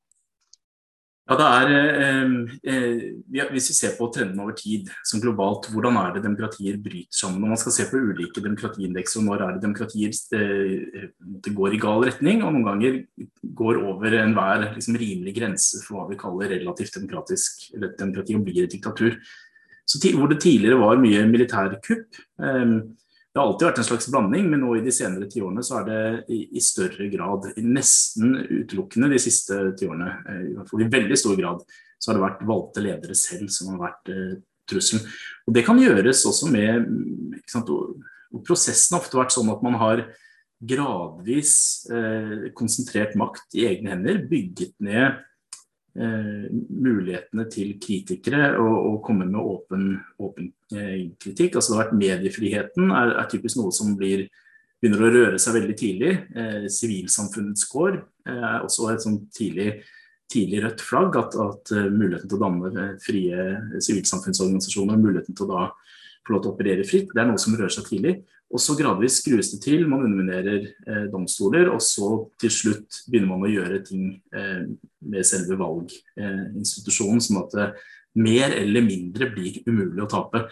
Ja, 1.27 1.35
det 1.35 1.47
er, 1.47 1.69
eh, 1.75 2.27
eh, 2.71 3.49
Hvis 3.51 3.71
vi 3.71 3.75
ser 3.75 3.97
på 3.99 4.07
trenden 4.15 4.39
over 4.39 4.53
tid, 4.53 4.89
som 5.03 5.21
globalt, 5.21 5.67
hvordan 5.73 5.97
er 5.99 6.15
det 6.15 6.23
demokratier 6.23 6.77
bryter 6.79 7.11
sammen? 7.11 7.41
Når 7.41 7.49
man 7.49 7.57
skal 7.57 7.73
se 7.73 7.85
på 7.91 7.99
ulike 7.99 8.41
demokratiindekser, 8.41 9.23
når 9.23 9.43
er 9.43 9.53
det 9.55 9.63
demokratier 9.63 10.15
eh, 10.39 11.09
det 11.19 11.55
går 11.55 11.75
i 11.75 11.81
gal 11.83 12.05
retning, 12.07 12.45
og 12.45 12.53
noen 12.53 12.69
ganger 12.69 13.05
går 13.43 13.83
over 13.83 14.07
enhver 14.07 14.73
liksom, 14.77 14.95
rimelig 14.95 15.35
grense 15.35 15.83
for 15.83 15.99
hva 15.99 16.09
vi 16.11 16.21
kaller 16.21 16.55
relativt 16.55 16.95
demokratisk, 16.95 17.75
eller 17.75 17.97
demokrati 17.99 18.37
og 18.37 18.45
blir 18.47 18.63
et 18.63 18.71
diktatur. 18.71 19.19
Så, 19.85 19.99
hvor 20.15 20.29
det 20.31 20.41
tidligere 20.41 20.79
var 20.79 20.97
mye 21.03 21.27
militærkupp. 21.27 22.23
Um, 22.39 22.97
det 23.37 23.43
har 23.43 23.51
alltid 23.51 23.67
vært 23.67 23.79
en 23.83 23.85
slags 23.85 24.07
blanding, 24.09 24.47
men 24.49 24.63
nå 24.65 24.71
i 24.79 24.81
de 24.81 24.93
senere 24.97 25.27
tiårene 25.29 25.61
så 25.67 25.83
er 25.83 25.83
det 25.85 25.97
i, 26.33 26.39
i, 26.57 26.61
større 26.65 27.05
grad, 27.13 27.51
nesten 27.61 28.31
utelukkende 28.49 29.11
de 29.13 29.19
siste 29.21 29.59
tiårene, 29.77 30.07
eh, 30.25 30.39
i 30.47 30.55
hvert 30.57 30.71
fall 30.71 30.85
i 30.87 30.87
veldig 30.95 31.19
stor 31.21 31.35
grad, 31.37 31.61
så 32.01 32.09
har 32.09 32.17
det 32.17 32.23
vært 32.23 32.47
valgte 32.49 32.85
ledere 32.87 33.17
selv 33.21 33.53
som 33.53 33.75
har 33.75 33.83
vært 33.83 34.09
eh, 34.15 34.31
trusselen. 34.73 35.05
Og 35.45 35.53
Det 35.53 35.67
kan 35.67 35.83
gjøres 35.83 36.25
også 36.33 36.49
med 36.49 36.89
sant, 37.45 37.69
og, 37.77 38.01
og 38.33 38.47
Prosessen 38.49 38.97
har 38.97 39.05
ofte 39.05 39.21
vært 39.21 39.37
sånn 39.37 39.53
at 39.53 39.69
man 39.69 39.77
har 39.85 40.07
gradvis 40.73 41.53
eh, 41.93 42.49
konsentrert 42.57 43.21
makt 43.21 43.61
i 43.61 43.69
egne 43.69 43.99
hender, 43.99 44.25
bygget 44.33 44.73
ned 44.81 45.21
mulighetene 45.97 47.47
til 47.53 47.77
kritikere 47.81 48.51
å, 48.61 48.97
komme 49.05 49.27
med 49.29 49.41
åpen, 49.41 49.87
åpen 50.23 50.51
eh, 50.75 51.13
kritikk. 51.23 51.57
Altså 51.57 51.73
det 51.73 51.79
har 51.79 51.85
vært 51.85 52.01
Mediefriheten 52.01 52.91
er, 52.91 53.15
er, 53.17 53.29
typisk 53.31 53.61
noe 53.61 53.73
som 53.75 53.95
blir, 53.99 54.27
begynner 54.81 55.07
å 55.07 55.13
røre 55.15 55.41
seg 55.43 55.57
veldig 55.57 55.77
tidlig. 55.79 56.13
Eh, 56.37 56.67
sivilsamfunnets 56.73 57.65
eh, 57.65 57.71
kår 57.73 58.01
er 58.33 58.67
også 58.67 58.91
et 58.93 59.07
sånn 59.07 59.21
tidlig, 59.35 59.71
tidlig 60.33 60.63
rødt 60.67 60.85
flagg. 60.85 61.19
At, 61.23 61.39
at 61.41 61.75
muligheten 61.89 62.29
til 62.29 62.39
å 62.39 62.45
danne 62.45 62.89
frie 63.03 63.51
sivilsamfunnsorganisasjoner, 63.89 65.01
muligheten 65.01 65.37
til 65.37 65.49
å 65.49 65.53
da 65.55 65.67
få 66.27 66.35
lov 66.35 66.43
til 66.43 66.51
å 66.51 66.57
operere 66.57 66.87
fritt, 66.87 67.13
det 67.15 67.23
er 67.23 67.31
noe 67.31 67.41
som 67.41 67.55
rører 67.57 67.73
seg 67.73 67.89
tidlig. 67.89 68.19
Og 68.55 68.63
så 68.63 68.77
gradvis 68.79 69.19
skrues 69.21 69.51
det 69.51 69.59
til, 69.65 69.89
man 69.91 70.05
underminerer 70.07 70.69
eh, 70.87 71.07
domstoler, 71.11 71.67
og 71.73 71.83
så 71.83 72.11
til 72.41 72.53
slutt 72.55 73.01
begynner 73.11 73.33
man 73.33 73.43
å 73.43 73.51
gjøre 73.51 73.83
ting 73.89 74.13
eh, 74.37 74.63
med 75.03 75.27
selve 75.27 75.59
valginstitusjonen, 75.59 77.23
sånn 77.25 77.43
at 77.43 77.57
det 77.57 77.67
mer 78.23 78.55
eller 78.57 78.87
mindre 78.87 79.29
blir 79.35 79.59
umulig 79.67 80.05
å 80.05 80.11
tape. 80.11 80.47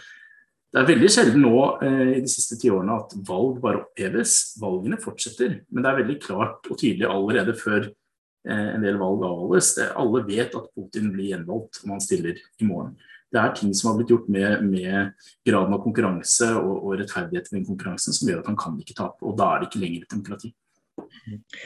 Det 0.75 0.81
er 0.81 0.89
veldig 0.89 1.09
sjelden 1.13 1.45
nå 1.45 1.55
eh, 1.87 2.17
i 2.17 2.21
de 2.25 2.29
siste 2.29 2.59
ti 2.59 2.69
årene 2.73 2.99
at 2.99 3.15
valg 3.25 3.61
bare 3.63 3.85
oppheves. 3.85 4.57
Valgene 4.59 4.99
fortsetter, 4.99 5.61
men 5.71 5.85
det 5.85 5.91
er 5.91 6.01
veldig 6.01 6.19
klart 6.27 6.67
og 6.67 6.81
tydelig 6.81 7.07
allerede 7.07 7.55
før 7.55 7.87
eh, 7.87 8.69
en 8.75 8.83
del 8.83 8.99
valg 8.99 9.23
avholdes. 9.23 9.71
Alle 9.95 10.25
vet 10.27 10.59
at 10.59 10.71
Putin 10.75 11.13
blir 11.15 11.31
gjenvalgt 11.31 11.79
om 11.85 11.95
han 11.95 12.03
stiller 12.03 12.43
i 12.59 12.67
morgen 12.67 12.97
det 13.35 13.41
er 13.41 13.55
ting 13.57 13.73
som 13.75 13.91
har 13.91 13.97
blitt 13.99 14.11
gjort 14.13 14.27
med, 14.31 14.63
med 14.63 15.25
graden 15.47 15.75
av 15.75 15.81
konkurranse 15.83 16.51
og, 16.57 16.75
og 16.79 16.99
rettferdighet 17.01 17.49
i 17.51 17.57
den 17.57 17.65
konkurransen 17.67 18.15
som 18.15 18.29
gjør 18.29 18.43
at 18.43 18.51
han 18.51 18.59
kan 18.59 18.77
ikke 18.79 18.95
tape. 18.97 19.19
Og 19.27 19.35
da 19.39 19.49
er 19.51 19.61
det 19.61 19.69
ikke 19.69 19.81
lenger 19.83 20.05
et 20.05 20.15
demokrati. 20.15 20.53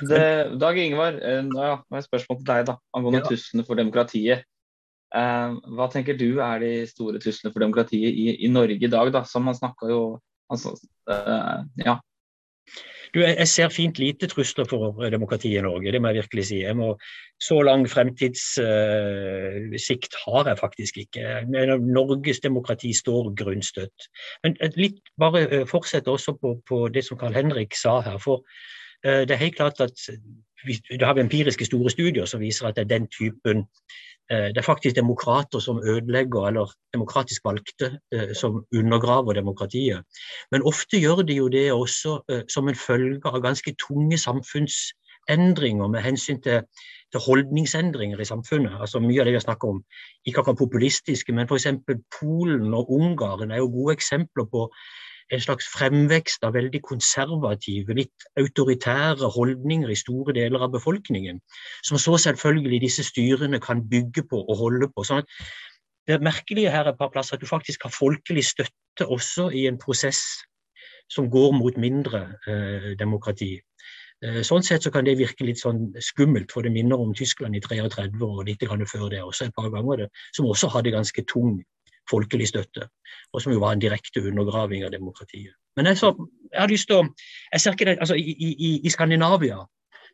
Det, 0.10 0.24
Dag 0.62 0.80
Ingvar, 0.82 1.20
eh, 1.22 1.44
ja, 1.46 1.76
et 1.94 2.08
spørsmål 2.08 2.40
til 2.40 2.48
deg 2.50 2.64
da, 2.72 2.80
angående 2.98 3.22
ja. 3.22 3.28
truslene 3.28 3.66
for 3.68 3.80
demokratiet. 3.80 4.48
Eh, 5.16 5.58
hva 5.78 5.90
tenker 5.94 6.18
du 6.18 6.42
er 6.46 6.62
de 6.64 6.74
store 6.90 7.22
truslene 7.22 7.54
for 7.54 7.64
demokratiet 7.66 8.10
i, 8.10 8.32
i 8.46 8.52
Norge 8.52 8.82
i 8.82 8.92
dag? 8.92 9.14
da, 9.14 9.24
som 9.30 9.46
man 9.46 9.58
snakka 9.58 9.90
jo 9.92 10.04
altså, 10.50 10.74
eh, 11.14 11.58
ja, 11.86 12.00
du, 13.14 13.20
jeg 13.24 13.48
ser 13.48 13.70
fint 13.74 14.00
lite 14.00 14.28
trusler 14.30 14.66
for 14.70 15.10
demokratiet 15.12 15.60
i 15.60 15.62
Norge, 15.66 15.92
det 15.92 16.02
må 16.02 16.08
jeg 16.12 16.16
virkelig 16.24 16.46
si. 16.50 16.58
Jeg 16.62 16.76
må, 16.78 16.88
så 17.42 17.62
lang 17.66 17.90
fremtidssikt 17.90 20.14
uh, 20.14 20.20
har 20.26 20.48
jeg 20.52 20.60
faktisk 20.60 20.98
ikke. 21.04 21.22
Jeg 21.22 21.48
mener, 21.50 21.78
Norges 21.78 22.40
demokrati 22.44 22.94
står 22.98 23.34
grunnstøtt. 23.40 24.00
Men 24.44 24.58
litt 24.78 25.02
bare 25.20 25.48
uh, 25.48 25.68
fortsette 25.70 26.12
også 26.12 26.32
på, 26.42 26.50
på, 26.70 26.78
det 26.94 27.04
som 27.08 27.18
Carl 27.20 27.38
Henrik 27.38 27.72
sa 27.78 28.02
her. 28.06 28.18
for 28.22 28.38
uh, 29.06 29.22
det 29.26 29.32
er 29.32 29.46
helt 29.46 29.58
klart 29.58 29.82
at 29.82 30.10
det 30.68 31.06
har 31.06 31.14
vi 31.14 31.22
empiriske 31.22 31.66
store 31.66 31.90
studier 31.90 32.26
som 32.26 32.42
viser 32.42 32.68
at 32.68 32.76
det 32.76 32.84
er 32.86 32.98
den 32.98 33.08
typen 33.08 33.66
Eh, 34.32 34.38
det 34.54 34.58
er 34.58 34.62
faktisk 34.62 34.96
demokrater 34.96 35.60
som 35.60 35.78
ødelegger, 35.78 36.48
eller 36.48 36.72
demokratisk 36.94 37.46
valgte 37.46 38.00
eh, 38.14 38.36
som 38.36 38.66
undergraver 38.76 39.34
demokratiet. 39.34 40.04
Men 40.52 40.64
ofte 40.64 41.00
gjør 41.00 41.22
de 41.22 41.34
jo 41.34 41.48
det 41.48 41.72
også 41.74 42.22
eh, 42.30 42.42
som 42.54 42.68
en 42.68 42.76
følge 42.76 43.22
av 43.26 43.42
ganske 43.42 43.76
tunge 43.88 44.18
samfunnsendringer 44.18 45.88
med 45.88 46.02
hensyn 46.02 46.42
til, 46.42 46.62
til 47.12 47.20
holdningsendringer 47.28 48.20
i 48.20 48.26
samfunnet. 48.26 48.78
Altså 48.82 49.00
Mye 49.00 49.20
av 49.20 49.26
det 49.26 49.34
vi 49.34 49.42
har 49.42 49.48
snakket 49.48 49.70
om, 49.70 49.84
ikke 50.26 50.40
akkurat 50.40 50.62
populistiske, 50.62 51.34
men 51.34 51.50
f.eks. 51.50 51.68
Polen 52.20 52.74
og 52.74 52.92
Ungarn 52.92 53.52
er 53.52 53.58
jo 53.58 53.74
gode 53.74 53.98
eksempler 53.98 54.46
på 54.46 54.70
en 55.30 55.42
slags 55.44 55.68
fremvekst 55.74 56.44
av 56.48 56.56
veldig 56.58 56.82
konservative, 56.86 57.96
litt 57.98 58.28
autoritære 58.40 59.30
holdninger 59.36 59.92
i 59.92 59.98
store 60.00 60.34
deler 60.38 60.66
av 60.66 60.74
befolkningen, 60.74 61.40
som 61.86 62.02
så 62.02 62.18
selvfølgelig 62.18 62.82
disse 62.86 63.06
styrene 63.08 63.62
kan 63.64 63.84
bygge 63.90 64.26
på 64.30 64.42
og 64.42 64.62
holde 64.64 64.90
på. 64.94 65.06
sånn 65.06 65.24
at 65.24 65.30
det 66.10 66.22
merkelige 66.26 66.72
her 66.74 66.88
er 66.88 66.94
et 66.94 66.98
par 66.98 67.12
plasser 67.14 67.38
at 67.38 67.42
du 67.42 67.50
faktisk 67.50 67.86
har 67.86 67.94
folkelig 67.94 68.46
støtte 68.46 69.06
også 69.06 69.50
i 69.54 69.68
en 69.70 69.78
prosess 69.78 70.24
som 71.10 71.30
går 71.30 71.52
mot 71.58 71.78
mindre 71.78 72.22
eh, 72.50 72.94
demokrati. 72.98 73.58
Eh, 74.26 74.42
sånn 74.46 74.66
sett 74.66 74.84
så 74.84 74.92
kan 74.94 75.06
det 75.06 75.18
virke 75.20 75.46
litt 75.46 75.62
sånn 75.62 75.92
skummelt, 76.02 76.52
for 76.52 76.66
det 76.66 76.74
minner 76.74 77.00
om 77.02 77.14
Tyskland 77.18 77.56
i 77.56 77.62
33 77.64 78.10
og 78.26 78.46
litt 78.48 78.66
før 78.66 79.10
det 79.10 79.22
også 79.24 79.46
et 79.48 79.56
par 79.56 79.70
ganger, 79.70 80.06
det, 80.06 80.10
som 80.36 80.50
også 80.50 80.72
hadde 80.74 80.96
ganske 80.98 81.24
tung 81.30 81.62
folkelig 82.10 82.48
støtte, 82.50 82.88
og 83.34 83.42
som 83.42 83.54
jo 83.54 83.62
var 83.64 83.76
en 83.76 83.84
direkte 83.84 84.24
undergraving 84.26 84.86
av 84.86 84.94
demokratiet. 84.94 85.54
Men 85.78 85.92
jeg, 85.92 85.98
så, 86.02 86.14
jeg 86.52 86.62
har 86.62 86.72
lyst 86.72 86.90
til 86.90 87.00
å 87.00 87.06
jeg 87.54 87.62
ser 87.62 87.78
ikke 87.78 87.90
det, 87.92 88.00
altså 88.00 88.18
i, 88.18 88.36
i, 88.36 88.72
i 88.84 88.90
Skandinavia 88.90 89.62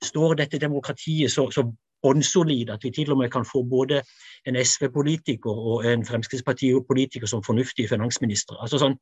står 0.04 0.36
dette 0.42 0.60
demokratiet 0.62 1.32
så, 1.32 1.48
så 1.52 1.64
bånnsolid 2.06 2.70
at 2.70 2.84
vi 2.84 2.92
til 2.94 3.12
og 3.12 3.18
med 3.22 3.32
kan 3.34 3.46
få 3.46 3.64
både 3.64 4.02
en 4.48 4.58
SV-politiker 4.62 5.62
og 5.72 5.86
en 5.90 6.06
Fremskrittsparti-politiker 6.06 7.28
som 7.28 7.44
fornuftige 7.44 7.90
finansministre. 7.90 8.58
Altså 8.62 8.82
sånn, 8.82 8.98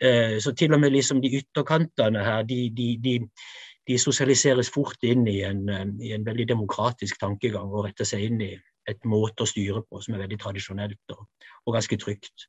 eh, 0.00 0.38
så 0.40 0.54
til 0.56 0.72
og 0.72 0.80
med 0.80 0.94
liksom 0.96 1.20
de 1.24 1.34
ytterkantene 1.40 2.24
her, 2.24 2.46
de, 2.48 2.60
de, 2.78 2.88
de, 3.04 3.18
de 3.86 3.98
sosialiseres 3.98 4.70
fort 4.74 5.04
inn 5.06 5.26
i 5.30 5.40
en, 5.46 5.66
i 6.02 6.12
en, 6.16 6.24
veldig 6.26 6.48
demokratisk 6.50 7.20
tankegang 7.20 7.70
og 7.70 7.86
retter 7.86 8.08
seg 8.08 8.24
inn 8.26 8.40
i 8.42 8.54
et 8.90 9.06
måte 9.06 9.42
å 9.42 9.50
styre 9.50 9.82
på 9.86 10.00
som 10.02 10.14
er 10.14 10.24
veldig 10.24 10.38
tradisjonelt 10.42 11.14
og, 11.14 11.22
og 11.66 11.76
ganske 11.76 11.98
trygt. 12.02 12.46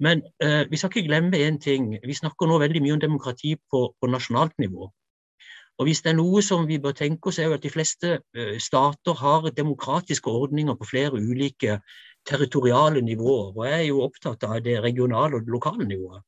Men 0.00 0.22
eh, 0.44 0.64
vi 0.70 0.80
skal 0.80 0.92
ikke 0.92 1.06
glemme 1.08 1.40
én 1.40 1.60
ting. 1.60 1.94
Vi 2.04 2.16
snakker 2.16 2.48
nå 2.48 2.58
veldig 2.60 2.82
mye 2.84 2.96
om 2.96 3.02
demokrati 3.02 3.54
på, 3.56 3.86
på, 3.96 4.10
nasjonalt 4.12 4.56
nivå. 4.60 4.90
Og 5.80 5.88
Hvis 5.88 6.02
det 6.04 6.12
er 6.12 6.18
noe 6.18 6.42
som 6.44 6.66
vi 6.68 6.76
bør 6.80 6.92
tenke 6.96 7.30
oss, 7.30 7.38
er 7.40 7.48
jo 7.48 7.56
at 7.56 7.64
de 7.64 7.72
fleste 7.72 8.18
eh, 8.36 8.56
stater 8.60 9.16
har 9.16 9.48
demokratiske 9.56 10.28
ordninger 10.28 10.76
på 10.76 10.88
flere 10.92 11.20
ulike 11.20 11.78
territoriale 12.28 13.00
nivåer. 13.00 13.54
Og 13.56 13.64
jeg 13.68 13.78
er 13.78 13.86
jo 13.88 14.04
opptatt 14.04 14.44
av 14.48 14.60
det 14.64 14.80
regionale 14.84 15.38
og 15.38 15.46
det 15.46 15.56
lokale 15.56 15.88
nivået. 15.88 16.24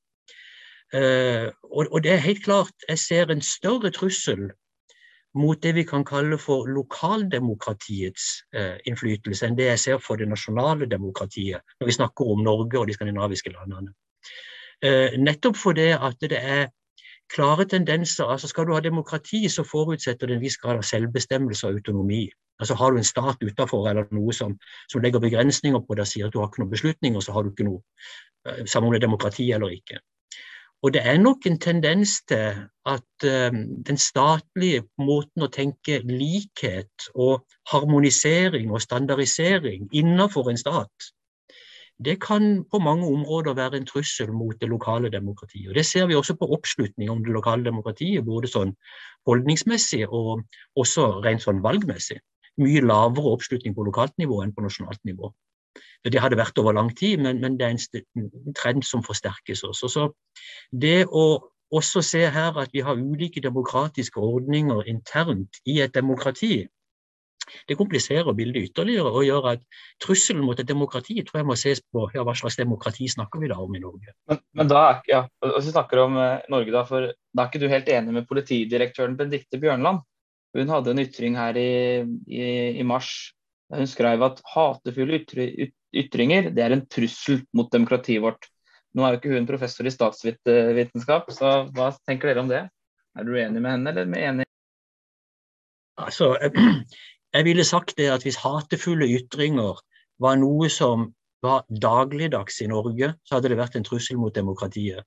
Eh, 0.92 1.48
og, 1.72 2.02
det 2.04 2.12
er 2.12 2.16
helt 2.26 2.44
klart, 2.44 2.72
jeg 2.88 2.98
ser 2.98 3.30
en 3.32 3.40
større 3.40 3.90
trussel 3.90 4.50
mot 5.34 5.62
det 5.62 5.74
vi 5.74 5.84
kan 5.88 6.04
kalle 6.04 6.36
for 6.38 6.68
lokaldemokratiets 6.68 8.26
eh, 8.52 8.76
innflytelse 8.86 9.48
enn 9.48 9.56
det 9.56 9.70
jeg 9.70 9.80
ser 9.80 10.02
for 10.04 10.20
det 10.20 10.28
nasjonale 10.28 10.84
demokratiet 10.90 11.64
når 11.80 11.88
vi 11.88 11.96
snakker 11.96 12.34
om 12.34 12.44
Norge 12.44 12.78
og 12.78 12.90
de 12.90 12.96
skandinaviske 12.98 13.54
landene. 13.54 13.94
Eh, 14.84 15.16
nettopp 15.16 15.56
fordi 15.56 15.88
at 15.96 16.20
det 16.20 16.42
er 16.42 16.68
klare 17.32 17.64
tendenser. 17.64 18.28
altså 18.28 18.48
Skal 18.48 18.68
du 18.68 18.74
ha 18.74 18.80
demokrati, 18.80 19.48
så 19.48 19.64
forutsetter 19.64 20.26
det 20.26 20.36
en 20.36 20.44
viss 20.44 20.60
grad 20.60 20.76
av 20.76 20.84
selvbestemmelse 20.84 21.66
og 21.66 21.80
autonomi. 21.80 22.26
Altså 22.60 22.74
Har 22.74 22.90
du 22.90 22.98
en 22.98 23.04
stat 23.04 23.40
utenfor 23.40 23.88
eller 23.88 24.12
noe 24.12 24.32
som, 24.36 24.58
som 24.92 25.00
legger 25.00 25.24
begrensninger 25.24 25.80
på 25.80 25.96
deg 25.96 26.06
sier 26.06 26.28
at 26.28 26.36
du 26.36 26.42
har 26.42 26.52
ikke 26.52 26.66
noen 26.66 26.76
beslutninger, 26.76 27.20
så 27.24 27.32
har 27.32 27.42
du 27.42 27.54
ikke 27.54 27.70
noe, 27.70 27.80
samme 28.66 28.86
om 28.86 28.92
det 28.92 29.00
er 29.00 29.08
demokrati 29.08 29.48
eller 29.56 29.72
ikke. 29.72 30.02
Og 30.82 30.92
det 30.94 31.02
er 31.06 31.18
nok 31.18 31.46
en 31.46 31.58
tendens 31.62 32.16
til 32.28 32.58
at 32.86 33.26
um, 33.52 33.58
den 33.86 33.98
statlige 33.98 34.82
måten 34.98 35.46
å 35.46 35.50
tenke 35.52 36.00
likhet 36.02 37.06
og 37.14 37.44
harmonisering 37.70 38.72
og 38.74 38.82
standardisering 38.82 39.86
innenfor 39.94 40.50
en 40.50 40.58
stat 40.58 41.12
det 42.04 42.20
kan 42.20 42.64
på 42.70 42.78
mange 42.78 43.06
områder 43.06 43.54
være 43.54 43.76
en 43.76 43.86
trussel 43.86 44.32
mot 44.32 44.60
det 44.60 44.68
lokale 44.68 45.10
demokratiet. 45.10 45.68
Og 45.68 45.74
Det 45.74 45.86
ser 45.86 46.06
vi 46.06 46.14
også 46.14 46.34
på 46.34 46.48
oppslutning 46.54 47.10
om 47.10 47.24
det 47.24 47.32
lokale 47.32 47.64
demokratiet, 47.64 48.24
både 48.24 48.48
sånn 48.48 48.74
holdningsmessig 49.26 50.06
og 50.08 50.42
også 50.76 51.22
rent 51.24 51.42
sånn 51.42 51.62
valgmessig. 51.62 52.18
Mye 52.58 52.82
lavere 52.84 53.36
oppslutning 53.36 53.74
på 53.74 53.86
lokalt 53.86 54.16
nivå 54.18 54.42
enn 54.42 54.54
på 54.54 54.64
nasjonalt 54.64 55.00
nivå. 55.04 55.32
Det 56.04 56.20
hadde 56.20 56.38
vært 56.40 56.58
over 56.58 56.74
lang 56.76 56.90
tid, 56.98 57.20
men, 57.22 57.40
men 57.40 57.56
det 57.58 57.66
er 57.66 57.76
en 57.76 58.54
trend 58.58 58.84
som 58.84 59.04
forsterkes 59.06 59.62
også. 59.68 59.88
Så 59.88 60.06
det 60.72 61.04
å 61.06 61.26
også 61.72 62.02
se 62.04 62.26
her 62.28 62.58
at 62.60 62.72
vi 62.74 62.82
har 62.84 63.00
ulike 63.00 63.40
demokratiske 63.40 64.20
ordninger 64.20 64.84
internt 64.90 65.62
i 65.64 65.78
et 65.80 65.94
demokrati, 65.94 66.66
det 67.68 67.76
kompliserer 67.78 68.34
bildet 68.36 68.68
ytterligere 68.68 69.10
og 69.10 69.24
gjør 69.26 69.48
at 69.54 69.64
trusselen 70.02 70.44
mot 70.46 70.58
et 70.60 70.68
demokrati 70.68 71.18
tror 71.26 71.40
jeg 71.40 71.48
må 71.48 71.56
ses 71.58 71.82
på 71.82 72.04
ja, 72.14 72.22
hva 72.26 72.34
slags 72.38 72.58
demokrati 72.60 73.08
snakker 73.10 73.42
vi 73.42 73.50
da 73.50 73.58
om 73.62 73.74
i 73.74 73.82
Norge. 73.82 74.14
Men, 74.30 74.40
men 74.58 74.70
da 74.70 74.82
ja, 75.10 75.24
Hvis 75.42 75.68
vi 75.68 75.74
snakker 75.74 76.04
om 76.04 76.16
eh, 76.22 76.46
Norge, 76.52 76.74
da, 76.74 76.84
for 76.88 77.10
da 77.10 77.44
er 77.44 77.50
ikke 77.50 77.62
du 77.62 77.68
helt 77.72 77.90
enig 77.92 78.14
med 78.14 78.28
politidirektøren 78.30 79.18
Benedicte 79.18 79.60
Bjørnland? 79.62 80.02
Hun 80.56 80.68
hadde 80.70 80.92
en 80.92 81.02
ytring 81.02 81.38
her 81.40 81.56
i, 81.56 81.70
i, 82.28 82.44
i 82.78 82.86
mars. 82.86 83.32
Hun 83.72 83.88
skrev 83.88 84.22
at 84.26 84.42
hatefulle 84.52 85.22
ytringer 85.92 86.50
det 86.52 86.64
er 86.64 86.74
en 86.76 86.84
trussel 86.92 87.40
mot 87.56 87.70
demokratiet 87.72 88.22
vårt. 88.24 88.48
Nå 88.92 89.04
er 89.06 89.14
jo 89.14 89.20
ikke 89.22 89.32
hun 89.32 89.48
professor 89.48 89.88
i 89.88 89.92
statsvitenskap, 89.92 91.30
så 91.32 91.52
hva 91.72 91.88
tenker 92.04 92.28
dere 92.28 92.44
om 92.44 92.50
det? 92.50 92.66
Er 93.16 93.24
du 93.28 93.32
enig 93.36 93.62
med 93.62 93.72
henne, 93.72 93.92
eller 93.92 94.08
med 94.08 94.26
enig? 94.28 94.46
Altså, 96.00 96.34
Jeg 97.32 97.44
ville 97.44 97.64
sagt 97.64 97.96
det 97.96 98.10
at 98.12 98.24
hvis 98.26 98.36
hatefulle 98.42 99.08
ytringer 99.08 99.80
var 100.20 100.36
noe 100.36 100.68
som 100.68 101.08
var 101.42 101.64
dagligdags 101.82 102.60
i 102.62 102.68
Norge, 102.70 103.08
så 103.24 103.36
hadde 103.38 103.50
det 103.50 103.58
vært 103.58 103.76
en 103.78 103.86
trussel 103.86 104.18
mot 104.20 104.34
demokratiet. 104.34 105.02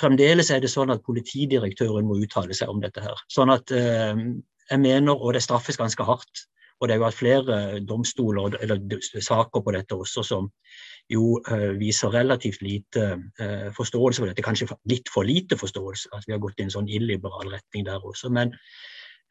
Fremdeles 0.00 0.50
er 0.50 0.64
det 0.64 0.72
sånn 0.72 0.90
at 0.90 1.04
politidirektøren 1.06 2.08
må 2.08 2.16
uttale 2.24 2.56
seg 2.56 2.72
om 2.72 2.80
dette 2.82 3.04
her. 3.04 3.20
Sånn 3.30 3.52
at 3.54 3.70
eh, 3.70 4.24
jeg 4.72 4.82
mener, 4.82 5.14
og 5.14 5.36
det 5.36 5.44
straffes 5.44 5.78
ganske 5.78 6.08
hardt, 6.08 6.46
og 6.80 6.88
det 6.88 6.98
jo 6.98 7.06
hatt 7.06 7.16
flere 7.16 7.58
domstoler 7.88 8.58
eller 8.60 8.98
saker 9.24 9.62
på 9.64 9.72
dette 9.76 9.96
også 9.96 10.24
som 10.26 10.50
jo 11.12 11.38
uh, 11.46 11.70
viser 11.78 12.12
relativt 12.12 12.64
lite 12.66 13.06
uh, 13.40 13.68
forståelse 13.76 14.22
for 14.22 14.28
dette. 14.28 14.44
Kanskje 14.44 14.68
litt 14.90 15.08
for 15.12 15.24
lite 15.24 15.56
forståelse. 15.56 16.10
At 16.16 16.26
vi 16.26 16.34
har 16.34 16.42
gått 16.42 16.60
i 16.60 16.66
en 16.66 16.74
sånn 16.74 16.90
illiberal 16.90 17.48
retning 17.54 17.86
der 17.86 18.02
også. 18.02 18.32
Men 18.34 18.52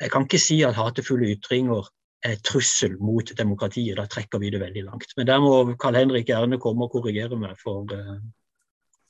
jeg 0.02 0.12
kan 0.14 0.26
ikke 0.26 0.41
si 0.41 0.62
at 0.66 0.80
hatefulle 0.80 1.34
ytringer 1.36 1.86
er 2.26 2.39
trussel 2.48 2.96
mot 3.04 3.30
demokratiet. 3.38 4.00
Da 4.00 4.08
trekker 4.10 4.41
vi 4.41 4.50
det 4.56 4.64
veldig 4.64 4.88
langt. 4.88 5.14
Men 5.20 5.30
der 5.30 5.43
må 5.43 5.76
Karl 5.78 6.00
Henrik 6.00 6.32
gjerne 6.32 6.60
komme 6.64 6.88
og 6.88 6.96
korrigere 6.96 7.38
meg, 7.38 7.60
for 7.62 7.86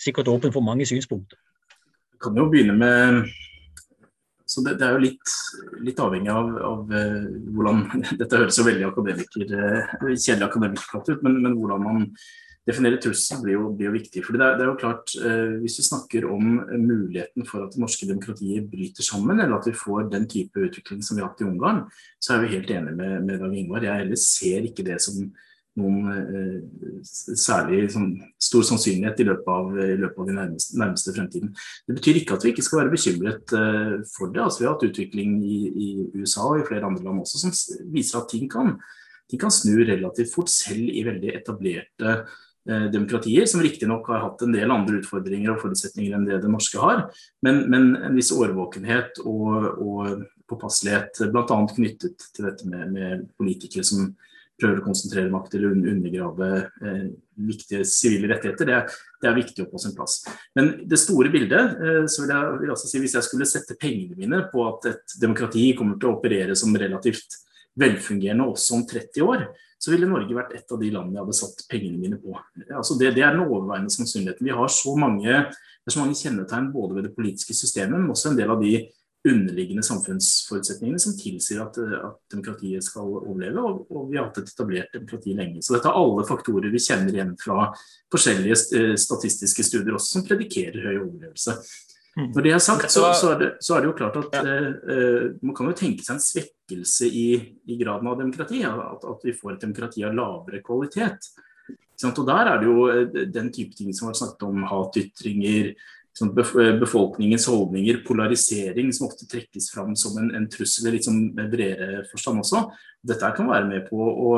sikkert 0.01 0.27
åpen 0.27 0.51
for 0.51 0.65
mange 0.65 0.85
synspunkter. 0.89 1.39
Jeg 2.15 2.23
kan 2.25 2.37
jo 2.37 2.49
begynne 2.51 2.75
med 2.75 3.29
så 4.45 4.61
det, 4.65 4.77
det 4.79 4.85
er 4.87 4.95
jo 4.95 5.03
litt, 5.03 5.35
litt 5.81 5.99
avhengig 6.01 6.29
av, 6.29 6.49
av 6.69 6.91
uh, 6.93 7.27
hvordan 7.55 7.85
Dette 8.21 8.41
høres 8.41 8.59
jo 8.59 8.65
veldig 8.67 8.89
akademiker, 8.91 9.53
uh, 9.57 10.09
kjedelig 10.13 10.47
akademikerplatt 10.49 11.13
ut, 11.13 11.23
men, 11.25 11.39
men, 11.41 11.55
hvordan 11.57 11.85
man 11.85 12.03
definerer 12.65 13.01
trussel 13.01 13.41
blir 13.43 13.57
jo, 13.57 13.71
blir 13.77 13.89
jo 13.89 13.95
viktig. 13.95 14.23
for 14.25 14.37
det 14.37 14.45
er, 14.45 14.55
det 14.57 14.65
er, 14.65 14.69
jo 14.71 14.79
klart, 14.81 15.11
eh, 15.21 15.51
Hvis 15.61 15.77
vi 15.77 15.85
snakker 15.85 16.25
om 16.33 16.55
muligheten 16.81 17.45
for 17.45 17.65
at 17.65 17.75
det 17.75 17.81
norske 17.83 18.07
demokratiet 18.09 18.65
bryter 18.71 19.05
sammen, 19.05 19.37
eller 19.37 19.59
at 19.59 19.67
vi 19.69 19.75
får 19.77 20.09
den 20.09 20.25
type 20.29 20.63
utvikling 20.69 21.03
som 21.05 21.17
vi 21.17 21.21
har 21.21 21.29
hatt 21.29 21.43
i 21.43 21.45
Ungarn, 21.45 21.83
så 22.17 22.33
er 22.33 22.41
vi 22.41 22.55
helt 22.55 22.71
enig 22.73 22.95
med, 22.97 23.19
med 23.27 23.43
Dag 23.43 23.53
Ingvar. 23.53 23.85
Jeg 23.85 24.01
heller 24.01 24.21
ser 24.21 24.65
ikke 24.65 24.87
det 24.87 24.97
som 25.05 25.27
noen 25.79 26.09
eh, 26.13 26.99
særlig 27.05 27.89
sånn, 27.93 28.09
stor 28.41 28.65
sannsynlighet 28.69 29.21
i 29.21 29.27
løpet 29.27 29.51
av, 29.51 29.71
i 29.83 29.97
løpet 29.99 30.21
av 30.21 30.29
den 30.29 30.39
nærmeste, 30.39 30.77
nærmeste, 30.81 31.15
fremtiden. 31.15 31.53
Det 31.87 31.97
betyr 31.99 32.21
ikke 32.21 32.37
at 32.37 32.45
vi 32.45 32.53
ikke 32.53 32.65
skal 32.65 32.83
være 32.83 32.93
bekymret 32.95 33.55
eh, 33.59 33.95
for 34.13 34.31
det. 34.31 34.43
Altså, 34.45 34.61
vi 34.61 34.69
har 34.69 34.77
hatt 34.77 34.87
utvikling 34.89 35.37
i, 35.43 35.59
i, 35.69 35.89
USA 36.19 36.47
og 36.51 36.63
i 36.63 36.67
flere 36.67 36.87
andre 36.87 37.05
land 37.05 37.25
også 37.25 37.45
som 37.45 37.55
viser 37.93 38.21
at 38.21 38.31
ting 38.31 38.49
kan, 38.51 38.75
ting 39.31 39.41
kan 39.41 39.53
snu 39.53 39.77
relativt 39.83 40.33
fort, 40.33 40.53
selv 40.53 40.89
i 40.89 41.05
veldig 41.07 41.35
etablerte 41.35 42.19
Eh, 42.69 42.85
demokratier, 42.91 43.45
som 43.45 43.61
riktignok 43.61 44.07
har 44.09 44.23
hatt 44.23 44.41
en 44.41 44.53
del 44.55 44.71
andre 44.73 44.97
utfordringer 44.97 45.51
og 45.53 45.59
forutsetninger 45.61 46.15
enn 46.17 46.23
det 46.25 46.39
det 46.41 46.49
norske 46.49 46.79
har. 46.81 47.03
Men, 47.45 47.59
men 47.69 47.91
en 48.07 48.15
viss 48.17 48.31
årvåkenhet 48.33 49.19
og, 49.21 49.67
og 49.85 50.23
påpasselighet, 50.49 51.27
bl.a. 51.29 51.59
knyttet 51.75 52.25
til 52.33 52.47
dette 52.47 52.65
med, 52.65 52.89
med, 52.95 53.27
politikere 53.37 53.85
som 53.85 54.07
prøver 54.59 54.79
å 54.79 54.85
konsentrere 54.85 55.31
makt 55.31 55.57
eller 55.57 55.75
undergrave 55.75 56.49
eh, 56.81 57.07
viktige 57.47 57.83
sivile 57.87 58.29
rettigheter, 58.31 58.69
det, 58.69 58.77
det, 59.21 59.29
er 59.29 59.37
viktig 59.37 59.65
å 59.65 59.69
få 59.71 59.81
sin 59.83 59.95
plass. 59.97 60.21
Men 60.55 60.71
det 60.87 60.99
store 61.01 61.31
bildet, 61.33 61.75
eh, 61.75 62.01
så 62.11 62.23
vil 62.23 62.33
jeg, 62.35 62.61
vil 62.61 62.75
si, 62.79 63.01
hvis 63.03 63.17
jeg 63.17 63.27
skulle 63.27 63.49
sette 63.49 63.77
pengene 63.81 64.15
mine 64.19 64.45
på 64.51 64.63
at 64.69 64.89
et 64.93 65.17
demokrati 65.21 65.67
kommer 65.77 65.99
til 65.99 66.11
å 66.11 66.17
operere 66.17 66.55
som 66.59 66.75
relativt 66.75 67.41
velfungerende 67.75 68.47
også 68.47 68.79
om 68.79 68.85
30 68.87 69.25
år, 69.27 69.47
så 69.81 69.91
ville 69.91 70.07
Norge 70.09 70.37
vært 70.37 70.53
et 70.55 70.71
av 70.71 70.79
de 70.81 70.89
landene 70.93 71.19
jeg 71.19 71.25
hadde 71.25 71.37
satt 71.37 71.65
pengene 71.69 71.99
mine 71.99 72.19
på. 72.21 72.33
Altså 72.71 72.95
det, 72.99 73.11
det, 73.17 73.25
er 73.25 73.35
den 73.35 73.43
overveiende 73.45 73.91
sannsynligheten. 73.93 74.47
Vi 74.47 74.55
har 74.55 74.71
så 74.71 74.95
mange, 74.97 75.41
det 75.51 75.91
er 75.91 75.93
så 75.93 76.01
mange 76.01 76.17
kjennetegn 76.17 76.71
både 76.73 76.97
ved 76.97 77.09
det 77.09 77.15
politiske 77.17 77.57
systemet, 77.57 77.99
men 77.99 78.13
også 78.13 78.31
en 78.31 78.39
del 78.39 78.53
av 78.55 78.63
de 78.63 78.77
underliggende 79.25 79.83
samfunnsforutsetningene 79.83 80.99
som 81.01 81.15
tilsier 81.17 81.63
at, 81.63 81.79
at 81.79 82.19
demokratiet 82.31 82.85
skal 82.85 83.07
overleve, 83.09 83.61
og, 83.61 83.87
og, 83.89 84.05
vi 84.11 84.19
har 84.19 84.27
hatt 84.27 84.37
et 84.43 84.51
etablert 84.51 84.93
demokrati 84.93 85.33
lenge. 85.37 85.63
Så 85.65 85.75
dette 85.75 85.89
er 85.89 85.97
alle 85.97 86.25
faktorer 86.27 86.73
vi 86.73 86.81
kjenner 86.83 87.13
igjen 87.13 87.33
fra 87.41 87.71
forskjellige 88.13 88.59
eh, 88.77 88.93
statistiske 89.01 89.65
studier 89.65 89.97
også, 89.97 90.17
som 90.17 90.27
predikerer 90.27 90.85
høy 90.85 90.93
overlevelse. 90.93 91.57
Mm. 92.15 92.29
Når 92.31 92.45
det 92.45 92.51
er 92.55 92.61
sagt, 92.63 92.91
så, 92.91 93.09
så, 93.17 93.33
er, 93.33 93.39
det, 93.41 93.47
så 93.59 93.75
er, 93.75 93.81
det, 93.83 93.89
jo 93.89 93.95
klart 93.97 94.19
at 94.21 94.37
ja. 94.37 94.43
uh, 94.87 95.33
man 95.43 95.55
kan 95.57 95.67
jo 95.67 95.73
tenke 95.75 96.05
seg 96.05 96.15
en 96.15 96.23
svekkelse 96.23 97.09
i, 97.09 97.25
i 97.67 97.75
graden 97.81 98.07
av 98.07 98.21
demokrati. 98.21 98.61
At, 98.63 99.03
at, 99.03 99.25
vi 99.25 99.33
får 99.35 99.57
et 99.57 99.65
demokrati 99.65 100.05
av 100.07 100.15
lavere 100.15 100.61
kvalitet. 100.63 101.27
Og 102.05 102.23
Der 102.27 102.51
er 102.51 102.59
det 102.59 102.67
jo 102.67 102.87
eh, 102.91 103.27
den 103.31 103.51
type 103.55 103.75
ting 103.75 103.93
som 103.95 104.09
har 104.09 104.17
snakket 104.19 104.47
om 104.47 104.63
hatytringer, 104.67 105.73
befolkningens 106.79 107.47
holdninger, 107.51 108.03
polarisering, 108.07 108.93
som 108.93 109.09
ofte 109.09 109.27
trekkes 109.27 109.71
fram 109.73 109.95
som 109.99 110.15
en, 110.21 110.29
en 110.37 110.47
trussel 110.51 110.87
i 110.87 110.95
litt 110.95 111.07
sånn 111.07 111.33
bredere 111.35 112.05
forstand 112.11 112.39
også. 112.43 112.61
Dette 113.05 113.33
kan 113.35 113.49
være 113.51 113.67
med 113.67 113.89
på 113.89 113.99
å 113.99 114.37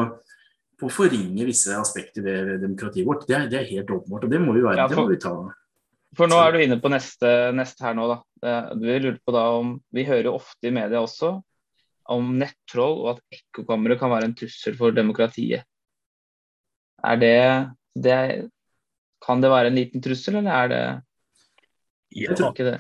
på 0.78 0.90
forringe 0.94 1.46
visse 1.48 1.74
aspekter 1.74 2.22
ved 2.22 2.52
demokratiet 2.62 3.08
vårt. 3.08 3.24
Det 3.26 3.34
er, 3.34 3.48
det 3.50 3.62
er 3.62 3.72
helt 3.72 3.90
åpenbart, 3.96 4.28
og 4.28 4.34
det 4.34 4.42
må 4.44 4.54
vi, 4.54 4.62
være, 4.62 4.78
ja, 4.78 4.86
for, 4.86 4.94
det 4.94 5.06
må 5.08 5.14
vi 5.16 5.22
ta. 5.24 5.32
For 6.18 6.30
nå 6.30 6.38
er 6.38 6.54
du 6.54 6.62
inne 6.62 6.78
på 6.82 6.92
neste, 6.94 7.32
neste 7.58 7.86
her 7.86 7.96
nå, 7.98 8.06
da. 8.12 8.20
Vi 8.78 8.98
lurer 9.02 9.18
på 9.26 9.34
da 9.34 9.48
om 9.58 9.72
Vi 9.90 10.04
hører 10.06 10.30
ofte 10.30 10.70
i 10.70 10.74
media 10.76 11.02
også 11.02 11.40
om 12.14 12.30
nettroll 12.40 13.02
og 13.02 13.10
at 13.16 13.40
ekkokamre 13.40 13.98
kan 14.00 14.14
være 14.14 14.30
en 14.30 14.36
trussel 14.38 14.78
for 14.80 14.96
demokratiet. 14.96 15.66
Er 17.04 17.20
det, 17.20 17.34
det 17.98 18.20
Kan 19.26 19.42
det 19.42 19.50
være 19.52 19.72
en 19.72 19.80
liten 19.80 20.04
trussel, 20.04 20.38
eller 20.40 20.54
er 20.54 20.72
det 20.72 20.84
Jeg 22.16 22.38
tror 22.38 22.54
ikke 22.54 22.72
det. 22.72 22.78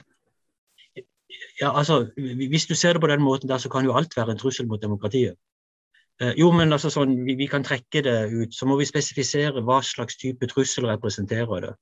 Ja, 1.61 1.77
altså, 1.77 2.09
Hvis 2.49 2.65
du 2.65 2.75
ser 2.75 2.93
det 2.93 3.01
på 3.01 3.07
den 3.07 3.21
måten, 3.21 3.49
der, 3.49 3.57
så 3.57 3.69
kan 3.69 3.85
jo 3.85 3.95
alt 3.95 4.17
være 4.17 4.31
en 4.31 4.37
trussel 4.37 4.67
mot 4.67 4.81
demokratiet. 4.81 5.35
Eh, 6.21 6.33
jo, 6.39 6.49
men 6.51 6.73
altså 6.73 6.89
sånn, 6.89 7.13
vi, 7.25 7.35
vi, 7.37 7.47
kan 7.51 7.65
trekke 7.65 8.01
det 8.05 8.15
ut. 8.33 8.55
Så 8.55 8.65
må 8.65 8.77
vi 8.79 8.87
spesifisere 8.89 9.61
hva 9.65 9.81
slags 9.85 10.17
type 10.17 10.49
trussel 10.49 10.87
representerer 10.89 11.67
det. 11.67 11.73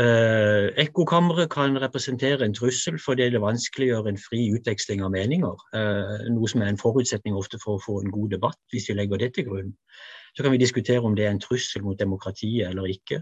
Eh, 0.00 0.70
Ekkokammeret 0.80 1.50
kan 1.52 1.76
representere 1.76 2.46
en 2.46 2.54
trussel 2.56 2.96
fordi 2.96 3.26
det 3.34 3.42
vanskeliggjør 3.44 4.06
en 4.08 4.20
fri 4.20 4.46
utveksling 4.56 5.02
av 5.04 5.12
meninger. 5.12 5.66
Eh, 5.76 6.30
noe 6.32 6.48
som 6.48 6.64
er 6.64 6.72
en 6.72 6.80
forutsetning 6.80 7.36
ofte 7.36 7.60
for 7.60 7.76
å 7.76 7.82
få 7.82 7.98
en 8.00 8.14
god 8.14 8.32
debatt, 8.32 8.60
hvis 8.72 8.88
vi 8.88 8.96
legger 8.96 9.20
det 9.20 9.34
til 9.36 9.50
grunn. 9.50 9.74
Så 10.32 10.46
kan 10.46 10.54
vi 10.54 10.62
diskutere 10.62 11.04
om 11.04 11.16
det 11.18 11.26
er 11.26 11.34
en 11.34 11.42
trussel 11.44 11.84
mot 11.84 11.98
demokratiet 12.00 12.70
eller 12.70 12.88
ikke. 12.88 13.20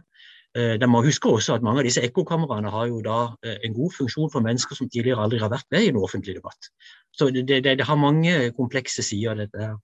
Eh, 0.59 0.75
de 0.83 0.87
må 0.91 1.03
huske 1.07 1.31
også 1.31 1.55
at 1.55 1.63
Mange 1.63 1.79
av 1.79 1.87
disse 1.87 2.03
ekkokameraene 2.03 2.73
har 2.75 2.89
jo 2.91 2.99
da 3.05 3.19
eh, 3.47 3.61
en 3.67 3.75
god 3.77 3.93
funksjon 3.95 4.33
for 4.33 4.43
mennesker 4.43 4.75
som 4.75 4.89
tidligere 4.91 5.23
aldri 5.23 5.39
har 5.39 5.53
vært 5.53 5.69
med 5.71 5.85
i 5.87 5.93
en 5.93 6.01
offentlig 6.03 6.35
debatt. 6.41 6.71
Så 7.15 7.31
det, 7.31 7.45
det, 7.47 7.63
det 7.79 7.87
har 7.87 7.99
mange 8.01 8.51
komplekse 8.57 9.03
sider. 9.07 9.39
dette 9.39 9.63
her. 9.63 9.77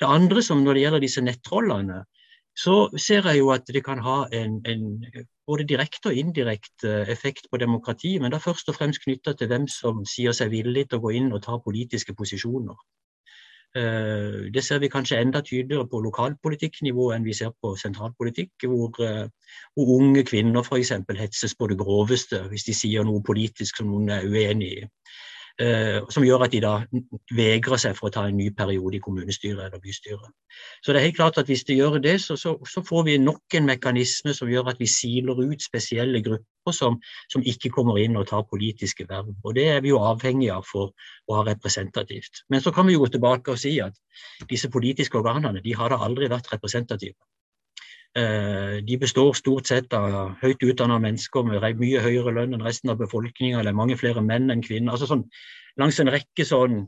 Det 0.00 0.08
andre 0.08 0.42
som 0.42 0.64
når 0.64 0.74
det 0.74 0.84
gjelder 0.84 1.04
disse 1.04 1.24
nettrollene, 1.24 2.04
så 2.56 2.88
ser 2.96 3.26
jeg 3.28 3.42
jo 3.42 3.50
at 3.50 3.66
det 3.66 3.82
kan 3.84 3.98
ha 3.98 4.24
en, 4.32 4.60
en 4.64 4.82
både 5.46 5.66
direkte 5.68 6.12
og 6.12 6.16
indirekte 6.16 7.04
effekt 7.10 7.50
på 7.50 7.58
demokrati, 7.58 8.18
men 8.18 8.32
er 8.32 8.38
først 8.40 8.68
og 8.70 8.78
fremst 8.78 9.02
knytta 9.04 9.34
til 9.34 9.50
hvem 9.50 9.66
som 9.68 10.04
sier 10.08 10.32
seg 10.32 10.54
villig 10.54 10.86
til 10.88 11.00
å 11.00 11.04
gå 11.04 11.16
inn 11.18 11.32
og 11.34 11.42
ta 11.42 11.58
politiske 11.58 12.14
posisjoner. 12.14 12.78
Eh, 13.76 14.52
det 14.54 14.62
ser 14.64 14.78
vi 14.78 14.88
kanskje 14.88 15.18
enda 15.18 15.40
tydeligere 15.42 15.88
på 15.90 15.98
lokalpolitikknivå 16.04 17.08
enn 17.14 17.24
vi 17.26 17.34
ser 17.34 17.50
på 17.62 17.72
sentralpolitikk, 17.80 18.66
hvor, 18.70 18.94
eh, 19.02 19.24
hvor 19.74 19.90
unge 19.96 20.22
kvinner 20.28 20.62
f.eks. 20.62 20.92
hetses 21.18 21.56
på 21.58 21.66
det 21.66 21.78
groveste 21.78 22.44
hvis 22.52 22.68
de 22.68 22.74
sier 22.74 23.06
noe 23.06 23.22
politisk 23.26 23.80
som 23.80 23.90
noen 23.90 24.12
er 24.14 24.28
uenig 24.30 24.70
i. 24.76 24.84
Eh, 25.62 26.00
som 26.10 26.24
gjør 26.26 26.42
at 26.42 26.50
de 26.50 26.58
da 26.64 26.72
vegrer 27.38 27.78
seg 27.78 27.92
for 27.94 28.08
å 28.08 28.14
ta 28.14 28.24
en 28.26 28.34
ny 28.34 28.48
periode 28.58 28.96
i 28.98 29.02
kommunestyret 29.02 29.60
eller 29.62 29.82
bystyret. 29.82 30.32
Så 30.82 30.90
det 30.90 30.98
er 30.98 31.04
helt 31.04 31.18
klart 31.20 31.36
at 31.38 31.46
hvis 31.46 31.62
de 31.68 31.76
gjør 31.78 32.00
det, 32.02 32.16
så, 32.24 32.34
så, 32.34 32.56
så 32.66 32.82
får 32.82 33.04
vi 33.06 33.14
nok 33.22 33.54
en 33.54 33.68
mekanisme 33.68 34.34
som 34.34 34.50
gjør 34.50 34.72
at 34.72 34.82
vi 34.82 34.88
siler 34.90 35.38
ut 35.38 35.62
spesielle 35.62 36.24
grupper 36.26 36.74
som, 36.74 36.98
som, 37.30 37.44
ikke 37.46 37.70
kommer 37.76 38.00
inn 38.02 38.18
og 38.18 38.26
tar 38.32 38.42
politiske 38.50 39.06
verv. 39.06 39.30
Og 39.44 39.54
det 39.54 39.68
er 39.76 39.78
vi 39.84 39.92
jo 39.92 40.02
avhengig 40.02 40.50
av 40.50 40.66
for 40.66 40.90
å 41.30 41.38
ha 41.38 41.46
representativt. 41.46 42.42
Men 42.50 42.64
så 42.64 42.74
kan 42.74 42.90
vi 42.90 42.98
jo 42.98 43.04
gå 43.04 43.12
tilbake 43.14 43.54
og 43.54 43.62
si 43.62 43.76
at 43.84 43.94
disse 44.50 44.72
politiske 44.74 45.22
organene 45.22 45.62
de 45.62 45.78
har 45.78 45.94
da 45.94 46.02
aldri 46.02 46.32
vært 46.34 46.50
representative. 46.56 47.14
Eh, 48.14 48.76
de 48.86 48.98
består 49.02 49.32
stort 49.34 49.66
sett 49.66 49.94
av 49.96 50.36
høyt 50.38 50.62
utdanna 50.62 51.00
mennesker 51.02 51.46
med 51.48 51.64
mye 51.80 52.02
høyere 52.02 52.34
lønn 52.36 52.54
enn 52.54 52.62
resten 52.62 52.92
av 52.92 53.00
befolkninga, 53.00 53.58
eller 53.58 53.74
mange 53.74 53.96
flere 53.98 54.22
menn 54.22 54.52
enn 54.54 54.62
kvinner. 54.62 54.94
Altså 54.94 55.08
sånn, 55.10 55.24
langs 55.82 55.98
en 55.98 56.12
rekke 56.14 56.46
sånn 56.46 56.84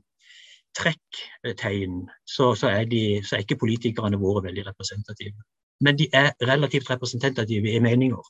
trekktegn 0.77 2.05
så, 2.29 2.53
så, 2.55 2.71
er 2.71 2.87
de, 2.91 3.03
så, 3.25 3.37
er 3.37 3.43
ikke 3.47 3.59
politikerne 3.65 4.21
våre 4.23 4.45
veldig 4.47 4.69
representative. 4.69 5.35
Men 5.83 5.99
de 5.99 6.07
er 6.15 6.31
relativt 6.47 6.91
representative 6.93 7.75
i 7.75 7.83
meninger. 7.83 8.23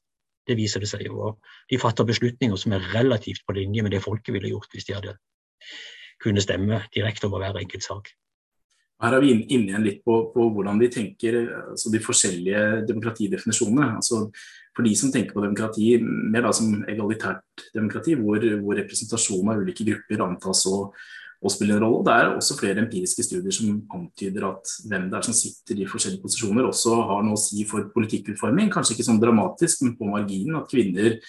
Det 0.46 0.56
viser 0.56 0.80
det 0.80 0.88
seg 0.88 1.04
jo. 1.08 1.18
Og 1.28 1.70
de 1.70 1.78
fatter 1.82 2.06
beslutninger 2.06 2.56
som 2.56 2.72
er 2.72 2.86
relativt 2.94 3.44
på 3.44 3.58
linje 3.58 3.84
med 3.84 3.92
det 3.92 4.04
folket 4.04 4.32
ville 4.34 4.54
gjort 4.54 4.72
hvis 4.72 4.88
de 4.88 4.96
hadde 4.96 5.18
kunne 6.22 6.40
stemme 6.40 6.80
direkte 6.94 7.28
over 7.28 7.42
hver 7.44 7.60
enkelt 7.60 7.84
sak. 7.84 8.08
Her 9.02 9.12
er 9.12 9.20
vi 9.20 9.34
inne 9.34 9.72
igjen 9.72 9.84
litt 9.84 9.98
på, 10.06 10.14
på, 10.32 10.46
hvordan 10.54 10.78
vi 10.80 10.88
tenker 10.92 11.36
altså 11.72 11.90
de 11.92 12.00
forskjellige 12.00 12.62
demokratidefinisjonene. 12.88 13.90
Altså 13.98 14.22
for 14.76 14.86
de 14.86 14.94
som 14.96 15.12
tenker 15.12 15.36
på 15.36 15.44
demokrati 15.44 15.94
mer 16.02 16.46
da 16.46 16.52
som 16.56 16.82
egalitært 16.88 17.66
demokrati, 17.74 18.16
hvor, 18.16 18.40
hvor 18.62 18.76
representasjon 18.80 19.52
av 19.52 19.62
ulike 19.64 19.84
grupper 19.88 20.24
antas 20.24 20.64
å, 20.68 20.78
å 21.40 21.52
spille 21.52 21.76
en 21.76 21.82
rolle. 21.84 22.02
Det 22.06 22.14
er 22.16 22.30
også 22.32 22.56
flere 22.58 22.82
empiriske 22.84 23.24
studier 23.24 23.54
som 23.54 23.78
antyder 23.96 24.48
at 24.48 24.72
hvem 24.88 25.08
det 25.12 25.20
er 25.20 25.28
som 25.28 25.36
sitter 25.36 25.80
i 25.80 25.88
forskjellige 25.88 26.24
posisjoner, 26.24 26.68
også 26.68 26.96
har 27.10 27.24
noe 27.24 27.36
å 27.36 27.40
si 27.40 27.64
for 27.68 27.88
politikkutforming. 27.94 28.72
Kanskje 28.72 28.96
ikke 28.96 29.08
sånn 29.08 29.20
dramatisk, 29.22 29.84
men 29.84 29.96
på 30.00 30.08
marginen. 30.08 30.56
At 30.60 30.72
kvinner, 30.72 31.20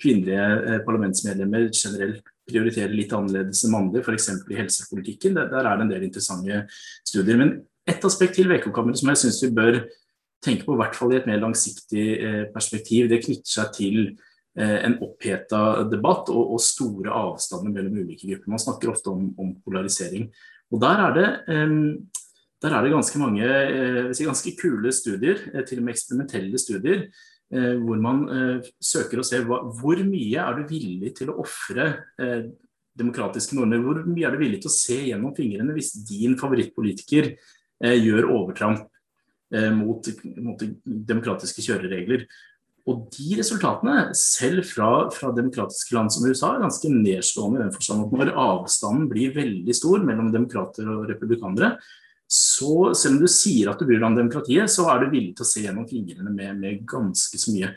kvinnelige 0.00 0.44
eh, 0.44 0.80
parlamentsmedlemmer 0.86 1.68
generelt 1.70 2.22
prioriterer 2.48 2.92
litt 2.92 3.12
annerledes 3.16 3.64
enn 3.64 3.72
mannlige, 3.72 4.04
f.eks. 4.04 4.30
i 4.52 4.58
helsepolitikken. 4.58 5.38
Der, 5.38 5.54
er 5.62 5.78
det 5.78 5.86
en 5.86 5.92
del 5.92 6.06
interessante 6.08 6.64
studier. 7.06 7.38
Men 7.40 7.54
ett 7.88 8.04
aspekt 8.04 8.36
til 8.38 8.50
VK-kammeret 8.50 9.00
som 9.00 9.12
jeg 9.12 9.22
syns 9.22 9.42
vi 9.46 9.52
bør 9.56 9.80
tenke 10.44 10.66
på, 10.66 10.74
i 10.74 10.80
hvert 10.82 10.98
fall 10.98 11.14
i 11.14 11.18
et 11.20 11.28
mer 11.28 11.40
langsiktig 11.40 12.06
eh, 12.18 12.42
perspektiv, 12.52 13.08
det 13.08 13.22
knytter 13.24 13.48
seg 13.54 13.70
til 13.76 14.00
eh, 14.10 14.80
en 14.84 14.98
oppheta 15.04 15.86
debatt 15.88 16.28
og, 16.34 16.56
og, 16.56 16.60
store 16.64 17.14
avstander 17.14 17.72
mellom 17.72 18.02
ulike 18.02 18.28
grupper. 18.28 18.52
Man 18.52 18.64
snakker 18.66 18.92
ofte 18.92 19.14
om, 19.14 19.30
om 19.40 19.54
polarisering. 19.64 20.28
Og 20.74 20.82
der 20.82 21.00
er 21.06 21.14
det, 21.14 21.28
der 22.64 22.72
er 22.72 22.82
det 22.82 22.90
ganske 22.90 23.20
mange 23.20 23.48
ganske 24.16 24.52
kule 24.58 24.90
studier, 24.96 25.38
til 25.68 25.78
og 25.78 25.84
med 25.84 25.92
eksperimentelle 25.92 26.58
studier, 26.58 27.04
hvor 27.84 28.00
man 28.02 28.22
eh, 28.30 28.70
søker 28.82 29.20
å 29.20 29.26
se 29.26 29.40
hva, 29.46 29.60
hvor 29.78 30.00
mye 30.06 30.40
er 30.42 30.58
du 30.58 30.64
villig 30.70 31.14
til 31.18 31.32
å 31.32 31.38
ofre 31.44 31.90
eh, 32.20 32.48
demokratiske 32.98 33.58
normer. 33.58 33.82
Hvor 33.84 34.02
mye 34.06 34.28
er 34.28 34.34
du 34.34 34.42
villig 34.42 34.62
til 34.64 34.72
å 34.72 34.76
se 34.76 34.98
gjennom 35.10 35.34
fingrene 35.36 35.76
hvis 35.76 35.94
din 36.08 36.38
favorittpolitiker 36.40 37.34
gjør 37.84 38.28
overtramp 38.30 38.84
mot, 39.74 40.06
mot 40.40 40.62
demokratiske 40.84 41.60
kjøreregler. 41.66 42.22
Og 42.90 43.06
de 43.16 43.38
resultatene, 43.38 44.12
selv 44.18 44.66
fra, 44.68 44.88
fra, 45.12 45.30
demokratiske 45.34 45.96
land 45.96 46.12
som 46.12 46.26
USA, 46.28 46.52
er 46.52 46.64
ganske 46.66 46.90
nedslående 46.92 47.60
i 47.60 47.64
den 47.64 47.74
forstand 47.74 48.04
at 48.04 48.14
når 48.14 48.32
avstanden 48.40 49.06
blir 49.08 49.34
veldig 49.36 49.76
stor 49.76 50.04
mellom 50.04 50.28
demokrater 50.34 50.90
og 50.92 51.06
republikanere, 51.08 51.74
så 52.34 52.94
selv 52.98 53.16
om 53.16 53.20
du 53.22 53.30
sier 53.30 53.68
at 53.70 53.78
du 53.78 53.86
bryr 53.86 54.00
deg 54.00 54.08
om 54.08 54.16
demokratiet, 54.16 54.70
så 54.72 54.88
er 54.90 55.04
du 55.04 55.12
villig 55.12 55.36
til 55.36 55.44
å 55.44 55.50
se 55.50 55.62
gjennom 55.62 55.86
fingrene 55.86 56.32
med, 56.34 56.56
med 56.58 56.80
ganske 56.88 57.38
så 57.38 57.54
mye. 57.54 57.70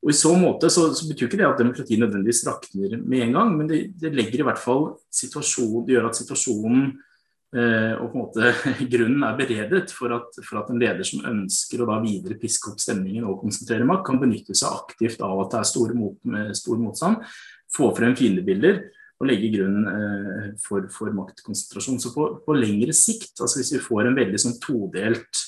Og 0.00 0.10
I 0.10 0.16
så 0.16 0.32
måte 0.40 0.70
så, 0.72 0.88
så 0.96 1.06
betyr 1.06 1.28
ikke 1.28 1.38
det 1.38 1.46
at 1.46 1.60
demokratiet 1.60 2.00
nødvendigvis 2.00 2.42
rakner 2.48 2.96
med 2.98 3.26
en 3.26 3.36
gang, 3.36 3.54
men 3.58 3.70
det, 3.70 3.80
det 4.00 4.10
legger 4.16 4.42
i 4.42 4.48
hvert 4.48 4.60
fall 4.62 4.94
situasjonen, 5.14 5.84
det 5.86 5.94
gjør 5.94 6.08
at 6.08 6.18
situasjonen 6.18 6.86
eh, 6.88 7.92
og 8.00 8.06
på 8.08 8.16
en 8.16 8.22
måte 8.24 8.52
grunnen 8.96 9.26
er 9.28 9.38
beredet 9.38 9.94
for 9.94 10.16
at, 10.16 10.40
for 10.40 10.62
at 10.62 10.72
en 10.72 10.80
leder 10.80 11.06
som 11.06 11.26
ønsker 11.30 11.84
å 11.84 11.90
da 11.92 12.00
videre 12.02 12.38
piske 12.40 12.72
opp 12.72 12.82
stemningen 12.82 13.28
og 13.28 13.44
konsentrere 13.44 13.86
makt, 13.86 14.08
kan 14.08 14.22
benytte 14.24 14.56
seg 14.58 14.72
aktivt 14.72 15.22
av 15.22 15.44
at 15.44 15.54
det 15.54 15.60
er 15.60 15.70
store 15.70 15.98
mot, 16.00 16.18
stor 16.58 16.80
motstand, 16.80 17.22
få 17.70 17.92
frem 17.94 18.16
fiendebilder 18.18 18.88
å 19.20 19.28
legge 19.28 19.50
grunnen 19.52 19.86
eh, 19.90 20.48
for, 20.62 20.86
for, 20.92 21.12
maktkonsentrasjon. 21.16 22.00
Så 22.00 22.12
på, 22.14 22.26
på, 22.46 22.56
lengre 22.56 22.94
sikt, 22.96 23.34
altså 23.36 23.60
hvis 23.60 23.74
vi 23.76 23.82
får 23.84 24.08
en 24.08 24.16
veldig 24.16 24.40
sånn 24.40 24.56
todelt, 24.62 25.42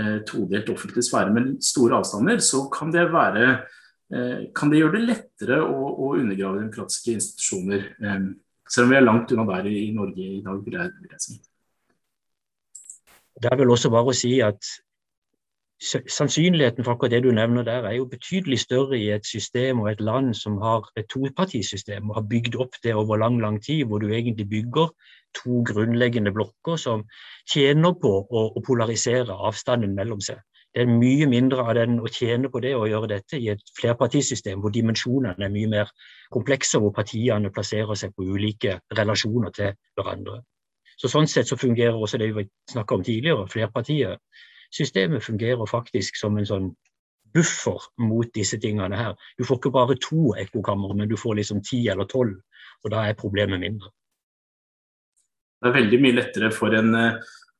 eh, 0.00 0.18
todelt 0.26 0.70
offentlig 0.74 1.06
sfære 1.06 1.34
med 1.34 1.54
store 1.64 2.00
avstander, 2.02 2.42
så 2.42 2.64
kan 2.74 2.90
det 2.94 3.06
være 3.14 3.46
eh, 3.54 4.50
kan 4.56 4.72
det 4.72 4.82
gjøre 4.82 4.98
det 4.98 5.04
lettere 5.12 5.60
å, 5.62 5.92
å 5.94 6.14
undergrave 6.18 6.64
demokratiske 6.64 7.14
institusjoner. 7.20 7.88
Selv 8.70 8.88
om 8.88 8.94
vi 8.94 8.98
er 8.98 9.06
langt 9.06 9.34
unna 9.34 9.46
der 9.52 9.68
i, 9.70 9.90
Norge 9.94 10.30
i 10.40 10.42
dag. 10.42 10.64
Det 13.34 13.50
er 13.50 13.58
vel 13.60 13.70
også 13.74 13.90
bare 13.92 14.10
å 14.10 14.16
si 14.16 14.38
at 14.42 14.62
sannsynligheten 15.82 16.84
for 16.84 16.92
akkurat 16.92 17.10
det 17.10 17.22
du 17.24 17.32
nevner 17.34 17.62
der, 17.62 17.84
er 17.84 17.92
jo 17.98 18.04
betydelig 18.04 18.58
større 18.60 18.98
i 18.98 19.10
et 19.10 19.26
system 19.26 19.80
og 19.80 19.90
et 19.90 20.00
land 20.00 20.34
som 20.34 20.56
har 20.62 20.88
et 20.96 21.06
topartisystem 21.10 22.10
og 22.10 22.16
har 22.16 22.26
bygd 22.30 22.56
opp 22.56 22.78
det 22.84 22.94
over 22.94 23.16
lang, 23.16 23.40
lang 23.40 23.62
tid, 23.64 23.84
hvor 23.84 23.98
du 23.98 24.08
egentlig 24.08 24.48
bygger 24.48 24.88
to 25.34 25.62
grunnleggende 25.66 26.32
blokker 26.32 26.76
som 26.76 27.04
tjener 27.52 27.92
på 28.02 28.12
å, 28.30 28.44
å 28.54 28.62
polarisere 28.66 29.34
avstanden 29.34 29.94
mellom 29.94 30.20
seg. 30.20 30.38
Det 30.74 30.82
er 30.82 30.90
mye 30.90 31.26
mindre 31.30 31.62
av 31.62 31.76
den 31.78 32.00
å 32.02 32.10
tjene 32.10 32.50
på 32.50 32.60
det 32.62 32.72
å 32.74 32.86
gjøre 32.90 33.12
dette 33.12 33.38
i 33.38 33.50
et 33.52 33.60
flerpartisystem 33.78 34.62
hvor 34.62 34.72
dimensjonene 34.74 35.46
er 35.46 35.52
mye 35.54 35.70
mer 35.70 35.92
komplekse, 36.34 36.80
hvor 36.82 36.90
partiene 36.94 37.52
plasserer 37.54 37.94
seg 37.98 38.14
på 38.14 38.26
ulike 38.26 38.80
relasjoner 38.98 39.54
til 39.54 39.76
hverandre. 39.94 40.40
Så 40.98 41.10
Sånn 41.10 41.30
sett 41.30 41.50
så 41.50 41.58
fungerer 41.58 41.94
også 41.98 42.18
det 42.18 42.32
vi 42.34 42.46
snakka 42.70 42.98
om 42.98 43.06
tidligere, 43.06 43.46
flerpartiet 43.50 44.18
systemet 44.74 45.24
fungerer 45.24 45.70
faktisk 45.70 46.18
som 46.18 46.38
en 46.38 46.48
sånn 46.48 46.72
buffer 47.34 47.82
mot 48.02 48.30
disse 48.34 48.58
tingene 48.62 48.96
her. 48.98 49.14
Du 49.38 49.44
får 49.46 49.58
ikke 49.58 49.74
bare 49.74 49.98
to 50.02 50.34
ekkokammer, 50.38 50.94
men 50.94 51.10
du 51.10 51.16
får 51.18 51.40
liksom 51.40 51.62
ti 51.66 51.84
eller 51.90 52.08
tolv. 52.10 52.36
Og 52.84 52.92
da 52.92 53.06
er 53.08 53.18
problemet 53.18 53.62
mindre. 53.62 53.90
Det 55.62 55.70
er 55.70 55.78
veldig 55.78 55.98
mye 56.02 56.18
lettere 56.18 56.50
for 56.52 56.76
en, 56.76 56.92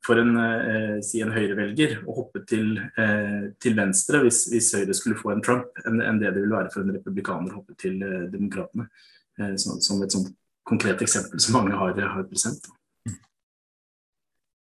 for 0.05 0.21
en, 0.21 0.37
eh, 0.37 0.97
si 1.07 1.23
en 1.25 1.33
høyrevelger 1.33 2.03
å 2.05 2.17
hoppe 2.19 2.45
til, 2.49 2.77
eh, 3.01 3.51
til 3.59 3.77
venstre 3.79 4.21
hvis, 4.25 4.45
hvis, 4.53 4.75
Høyre 4.77 4.95
skulle 4.95 5.19
få 5.19 5.33
en 5.33 5.43
Trump, 5.43 5.81
enn, 5.87 6.03
en 6.05 6.21
det 6.21 6.35
det 6.35 6.43
vil 6.45 6.53
være 6.53 6.71
for 6.75 6.85
en 6.85 6.93
republikaner 6.99 7.55
å 7.55 7.62
hoppe 7.62 7.77
til 7.81 8.03
eh, 8.05 8.27
demokratene. 8.33 8.91
Eh, 9.41 9.55
som, 9.57 9.81
som, 9.83 10.03
et 10.05 10.12
sånt 10.12 10.31
konkret 10.69 11.03
eksempel 11.03 11.41
som 11.43 11.57
mange 11.59 11.75
har, 11.77 11.97
har 11.97 12.29
present. 12.29 12.69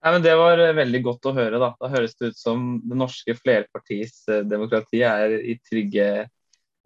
Nei, 0.03 0.11
men 0.11 0.23
Det 0.23 0.33
var 0.35 0.59
eh, 0.59 0.75
veldig 0.75 0.99
godt 1.05 1.29
å 1.29 1.35
høre. 1.37 1.59
Da 1.61 1.71
Da 1.79 1.89
høres 1.93 2.17
det 2.19 2.33
ut 2.33 2.39
som 2.39 2.63
det 2.83 2.97
norske 2.99 3.35
flerpartisdemokratiet 3.39 5.05
eh, 5.07 6.25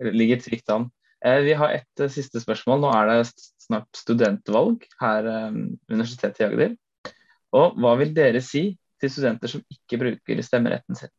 er 0.06 0.14
ligger 0.14 0.44
trygt 0.44 0.70
an. 0.70 0.86
Eh, 1.26 1.42
vi 1.48 1.56
har 1.58 1.74
et 1.74 2.04
siste 2.14 2.42
spørsmål. 2.44 2.84
Nå 2.84 2.92
er 2.94 3.10
det 3.10 3.32
snart 3.66 3.90
studentvalg 3.98 4.86
her 5.02 5.26
ved 5.26 5.58
Universitetet 5.90 6.44
i 6.44 6.48
Agder. 6.52 6.76
Og 7.58 7.80
hva 7.82 7.96
vil 7.98 8.14
dere 8.14 8.44
si 8.46 8.70
til 9.02 9.10
studenter 9.10 9.50
som 9.50 9.66
ikke 9.74 9.98
bruker 10.04 10.44
stemmeretten 10.46 11.00
sin? 11.00 11.14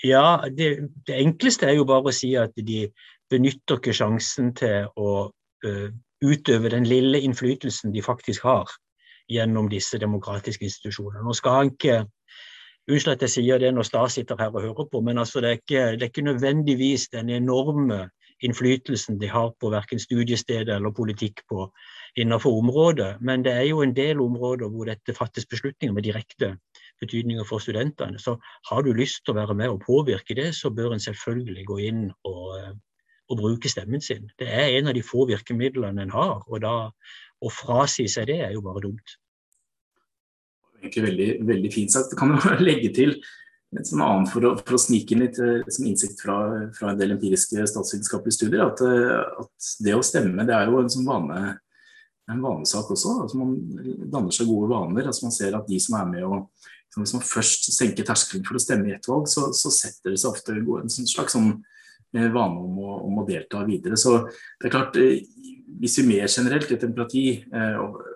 Ja, 0.00 0.40
det, 0.48 0.72
det 1.06 1.20
enkleste 1.20 1.68
er 1.68 1.76
jo 1.76 1.84
bare 1.86 2.08
å 2.08 2.14
si 2.14 2.32
at 2.40 2.56
de 2.56 2.86
benytter 3.28 3.76
ikke 3.76 3.94
sjansen 3.94 4.54
til 4.56 4.88
å 4.96 5.28
utøve 6.24 6.70
den 6.72 6.86
lille 6.86 7.20
innflytelsen 7.20 7.94
de 7.94 8.02
faktisk 8.02 8.42
har 8.42 8.70
gjennom 9.28 9.68
disse 9.70 9.98
demokratiske 10.00 10.64
institusjonene. 10.64 11.24
Nå 11.24 11.34
skal 11.36 11.58
han 11.58 11.72
ikke 11.74 12.04
Unnskyld 12.88 13.18
at 13.18 13.22
jeg 13.26 13.32
sier 13.34 13.58
det 13.60 13.68
når 13.76 13.84
Stas 13.84 14.14
sitter 14.16 14.38
her 14.40 14.54
og 14.54 14.62
hører 14.64 14.86
på, 14.88 15.02
men 15.04 15.18
altså 15.20 15.42
det, 15.44 15.48
er 15.48 15.58
ikke, 15.58 15.80
det, 15.92 16.02
er 16.02 16.08
ikke, 16.08 16.22
nødvendigvis 16.24 17.10
den 17.12 17.28
enorme 17.28 18.06
innflytelsen 18.40 19.18
de 19.20 19.28
har 19.28 19.50
på 19.60 19.68
verken 19.70 20.00
studiestedet 20.00 20.72
eller 20.72 20.94
politikk 20.96 21.42
på 21.50 21.66
innenfor 22.16 22.56
området. 22.62 23.10
Men 23.20 23.44
det 23.44 23.52
er 23.52 23.66
jo 23.68 23.82
en 23.84 23.92
del 23.96 24.22
områder 24.24 24.72
hvor 24.72 24.88
dette 24.88 25.14
fattes 25.14 25.46
beslutninger 25.46 25.92
med 25.92 26.06
direkte 26.06 26.54
betydninger 27.00 27.44
for 27.44 27.60
studentene. 27.60 28.18
Så 28.18 28.38
har 28.70 28.82
du 28.82 28.92
lyst 28.96 29.20
til 29.24 29.34
å 29.34 29.40
være 29.42 29.58
med 29.58 29.74
og 29.74 29.84
påvirke 29.84 30.38
det, 30.38 30.54
så 30.56 30.70
bør 30.70 30.96
en 30.96 31.04
selvfølgelig 31.10 31.66
gå 31.68 31.78
inn 31.90 32.06
og, 32.24 32.78
og 33.28 33.40
bruke 33.40 33.70
stemmen 33.70 34.02
sin. 34.04 34.30
Det 34.40 34.48
er 34.48 34.78
en 34.78 34.90
av 34.90 34.96
de 34.96 35.04
få 35.04 35.26
virkemidlene 35.28 36.06
en 36.06 36.14
har, 36.14 36.44
og 36.48 36.62
da 36.64 36.76
å 37.38 37.50
frasi 37.52 38.08
seg 38.10 38.30
det 38.30 38.38
er 38.46 38.54
jo 38.56 38.62
bare 38.64 38.82
dumt. 38.86 39.18
Egentlig 40.78 41.04
veldig, 41.04 41.28
veldig 41.46 41.70
fint 41.74 41.92
sagt. 41.92 42.12
Det 42.12 42.18
kan 42.18 42.32
jo 42.34 42.56
legge 42.68 42.90
til 42.94 43.18
et 43.76 43.90
annet 43.92 44.30
for 44.32 44.46
å, 44.48 44.54
for 44.62 44.78
å, 44.78 44.80
snike 44.80 45.12
inn 45.12 45.26
litt 45.26 45.38
eh, 45.44 45.66
som 45.68 45.86
innsikt 45.90 46.22
fra, 46.24 46.38
fra, 46.76 46.92
en 46.92 47.00
del 47.00 47.12
empiriske 47.18 47.66
statsvitenskapelige 47.68 48.38
studier, 48.38 48.64
at, 48.64 48.80
eh, 48.80 49.42
at, 49.44 49.72
det 49.84 49.96
å 49.96 50.04
stemme 50.06 50.46
det 50.48 50.54
er 50.56 50.70
jo 50.70 50.80
en 50.80 50.88
sånn 50.92 51.08
vane, 51.08 51.42
en 52.32 52.44
vanesak 52.44 52.88
også. 52.94 53.18
altså 53.26 53.40
Man 53.42 53.58
danner 54.08 54.32
seg 54.34 54.48
gode 54.48 54.70
vaner. 54.72 55.10
altså 55.10 55.26
Man 55.26 55.36
ser 55.36 55.56
at 55.58 55.68
de 55.68 55.80
som 55.84 55.98
er 56.00 56.10
med 56.14 56.26
og 56.28 56.48
Hvis 56.96 57.12
man 57.14 57.22
først 57.22 57.68
senker 57.76 58.06
terskelen 58.08 58.46
for 58.48 58.56
å 58.56 58.60
stemme 58.62 58.88
i 58.88 58.94
ett 58.96 59.04
valg, 59.06 59.28
så, 59.28 59.50
så, 59.54 59.70
setter 59.70 60.14
det 60.14 60.18
seg 60.18 60.32
ofte 60.32 60.56
en 60.56 60.88
slags 60.90 61.36
sånn 61.36 61.52
vane 62.12 62.62
om 62.62 62.78
å, 62.80 62.98
om 63.08 63.18
å, 63.20 63.26
delta 63.28 63.64
videre. 63.68 63.98
Så 64.00 64.20
det 64.28 64.68
er 64.68 64.74
klart, 64.74 64.96
Hvis 65.78 65.98
vi 66.00 66.06
mer 66.08 66.26
generelt 66.26 66.70
i 66.72 66.78
demokrati 66.80 67.24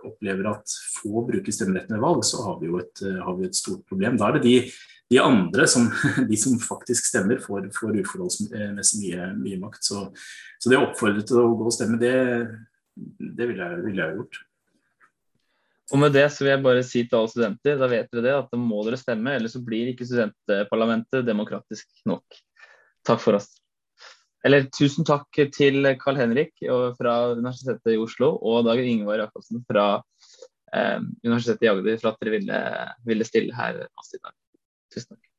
opplever 0.09 0.49
at 0.51 0.73
få 0.97 1.27
bruker 1.29 1.53
stemmeretten 1.53 1.95
ved 1.95 2.03
valg, 2.03 2.25
så 2.25 2.41
har 2.47 2.57
vi 2.61 2.71
jo 2.71 2.81
et, 2.81 3.03
har 3.03 3.37
vi 3.37 3.47
et 3.47 3.55
stort 3.59 3.85
problem. 3.87 4.17
Da 4.17 4.31
er 4.31 4.39
det 4.39 4.47
de 4.47 4.57
de 5.13 5.19
andre, 5.21 5.67
som, 5.69 5.91
de 6.31 6.37
som 6.41 6.57
faktisk 6.61 7.11
stemmer, 7.11 7.41
får, 7.43 7.69
får 7.77 7.99
uforholdsmessig 8.01 9.03
mye, 9.03 9.29
mye 9.37 9.59
makt. 9.61 9.85
Så, 9.85 10.07
så, 10.59 10.71
det 10.71 10.79
å 10.79 10.87
oppfordre 10.89 11.25
til 11.29 11.43
å 11.43 11.51
gå 11.59 11.69
og 11.69 11.75
stemme, 11.75 12.01
det, 12.01 12.15
det 13.21 13.51
ville 13.51 13.67
jeg, 13.67 13.83
vil 13.87 14.03
jeg 14.03 14.17
gjort. 14.17 14.41
Og 15.93 16.01
med 16.01 16.15
det 16.17 16.25
så 16.33 16.47
vil 16.47 16.55
jeg 16.55 16.65
bare 16.65 16.85
si 16.89 17.03
til 17.05 17.19
alle 17.19 17.29
studenter, 17.29 17.77
da 17.77 17.89
vet 17.91 18.09
dere 18.09 18.25
det, 18.25 18.37
at 18.39 18.55
da 18.55 18.61
må 18.61 18.81
dere 18.87 19.01
stemme, 19.01 19.35
ellers 19.37 19.59
så 19.59 19.61
blir 19.65 19.91
ikke 19.91 20.09
studentparlamentet 20.09 21.27
demokratisk 21.27 21.91
nok. 22.09 22.41
Takk 23.05 23.21
for 23.21 23.37
oss. 23.37 23.51
Eller 24.47 24.67
tusen 24.75 25.07
takk 25.07 25.41
til 25.55 25.87
Carl 26.01 26.19
Henrik 26.19 26.57
fra 26.99 27.17
Universitetet 27.37 27.95
i 27.95 28.01
Oslo 28.03 28.35
og 28.43 28.67
Dag 28.67 28.83
Ingvar 28.83 29.23
Jacobsen 29.23 29.63
fra 29.69 29.87
eh, 30.75 30.99
Universitetet 31.23 31.69
i 31.69 31.71
Agder 31.71 32.01
for 32.03 32.13
at 32.13 32.23
dere 32.23 32.39
ville, 32.41 32.63
ville 33.07 33.29
stille 33.29 33.55
her. 33.55 33.85
Tusen 34.03 35.15
takk. 35.15 35.32